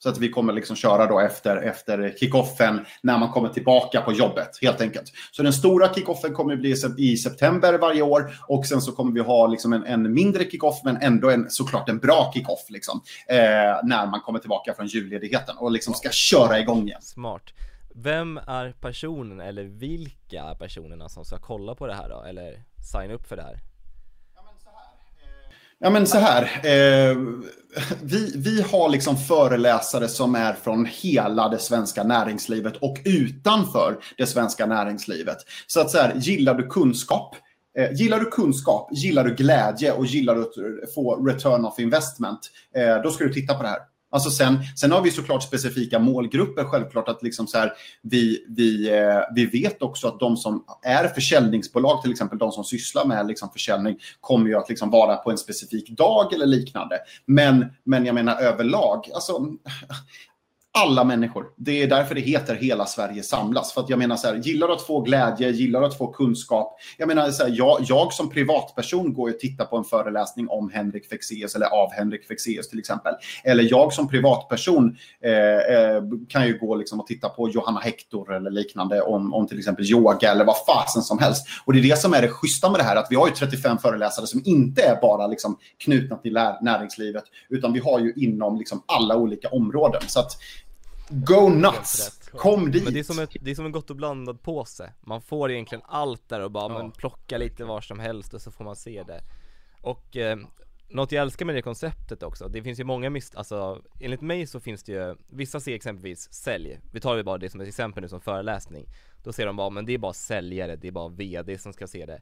[0.06, 4.12] Så att vi kommer liksom köra då efter, efter kickoffen när man kommer tillbaka på
[4.12, 5.12] jobbet helt enkelt.
[5.32, 9.20] Så den stora kickoffen kommer bli i september varje år och sen så kommer vi
[9.20, 13.38] ha liksom en, en mindre kickoff men ändå en, såklart en bra kickoff liksom, eh,
[13.84, 17.02] när man kommer tillbaka från julledigheten och liksom ska köra igång igen.
[17.02, 17.54] Smart
[17.96, 22.24] Vem är personen eller vilka är personerna som ska kolla på det här då?
[22.24, 23.75] Eller signa upp för det här?
[25.80, 27.18] Ja men så här, eh,
[28.04, 34.26] vi, vi har liksom föreläsare som är från hela det svenska näringslivet och utanför det
[34.26, 35.38] svenska näringslivet.
[35.68, 37.36] Så att så här, gillar du kunskap,
[37.78, 42.40] eh, gillar du kunskap, gillar du glädje och gillar du att få return of investment,
[42.76, 43.80] eh, då ska du titta på det här.
[44.12, 48.90] Alltså sen, sen har vi såklart specifika målgrupper, självklart att liksom så här, vi, vi,
[48.98, 53.28] eh, vi vet också att de som är försäljningsbolag, till exempel de som sysslar med
[53.28, 57.00] liksom försäljning, kommer ju att liksom vara på en specifik dag eller liknande.
[57.26, 59.48] Men, men jag menar överlag, alltså,
[60.76, 61.46] alla människor.
[61.58, 63.74] Det är därför det heter Hela Sverige samlas.
[63.74, 66.08] För att jag menar så här, gillar du att få glädje, gillar du att få
[66.08, 66.78] kunskap.
[66.98, 70.70] Jag menar så här, jag, jag som privatperson går och tittar på en föreläsning om
[70.70, 73.14] Henrik Fexeus eller av Henrik Fexeus till exempel.
[73.44, 78.34] Eller jag som privatperson eh, eh, kan ju gå liksom och titta på Johanna Hector
[78.34, 81.48] eller liknande om, om till exempel yoga eller vad fasen som helst.
[81.66, 83.34] Och det är det som är det schyssta med det här, att vi har ju
[83.34, 88.58] 35 föreläsare som inte är bara liksom knutna till näringslivet, utan vi har ju inom
[88.58, 90.02] liksom alla olika områden.
[90.08, 90.38] Så att
[91.10, 92.20] Go nuts!
[92.32, 92.84] Kom dit!
[92.84, 95.52] Men det är, som ett, det är som en gott och blandad påse Man får
[95.52, 96.78] egentligen allt där och bara ja.
[96.78, 99.22] men plocka lite var som helst och så får man se det
[99.82, 100.38] Och eh,
[100.90, 103.36] något jag älskar med det konceptet också, det finns ju många mis...
[103.36, 107.38] Alltså, enligt mig så finns det ju, vissa ser exempelvis sälj, vi tar ju bara
[107.38, 108.86] det som ett exempel nu som föreläsning
[109.24, 111.88] Då ser de bara, men det är bara säljare, det är bara VD som ska
[111.88, 112.22] se det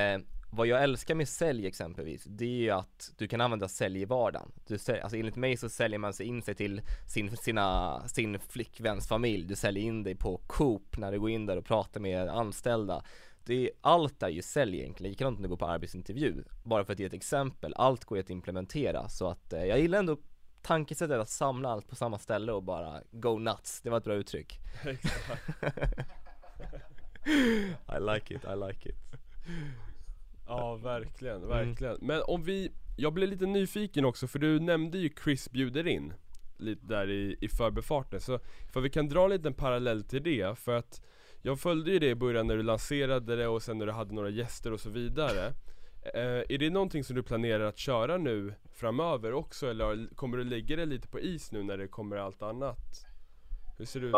[0.00, 0.18] eh,
[0.54, 4.04] vad jag älskar med sälj exempelvis, det är ju att du kan använda sälj i
[4.04, 4.52] vardagen.
[4.66, 8.38] Du sälj, alltså enligt mig så säljer man sig in sig till sin, sina, sin
[8.38, 9.46] flickväns familj.
[9.46, 13.04] Du säljer in dig på Coop när du går in där och pratar med anställda.
[13.44, 16.44] Det är, allt är ju sälj egentligen, likadant när du går på arbetsintervju.
[16.64, 19.08] Bara för att ge ett exempel, allt går ju att implementera.
[19.08, 20.16] Så att eh, jag gillar ändå
[20.62, 23.80] tankesättet att samla allt på samma ställe och bara go nuts.
[23.82, 24.58] Det var ett bra uttryck.
[27.96, 28.96] I like it, I like it.
[30.46, 31.48] Ja verkligen, mm.
[31.48, 31.94] verkligen.
[31.94, 32.06] Mm.
[32.06, 36.12] Men om vi, jag blev lite nyfiken också för du nämnde ju Chris bjuder in
[36.56, 38.40] Lite där i, i förbifarten, så
[38.72, 41.02] för vi kan dra en liten parallell till det för att
[41.42, 44.14] Jag följde ju det i början när du lanserade det och sen när du hade
[44.14, 45.46] några gäster och så vidare
[46.14, 50.44] eh, Är det någonting som du planerar att köra nu framöver också eller kommer du
[50.44, 53.06] lägga det lite på is nu när det kommer allt annat?
[53.78, 54.14] Hur ser det ut?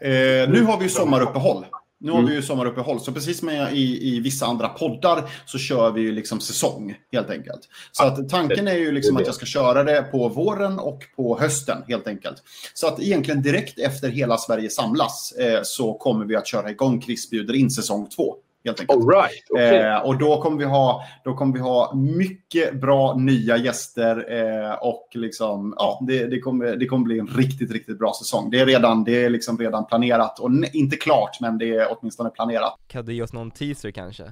[0.00, 1.64] Eh, nu har vi ju sommaruppehåll
[2.00, 2.34] nu har vi mm.
[2.34, 6.40] ju sommaruppehåll, så precis som i, i vissa andra poddar så kör vi ju liksom
[6.40, 7.60] säsong helt enkelt.
[7.92, 11.40] Så att tanken är ju liksom att jag ska köra det på våren och på
[11.40, 12.42] hösten helt enkelt.
[12.74, 17.02] Så att egentligen direkt efter hela Sverige samlas eh, så kommer vi att köra igång
[17.02, 18.36] Chris bjuder in säsong två.
[18.64, 19.00] Helt enkelt.
[19.00, 19.76] All right, okay.
[19.76, 24.72] eh, och då kommer, vi ha, då kommer vi ha mycket bra nya gäster eh,
[24.72, 28.50] och liksom, ja, det, det, kommer, det kommer bli en riktigt, riktigt bra säsong.
[28.50, 32.30] Det är redan, det är liksom redan planerat och inte klart, men det är åtminstone
[32.30, 32.74] planerat.
[32.86, 34.24] Kan du ge oss någon teaser kanske?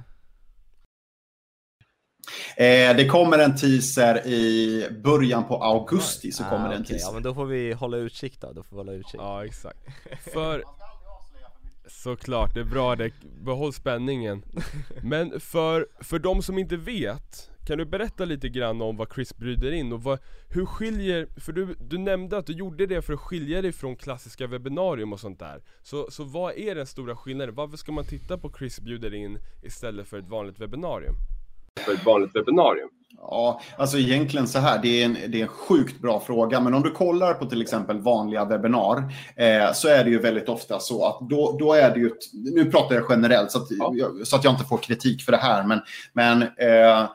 [2.55, 7.07] Eh, det kommer en teaser i början på augusti så kommer ah, det en teaser.
[7.07, 9.21] Ja men då får vi hålla utkik då, då får vi hålla utkik.
[9.21, 9.79] Ja exakt.
[10.33, 10.63] För
[11.89, 13.11] Såklart, det är bra det,
[13.41, 14.43] behåll spänningen
[15.03, 19.37] Men för, för de som inte vet Kan du berätta lite grann om vad Chris
[19.37, 20.19] bjuder in och vad,
[20.49, 23.95] hur skiljer, för du, du nämnde att du gjorde det för att skilja dig från
[23.95, 27.55] klassiska webbinarium och sånt där Så, så vad är den stora skillnaden?
[27.55, 31.15] Varför ska man titta på Chris bjuder in istället för ett vanligt webbinarium?
[31.85, 32.89] För ett vanligt webbinarium?
[33.17, 36.73] Ja, alltså egentligen så här, det är, en, det är en sjukt bra fråga, men
[36.73, 38.97] om du kollar på till exempel vanliga webbinar
[39.35, 42.71] eh, så är det ju väldigt ofta så att då, då är det ju, nu
[42.71, 44.09] pratar jag generellt så att, ja.
[44.23, 45.81] så att jag inte får kritik för det här, men,
[46.13, 47.09] men eh,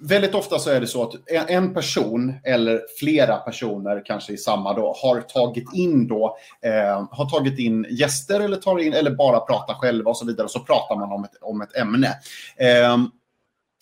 [0.00, 1.14] väldigt ofta så är det så att
[1.48, 7.30] en person eller flera personer kanske i samma då har tagit in då eh, har
[7.30, 10.60] tagit in gäster eller tar in eller bara pratar själva och så vidare och så
[10.60, 12.08] pratar man om ett, om ett ämne.
[12.56, 12.98] Eh,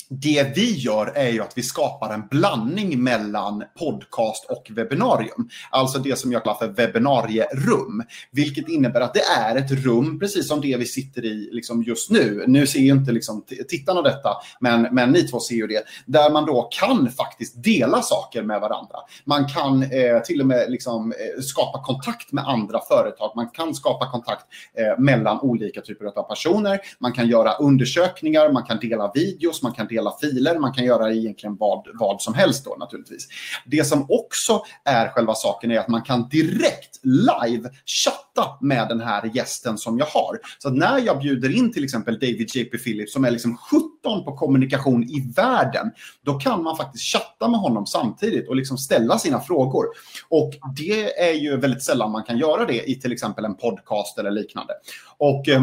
[0.08, 5.48] det vi gör är ju att vi skapar en blandning mellan podcast och webbinarium.
[5.70, 8.02] Alltså det som jag kallar för webbinarierum.
[8.30, 12.10] Vilket innebär att det är ett rum, precis som det vi sitter i liksom just
[12.10, 12.44] nu.
[12.46, 14.30] Nu ser ju inte liksom tittarna detta,
[14.60, 15.82] men, men ni två ser ju det.
[16.06, 18.96] Där man då kan faktiskt dela saker med varandra.
[19.24, 23.32] Man kan eh, till och med liksom, eh, skapa kontakt med andra företag.
[23.36, 24.46] Man kan skapa kontakt
[24.78, 26.80] eh, mellan olika typer av personer.
[26.98, 30.84] Man kan göra undersökningar, man kan dela videos, man kan dela hela filer, man kan
[30.84, 33.28] göra egentligen vad, vad som helst då naturligtvis.
[33.66, 39.00] Det som också är själva saken är att man kan direkt live chatta med den
[39.00, 40.38] här gästen som jag har.
[40.58, 44.24] Så att när jag bjuder in till exempel David JP Phillips som är liksom 17
[44.24, 45.90] på kommunikation i världen,
[46.24, 49.86] då kan man faktiskt chatta med honom samtidigt och liksom ställa sina frågor.
[50.28, 54.18] Och det är ju väldigt sällan man kan göra det i till exempel en podcast
[54.18, 54.72] eller liknande.
[55.18, 55.62] Och eh,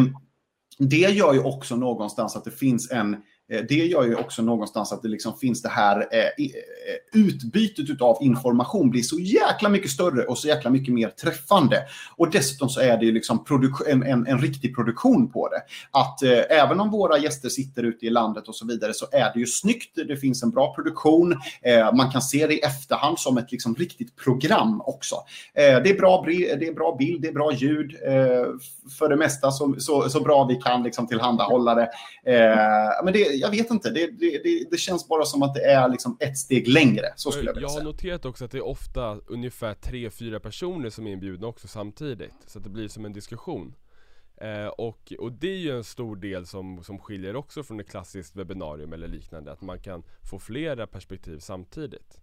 [0.78, 3.18] det gör ju också någonstans att det finns en Eh,
[3.52, 6.54] Eh, det gör ju också någonstans att det liksom finns det här eh, eh,
[7.14, 11.84] utbytet av information blir så jäkla mycket större och så jäkla mycket mer träffande.
[12.16, 13.46] Och dessutom så är det ju liksom
[13.88, 15.62] en, en, en, riktig produktion på det.
[15.92, 19.34] Att eh, även om våra gäster sitter ute i landet och så vidare så är
[19.34, 20.00] det ju snyggt.
[20.08, 21.36] Det finns en bra produktion.
[21.62, 25.16] Eh, man kan se det i efterhand som ett liksom riktigt program också.
[25.54, 27.92] Eh, det, är bra, det är bra bild, det är bra ljud.
[29.00, 31.90] för det mesta så, så, så, bra vi kan liksom tillhandahålla det.
[33.04, 36.18] men det jag vet inte, det, det, det, känns bara som att det är liksom
[36.20, 37.14] ett steg längre.
[37.16, 37.80] Så skulle jag vilja säga.
[37.80, 41.48] Jag har noterat också att det är ofta ungefär tre fyra personer som är inbjudna
[41.48, 42.34] också samtidigt.
[42.46, 43.76] Så att det blir som en diskussion.
[44.38, 47.90] Eh, och, och det är ju en stor del som, som skiljer också från ett
[47.90, 49.52] klassiskt webbinarium eller liknande.
[49.52, 52.23] Att man kan få flera perspektiv samtidigt.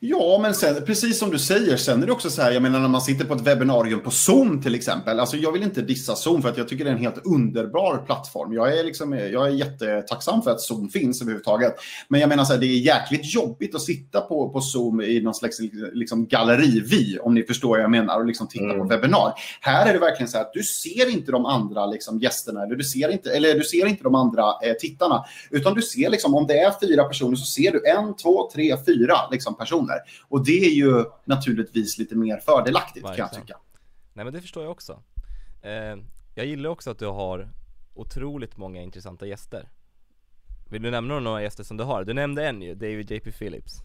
[0.00, 2.80] Ja, men sen, precis som du säger, sen är det också så här, jag menar
[2.80, 5.20] när man sitter på ett webbinarium på Zoom till exempel.
[5.20, 7.96] Alltså jag vill inte dissa Zoom för att jag tycker det är en helt underbar
[8.06, 8.52] plattform.
[8.52, 11.74] Jag är, liksom, jag är jättetacksam för att Zoom finns överhuvudtaget.
[12.08, 15.20] Men jag menar så här, det är jäkligt jobbigt att sitta på, på Zoom i
[15.20, 15.58] någon slags
[15.92, 18.78] liksom, galleri om ni förstår vad jag menar, och liksom titta mm.
[18.78, 19.32] på webbinar.
[19.60, 22.76] Här är det verkligen så här att du ser inte de andra liksom, gästerna, eller
[22.76, 26.34] du ser inte, eller du ser inte de andra eh, tittarna, utan du ser liksom,
[26.34, 30.26] om det är fyra personer så ser du en, två, tre, fyra liksom, personer personer.
[30.28, 33.28] Och det är ju naturligtvis lite mer fördelaktigt Verkligen.
[33.28, 33.58] kan jag tycka.
[34.12, 35.02] Nej men det förstår jag också.
[35.62, 35.96] Eh,
[36.34, 37.48] jag gillar också att du har
[37.94, 39.68] otroligt många intressanta gäster.
[40.70, 42.04] Vill du nämna några gäster som du har?
[42.04, 43.82] Du nämnde en ju, David JP Phillips.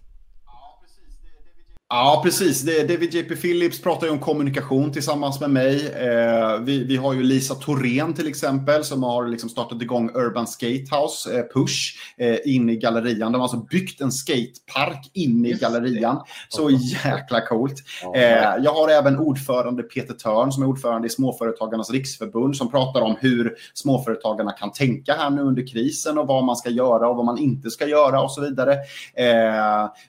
[1.96, 2.62] Ja, precis.
[2.62, 5.88] David JP Phillips pratar ju om kommunikation tillsammans med mig.
[5.88, 10.48] Eh, vi, vi har ju Lisa Thorén till exempel som har liksom startat igång Urban
[10.48, 13.32] Skatehouse eh, Push eh, in i gallerian.
[13.32, 16.22] De har alltså byggt en skatepark in i gallerian.
[16.50, 17.84] Så jäkla coolt.
[18.16, 18.22] Eh,
[18.64, 23.16] jag har även ordförande Peter Törn som är ordförande i Småföretagarnas riksförbund som pratar om
[23.20, 27.26] hur småföretagarna kan tänka här nu under krisen och vad man ska göra och vad
[27.26, 28.78] man inte ska göra och så vidare.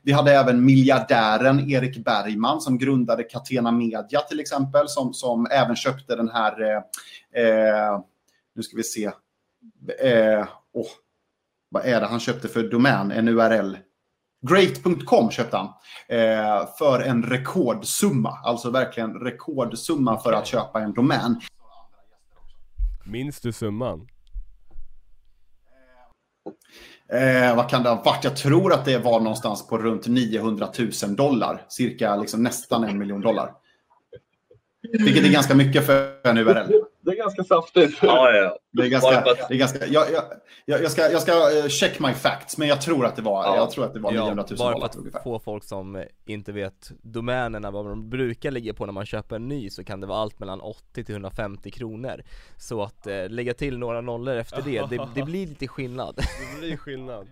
[0.02, 5.76] Vi hade även miljardären Erik Bergman som grundade Catena Media till exempel, som, som även
[5.76, 6.76] köpte den här, eh,
[7.44, 8.00] eh,
[8.54, 9.04] nu ska vi se,
[10.02, 10.88] eh, oh,
[11.68, 13.76] vad är det han köpte för domän, en URL?
[14.48, 15.66] Great.com köpte han
[16.08, 21.40] eh, för en rekordsumma, alltså verkligen rekordsumma för att köpa en domän.
[23.06, 24.08] Minns du summan?
[27.12, 28.24] Eh, vad kan det ha varit?
[28.24, 30.68] Jag tror att det var någonstans på runt 900
[31.04, 31.66] 000 dollar.
[31.68, 33.52] Cirka liksom nästan en miljon dollar.
[34.92, 36.72] Vilket är ganska mycket för en URL.
[37.04, 37.98] Det är ganska saftigt.
[38.02, 38.58] Ja, ja.
[38.72, 40.06] Det är ganska, det är ganska, jag,
[40.66, 43.44] jag, jag, ska, jag ska eh, check my facts, men jag tror att det var,
[43.44, 43.56] ja.
[43.56, 45.20] jag tror att det var 900 000 Bara för att ungefär.
[45.20, 49.48] få folk som inte vet domänerna, vad de brukar ligga på när man köper en
[49.48, 52.22] ny, så kan det vara allt mellan 80 till 150 kronor.
[52.56, 56.16] Så att eh, lägga till några nollor efter det, det, det blir lite skillnad.
[56.54, 57.28] Det blir skillnad.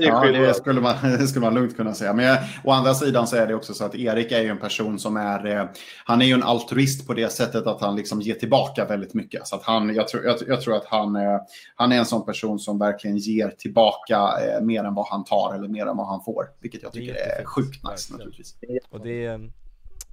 [0.00, 2.12] Ja, det skulle man, det skulle man lugnt kunna säga.
[2.12, 4.58] Men jag, å andra sidan så är det också så att Erik är ju en
[4.58, 5.66] person som är, eh,
[6.04, 9.46] han är ju en altruist på det sättet att han liksom ger tillbaka väldigt mycket.
[9.46, 11.40] Så att han, jag, tror, jag, jag tror att han, eh,
[11.74, 15.54] han är en sån person som verkligen ger tillbaka eh, mer än vad han tar
[15.54, 16.44] eller mer än vad han får.
[16.60, 18.56] Vilket jag tycker är, är sjukt nice naturligtvis.
[18.90, 19.40] Och det,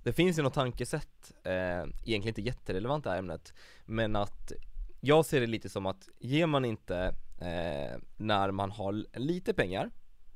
[0.03, 3.53] det finns ju något tankesätt, eh, egentligen inte jätterelevant det här ämnet,
[3.85, 4.51] men att
[5.01, 9.91] jag ser det lite som att ger man inte eh, när man har lite pengar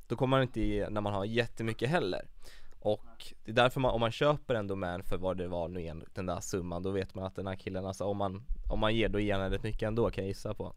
[0.07, 2.27] Då kommer man inte ge när man har jättemycket heller
[2.79, 5.79] Och det är därför man, om man köper en domän för vad det var nu
[5.79, 8.79] igen, den där summan Då vet man att den här killen, alltså om man, om
[8.79, 10.75] man ger då ger han rätt mycket ändå kan jag gissa på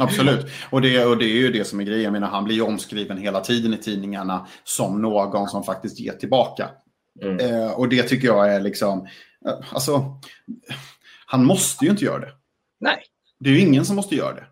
[0.00, 2.04] Absolut, och det, och det är ju det som är grejen.
[2.04, 6.12] Jag menar, han blir ju omskriven hela tiden i tidningarna som någon som faktiskt ger
[6.12, 6.70] tillbaka.
[7.22, 7.40] Mm.
[7.40, 9.06] Eh, och det tycker jag är liksom,
[9.46, 10.20] eh, alltså,
[11.26, 12.32] han måste ju inte göra det.
[12.80, 13.02] Nej.
[13.38, 14.46] Det är ju ingen som måste göra det.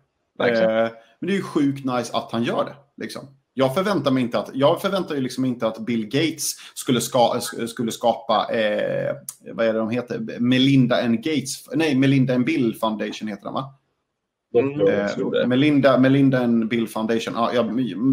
[0.49, 3.03] Eh, men det är ju sjukt nice att han gör det.
[3.03, 3.27] Liksom.
[3.53, 7.39] Jag förväntar mig inte att, jag förväntar ju liksom inte att Bill Gates skulle, ska,
[7.67, 9.15] skulle skapa, eh,
[9.53, 13.53] vad är det de heter, Melinda and Gates, nej Melinda and Bill Foundation heter den
[13.53, 13.73] va?
[14.59, 17.65] Mm, eh, Melinda, Melinda and Bill Foundation, ja, jag,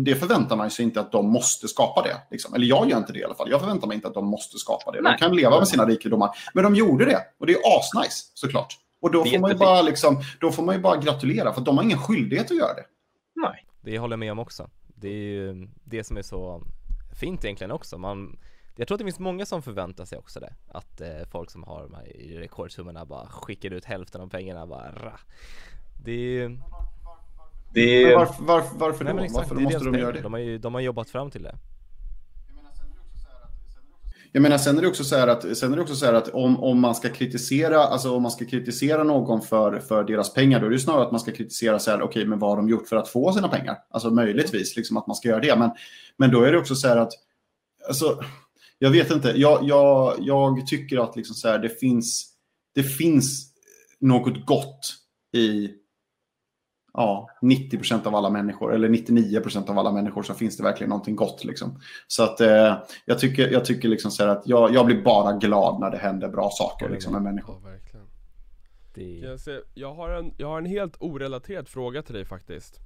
[0.04, 2.16] det förväntar man sig inte att de måste skapa det.
[2.30, 2.54] Liksom.
[2.54, 3.50] Eller jag gör inte det i alla fall.
[3.50, 5.00] Jag förväntar mig inte att de måste skapa det.
[5.00, 5.12] Nej.
[5.12, 6.30] De kan leva med sina rikedomar.
[6.54, 8.78] Men de gjorde det och det är asnice såklart.
[9.02, 11.76] Och då får, man ju bara liksom, då får man ju bara gratulera, för de
[11.76, 12.84] har ingen skyldighet att göra det.
[13.34, 13.66] Nej.
[13.80, 14.70] Det håller jag med om också.
[14.86, 16.62] Det är ju det som är så
[17.20, 17.98] fint egentligen också.
[17.98, 18.38] Man,
[18.76, 20.54] jag tror att det finns många som förväntar sig också det.
[20.68, 22.04] Att eh, folk som har de här
[22.40, 25.20] rekordsummorna bara skickar ut hälften av pengarna bara ra.
[26.04, 26.58] Det är ju...
[27.74, 28.16] Det är...
[28.16, 29.18] Varför, varför, varför då?
[29.18, 30.20] Exakt, varför måste de göra det?
[30.20, 31.54] De har ju de har jobbat fram till det.
[34.34, 36.28] Jag menar, sen är det också så här att, sen är det också så att
[36.28, 40.60] om, om man ska kritisera, alltså om man ska kritisera någon för, för deras pengar,
[40.60, 42.56] då är det snarare att man ska kritisera så här, okej, okay, men vad har
[42.56, 43.78] de gjort för att få sina pengar?
[43.90, 45.56] Alltså möjligtvis, liksom att man ska göra det.
[45.56, 45.70] Men,
[46.16, 47.12] men då är det också så här att,
[47.88, 48.20] alltså,
[48.78, 52.28] jag vet inte, jag, jag, jag tycker att liksom så här, det finns,
[52.74, 53.52] det finns
[54.00, 54.94] något gott
[55.32, 55.70] i
[56.94, 60.62] ja, 90 procent av alla människor, eller 99 procent av alla människor, så finns det
[60.62, 61.44] verkligen någonting gott.
[61.44, 61.80] Liksom.
[62.06, 65.80] Så att eh, jag tycker, jag tycker liksom så att jag, jag blir bara glad
[65.80, 67.56] när det händer bra saker liksom, med människor.
[67.62, 68.06] Ja, verkligen.
[68.94, 69.18] Det...
[69.18, 72.78] Jag, se, jag, har en, jag har en helt orelaterad fråga till dig faktiskt.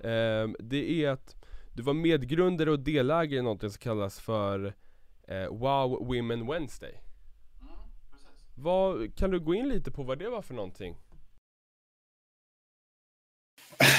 [0.00, 1.36] Eh, det är att
[1.72, 4.74] du var medgrundare och delägare i något som kallas för
[5.28, 7.00] eh, Wow Women Wednesday.
[7.60, 7.72] Mm,
[8.54, 10.96] vad, kan du gå in lite på vad det var för någonting?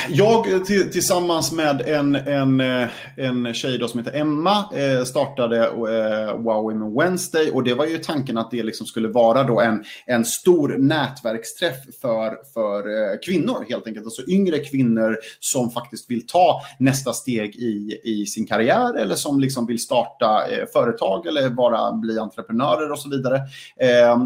[0.08, 6.38] Jag tillsammans med en, en, eh, en tjej då som heter Emma eh, startade eh,
[6.38, 9.84] Wow Women Wednesday och det var ju tanken att det liksom skulle vara då en,
[10.06, 12.84] en stor nätverksträff för, för
[13.24, 14.06] kvinnor helt enkelt.
[14.06, 19.40] Alltså yngre kvinnor som faktiskt vill ta nästa steg i, i sin karriär eller som
[19.40, 20.44] liksom vill starta
[20.74, 23.42] företag eller bara bli entreprenörer och så vidare.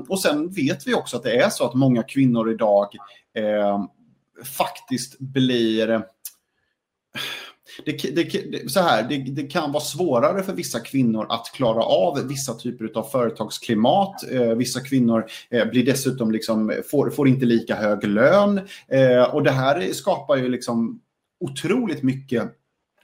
[0.10, 2.88] Och sen vet vi också att det är så att många kvinnor idag
[4.44, 5.90] faktiskt blir...
[5.90, 6.02] Eh,
[7.86, 12.28] det, det, så här, det, det, kan vara svårare för vissa kvinnor att klara av
[12.28, 14.32] vissa typer av företagsklimat.
[14.32, 18.62] Eh, vissa kvinnor eh, blir dessutom liksom, får, får inte lika hög lön.
[18.88, 21.02] Eh, och det här skapar ju liksom
[21.40, 22.52] otroligt mycket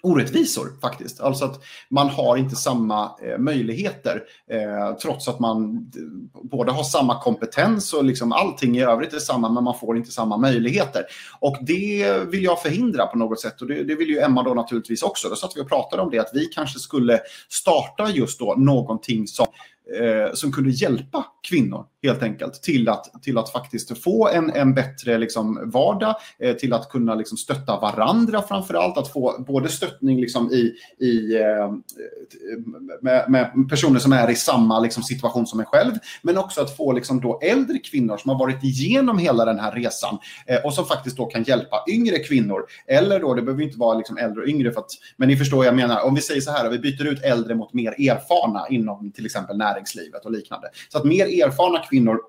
[0.02, 1.22] orättvisor faktiskt.
[1.22, 6.84] Alltså att man har inte samma eh, möjligheter eh, trots att man eh, både har
[6.84, 11.04] samma kompetens och liksom allting i övrigt är samma men man får inte samma möjligheter.
[11.40, 14.54] Och det vill jag förhindra på något sätt och det, det vill ju Emma då
[14.54, 15.30] naturligtvis också.
[15.30, 17.20] Då satt vi och pratade om det att vi kanske skulle
[17.50, 19.48] starta just då någonting som
[20.00, 24.74] eh, som kunde hjälpa kvinnor helt enkelt till att, till att faktiskt få en, en
[24.74, 29.70] bättre liksom, vardag, eh, till att kunna liksom, stötta varandra framför allt, att få både
[29.70, 30.74] stöttning liksom, i,
[31.06, 31.72] i, eh,
[33.02, 36.78] med, med, personer som är i samma liksom, situation som en själv, men också att
[36.78, 40.18] få liksom, då, äldre kvinnor som har varit igenom hela den här resan
[40.48, 42.66] eh, och som faktiskt då kan hjälpa yngre kvinnor.
[42.88, 45.58] Eller då, det behöver inte vara liksom, äldre och yngre, för att, men ni förstår
[45.58, 46.06] vad jag menar.
[46.06, 49.58] Om vi säger så här, vi byter ut äldre mot mer erfarna inom till exempel
[49.58, 50.68] näringslivet och liknande.
[50.90, 52.20] Så att mer erfarna kvinnor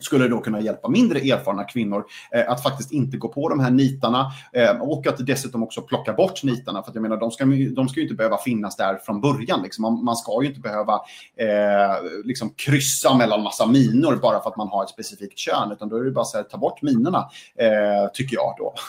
[0.00, 3.70] skulle då kunna hjälpa mindre erfarna kvinnor eh, att faktiskt inte gå på de här
[3.70, 6.82] nitarna eh, och att dessutom också plocka bort nitarna.
[6.82, 7.44] För att jag menar, de ska,
[7.76, 9.62] de ska ju inte behöva finnas där från början.
[9.62, 9.82] Liksom.
[9.82, 10.94] Man, man, ska ju inte behöva
[11.36, 15.72] eh, liksom kryssa mellan massa minor bara för att man har ett specifikt kön.
[15.72, 18.74] Utan då är det bara att ta bort minorna, eh, tycker jag då.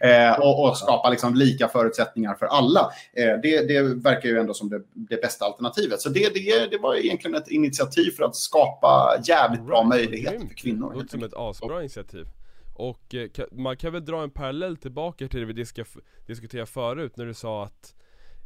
[0.00, 2.80] Eh, och, och, skapa liksom lika förutsättningar för alla.
[3.12, 6.00] Eh, det, det verkar ju ändå som det, det bästa alternativet.
[6.00, 10.54] Så det, det, det var egentligen ett initiativ för att skapa jävligt bra möjligheter för
[10.54, 10.94] kvinnor.
[10.94, 12.26] Låter som ett asbra initiativ.
[12.74, 15.84] Och eh, man kan väl dra en parallell tillbaka till det vi diska,
[16.26, 17.94] diskuterade förut när du sa att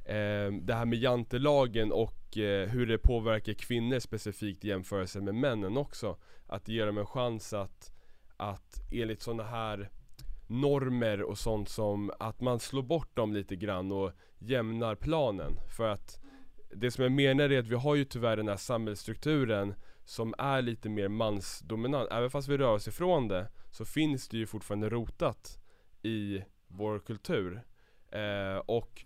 [0.04, 5.34] eh, det här med jantelagen och eh, hur det påverkar kvinnor specifikt i jämförelse med
[5.34, 6.16] männen också.
[6.46, 7.92] Att ge dem en chans att,
[8.36, 9.90] att enligt sådana här
[10.46, 15.52] normer och sånt som att man slår bort dem lite grann och jämnar planen.
[15.76, 16.20] För att
[16.74, 19.74] det som jag menar är att vi har ju tyvärr den här samhällsstrukturen
[20.12, 22.08] som är lite mer mansdominant.
[22.12, 25.58] Även fast vi rör oss ifrån det så finns det ju fortfarande rotat
[26.02, 27.62] i vår kultur.
[28.10, 29.04] Eh, och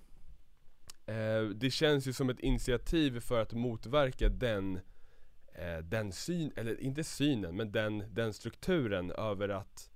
[1.06, 4.80] eh, det känns ju som ett initiativ för att motverka den
[5.54, 9.90] eh, den syn, eller inte synen, men den, den strukturen över att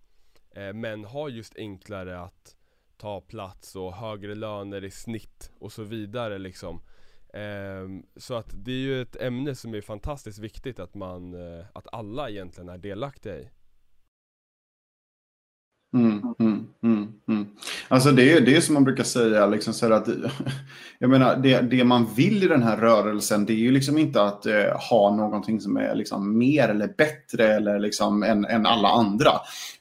[0.51, 2.57] eh, män har just enklare att
[2.97, 6.83] ta plats och högre löner i snitt och så vidare liksom.
[7.33, 11.65] Ehm, så att det är ju ett ämne som är fantastiskt viktigt att man, eh,
[11.73, 13.49] att alla egentligen är delaktiga i.
[15.95, 16.23] Mm,
[16.83, 17.47] mm, mm.
[17.89, 20.09] Alltså det är det som man brukar säga, liksom så att,
[20.99, 24.23] jag menar, det, det man vill i den här rörelsen, det är ju liksom inte
[24.23, 28.89] att eh, ha någonting som är liksom mer eller bättre eller liksom än, än alla
[28.89, 29.31] andra.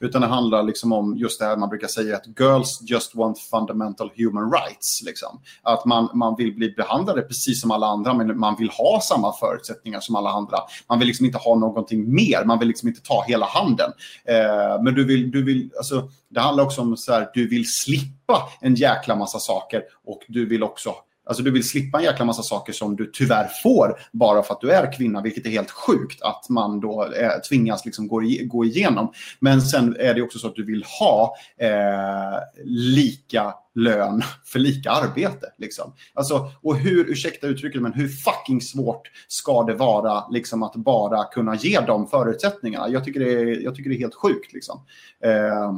[0.00, 3.38] Utan det handlar liksom om just det här man brukar säga att girls just want
[3.38, 5.02] fundamental human rights.
[5.06, 5.40] Liksom.
[5.62, 9.32] Att man, man vill bli behandlade precis som alla andra, men man vill ha samma
[9.32, 10.58] förutsättningar som alla andra.
[10.88, 13.90] Man vill liksom inte ha någonting mer, man vill liksom inte ta hela handen.
[14.24, 17.72] Eh, men du vill, du vill, alltså, det handlar också om så här, du vill
[17.72, 20.94] slippa en jäkla massa saker och du vill också
[21.30, 24.60] Alltså du vill slippa en jäkla massa saker som du tyvärr får bara för att
[24.60, 28.64] du är kvinna, vilket är helt sjukt att man då eh, tvingas liksom gå, gå
[28.64, 29.12] igenom.
[29.40, 34.90] Men sen är det också så att du vill ha eh, lika lön för lika
[34.90, 35.46] arbete.
[35.58, 35.92] Liksom.
[36.14, 41.24] Alltså, och hur, ursäkta uttrycket, men hur fucking svårt ska det vara liksom, att bara
[41.24, 42.88] kunna ge de förutsättningarna?
[42.88, 44.52] Jag tycker det är, jag tycker det är helt sjukt.
[44.52, 44.80] Liksom.
[45.24, 45.72] Eh,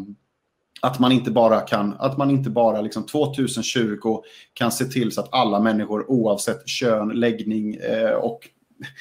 [0.82, 4.22] att man inte bara kan, att man inte bara liksom 2020
[4.54, 8.48] kan se till så att alla människor oavsett kön, läggning eh, och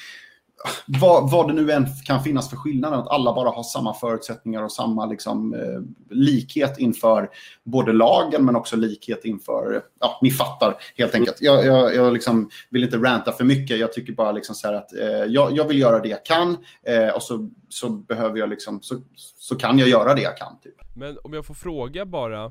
[0.86, 4.62] vad, vad det nu än kan finnas för skillnader, att alla bara har samma förutsättningar
[4.62, 7.30] och samma liksom, eh, likhet inför
[7.64, 11.36] både lagen men också likhet inför, ja, ni fattar helt enkelt.
[11.40, 14.92] Jag, jag, jag liksom vill inte ranta för mycket, jag tycker bara liksom så att
[14.94, 16.56] eh, jag, jag, vill göra det jag kan
[16.86, 19.00] eh, och så, så behöver jag liksom, så,
[19.38, 20.60] så kan jag göra det jag kan.
[20.60, 20.81] Typ.
[20.94, 22.44] Men om jag får fråga bara,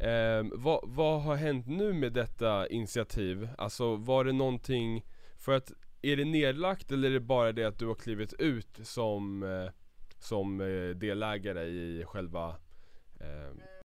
[0.00, 3.48] eh, vad, vad har hänt nu med detta initiativ?
[3.58, 5.04] Alltså var det någonting,
[5.36, 5.72] för att
[6.02, 9.70] är det nedlagt eller är det bara det att du har klivit ut som, eh,
[10.18, 12.48] som eh, delägare i själva
[13.20, 13.75] eh,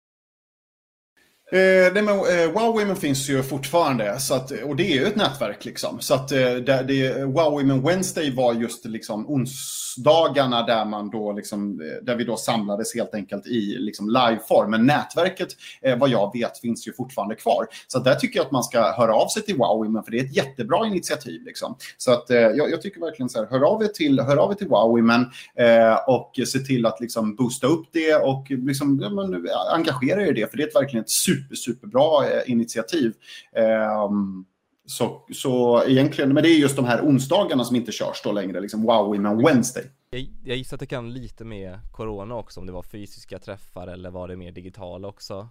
[1.53, 5.05] Eh, nej men, eh, wow Women finns ju fortfarande, så att, och det är ju
[5.05, 5.65] ett nätverk.
[5.65, 5.99] Liksom.
[5.99, 11.31] Så att, eh, det, det, wow Women Wednesday var just liksom, onsdagarna där, man då,
[11.31, 14.71] liksom, eh, där vi då samlades helt enkelt i liksom, liveform.
[14.71, 15.47] Men nätverket,
[15.81, 17.67] eh, vad jag vet, finns ju fortfarande kvar.
[17.87, 20.19] Så där tycker jag att man ska höra av sig till Wow Women, för det
[20.19, 21.41] är ett jättebra initiativ.
[21.45, 21.75] Liksom.
[21.97, 24.51] Så att, eh, jag, jag, tycker verkligen så här, hör av er till, hör av
[24.51, 25.25] er till Wow Women
[25.55, 30.29] eh, och se till att liksom, boosta upp det och liksom, ja, men, engagera er
[30.29, 33.13] i det, för det är verkligen ett super super, superbra eh, initiativ.
[33.55, 34.45] Ehm,
[34.85, 38.59] så, så egentligen, men det är just de här onsdagarna som inte körs då längre,
[38.59, 39.83] liksom Wow Women Wednesday.
[40.09, 43.87] Jag, jag gissar att det kan lite med corona också, om det var fysiska träffar
[43.87, 45.49] eller var det mer digitala också?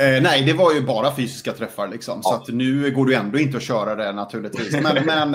[0.00, 2.20] Eh, nej, det var ju bara fysiska träffar liksom.
[2.24, 2.30] Ja.
[2.30, 4.72] Så att nu går det ju ändå inte att köra det naturligtvis.
[4.82, 5.32] Men, men,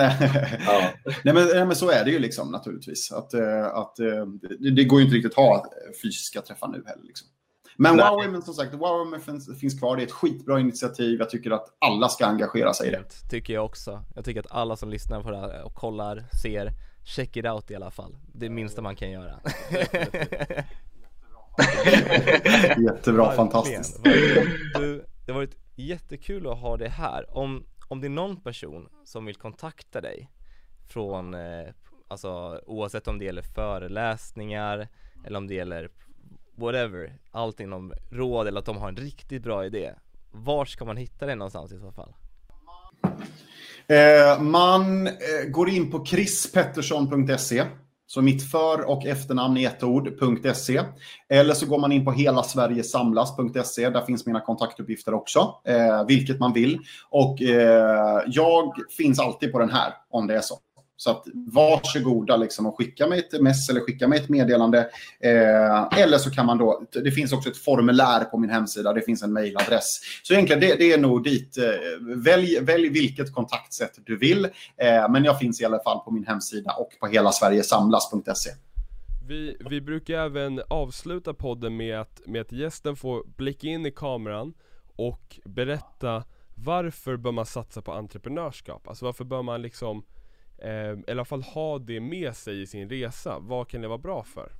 [0.66, 0.82] ja.
[1.24, 3.12] nej, men, nej, men så är det ju liksom naturligtvis.
[3.12, 4.26] Att, eh, att, eh,
[4.58, 7.04] det, det går ju inte riktigt att ha fysiska träffar nu heller.
[7.04, 7.28] Liksom.
[7.76, 8.10] Men Nej.
[8.10, 9.96] Wow Women som sagt, Wow Women finns, finns kvar.
[9.96, 11.18] Det är ett skitbra initiativ.
[11.18, 13.04] Jag tycker att alla ska engagera sig i det.
[13.30, 14.04] Tycker jag också.
[14.14, 16.70] Jag tycker att alla som lyssnar på det här och kollar, ser,
[17.04, 18.16] check it out i alla fall.
[18.34, 19.40] Det minsta man kan göra.
[22.78, 24.04] Jättebra, fantastiskt.
[24.74, 27.36] Du, det har varit jättekul att ha det här.
[27.36, 30.30] Om, om det är någon person som vill kontakta dig
[30.88, 31.68] från, eh,
[32.08, 34.88] alltså oavsett om det gäller föreläsningar
[35.24, 35.90] eller om det gäller
[36.54, 39.92] whatever, allt inom råd eller att de har en riktigt bra idé.
[40.30, 42.14] Var ska man hitta det någonstans i så fall?
[43.86, 45.12] Eh, man eh,
[45.50, 47.64] går in på krispettersson.se
[48.06, 50.82] så mitt för och efternamn i ett ord.se.
[51.28, 53.90] Eller så går man in på helasverigesamlas.se.
[53.90, 56.78] Där finns mina kontaktuppgifter också, eh, vilket man vill.
[57.10, 60.58] Och eh, jag finns alltid på den här om det är så.
[61.02, 64.78] Så att varsågoda liksom och skicka mig ett mess eller skicka mig ett meddelande.
[65.20, 69.02] Eh, eller så kan man då, det finns också ett formulär på min hemsida, det
[69.02, 70.00] finns en mejladress.
[70.22, 71.64] Så egentligen det, det är nog dit, eh,
[72.16, 74.44] välj, välj vilket kontaktsätt du vill.
[74.44, 78.50] Eh, men jag finns i alla fall på min hemsida och på helasverigesamlas.se.
[79.28, 83.90] Vi, vi brukar även avsluta podden med att, med att gästen får blicka in i
[83.90, 84.54] kameran
[84.96, 86.24] och berätta
[86.54, 88.88] varför bör man satsa på entreprenörskap?
[88.88, 90.04] Alltså varför bör man liksom
[90.64, 93.38] eh, i alla fall ha det med sig i sin resa.
[93.40, 94.52] Vad kan det vara bra för?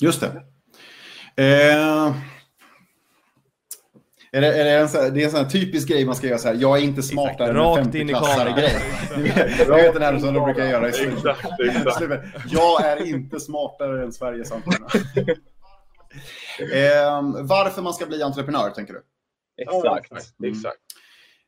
[0.00, 0.26] Just det.
[1.36, 2.16] Eh,
[4.32, 6.26] är det, är det, en sån, det är en sån här typisk grej man ska
[6.26, 6.54] göra så här.
[6.54, 8.76] Jag är inte smartare än en 50-klassare grej.
[9.66, 11.36] Du vet den här som de brukar göra i slutet.
[12.50, 14.90] Jag är inte smartare än Sveriges entreprenör.
[16.58, 19.02] eh, varför man ska bli entreprenör, tänker du?
[19.62, 20.10] Exakt.
[20.40, 20.52] Mm.
[20.52, 20.80] exakt.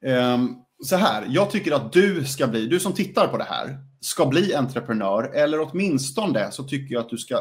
[0.05, 0.55] Ehm,
[0.85, 4.27] så här, jag tycker att du ska bli, du som tittar på det här, ska
[4.27, 5.35] bli entreprenör.
[5.35, 7.41] Eller åtminstone så tycker jag att du ska eh,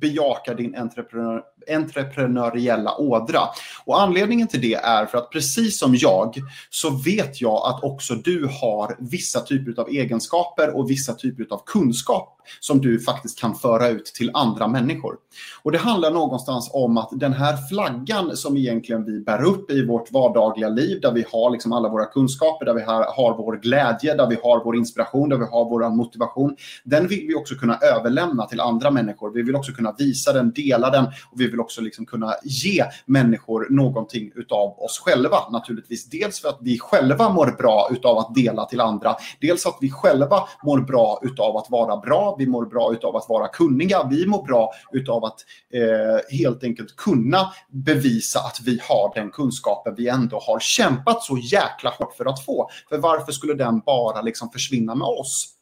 [0.00, 3.40] bejaka din entreprenör, entreprenöriella ådra.
[3.84, 6.34] Och anledningen till det är för att precis som jag
[6.70, 11.62] så vet jag att också du har vissa typer av egenskaper och vissa typer av
[11.66, 15.16] kunskap som du faktiskt kan föra ut till andra människor.
[15.62, 19.86] Och det handlar någonstans om att den här flaggan som egentligen vi bär upp i
[19.86, 24.14] vårt vardagliga liv, där vi har liksom alla våra kunskaper, där vi har, vår glädje,
[24.14, 27.76] där vi har vår inspiration, där vi har vår motivation, den vill vi också kunna
[27.76, 29.30] överlämna till andra människor.
[29.30, 32.84] Vi vill också kunna visa den, dela den och vi vill också liksom kunna ge
[33.06, 36.04] människor någonting utav oss själva naturligtvis.
[36.10, 39.90] Dels för att vi själva mår bra utav att dela till andra, dels att vi
[39.90, 44.26] själva mår bra utav att vara bra, vi mår bra utav att vara kunniga, vi
[44.26, 45.36] mår bra utav att
[45.74, 51.38] eh, helt enkelt kunna bevisa att vi har den kunskapen vi ändå har kämpat så
[51.38, 52.70] jäkla hårt för att få.
[52.88, 55.57] För varför skulle den bara liksom försvinna med oss?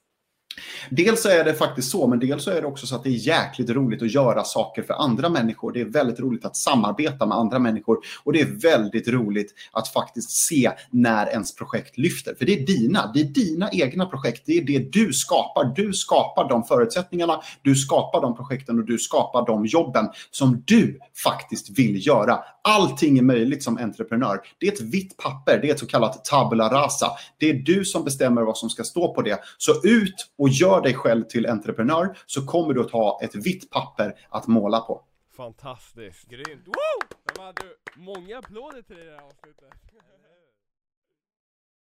[0.90, 3.08] Dels så är det faktiskt så, men dels så är det också så att det
[3.08, 5.72] är jäkligt roligt att göra saker för andra människor.
[5.72, 9.88] Det är väldigt roligt att samarbeta med andra människor och det är väldigt roligt att
[9.88, 12.34] faktiskt se när ens projekt lyfter.
[12.34, 14.42] För det är dina, det är dina egna projekt.
[14.46, 15.72] Det är det du skapar.
[15.76, 20.98] Du skapar de förutsättningarna, du skapar de projekten och du skapar de jobben som du
[21.24, 22.38] faktiskt vill göra.
[22.62, 24.40] Allting är möjligt som entreprenör.
[24.58, 27.10] Det är ett vitt papper, det är ett så kallat tabula rasa.
[27.38, 29.40] Det är du som bestämmer vad som ska stå på det.
[29.58, 33.70] Så ut och gör dig själv till entreprenör så kommer du att ha ett vitt
[33.70, 35.02] papper att måla på.
[35.36, 36.28] Fantastiskt!
[36.28, 36.66] Grymt!
[36.66, 37.16] Woo!
[37.34, 37.62] De hade
[37.96, 39.74] många applåder till det här avsnittet.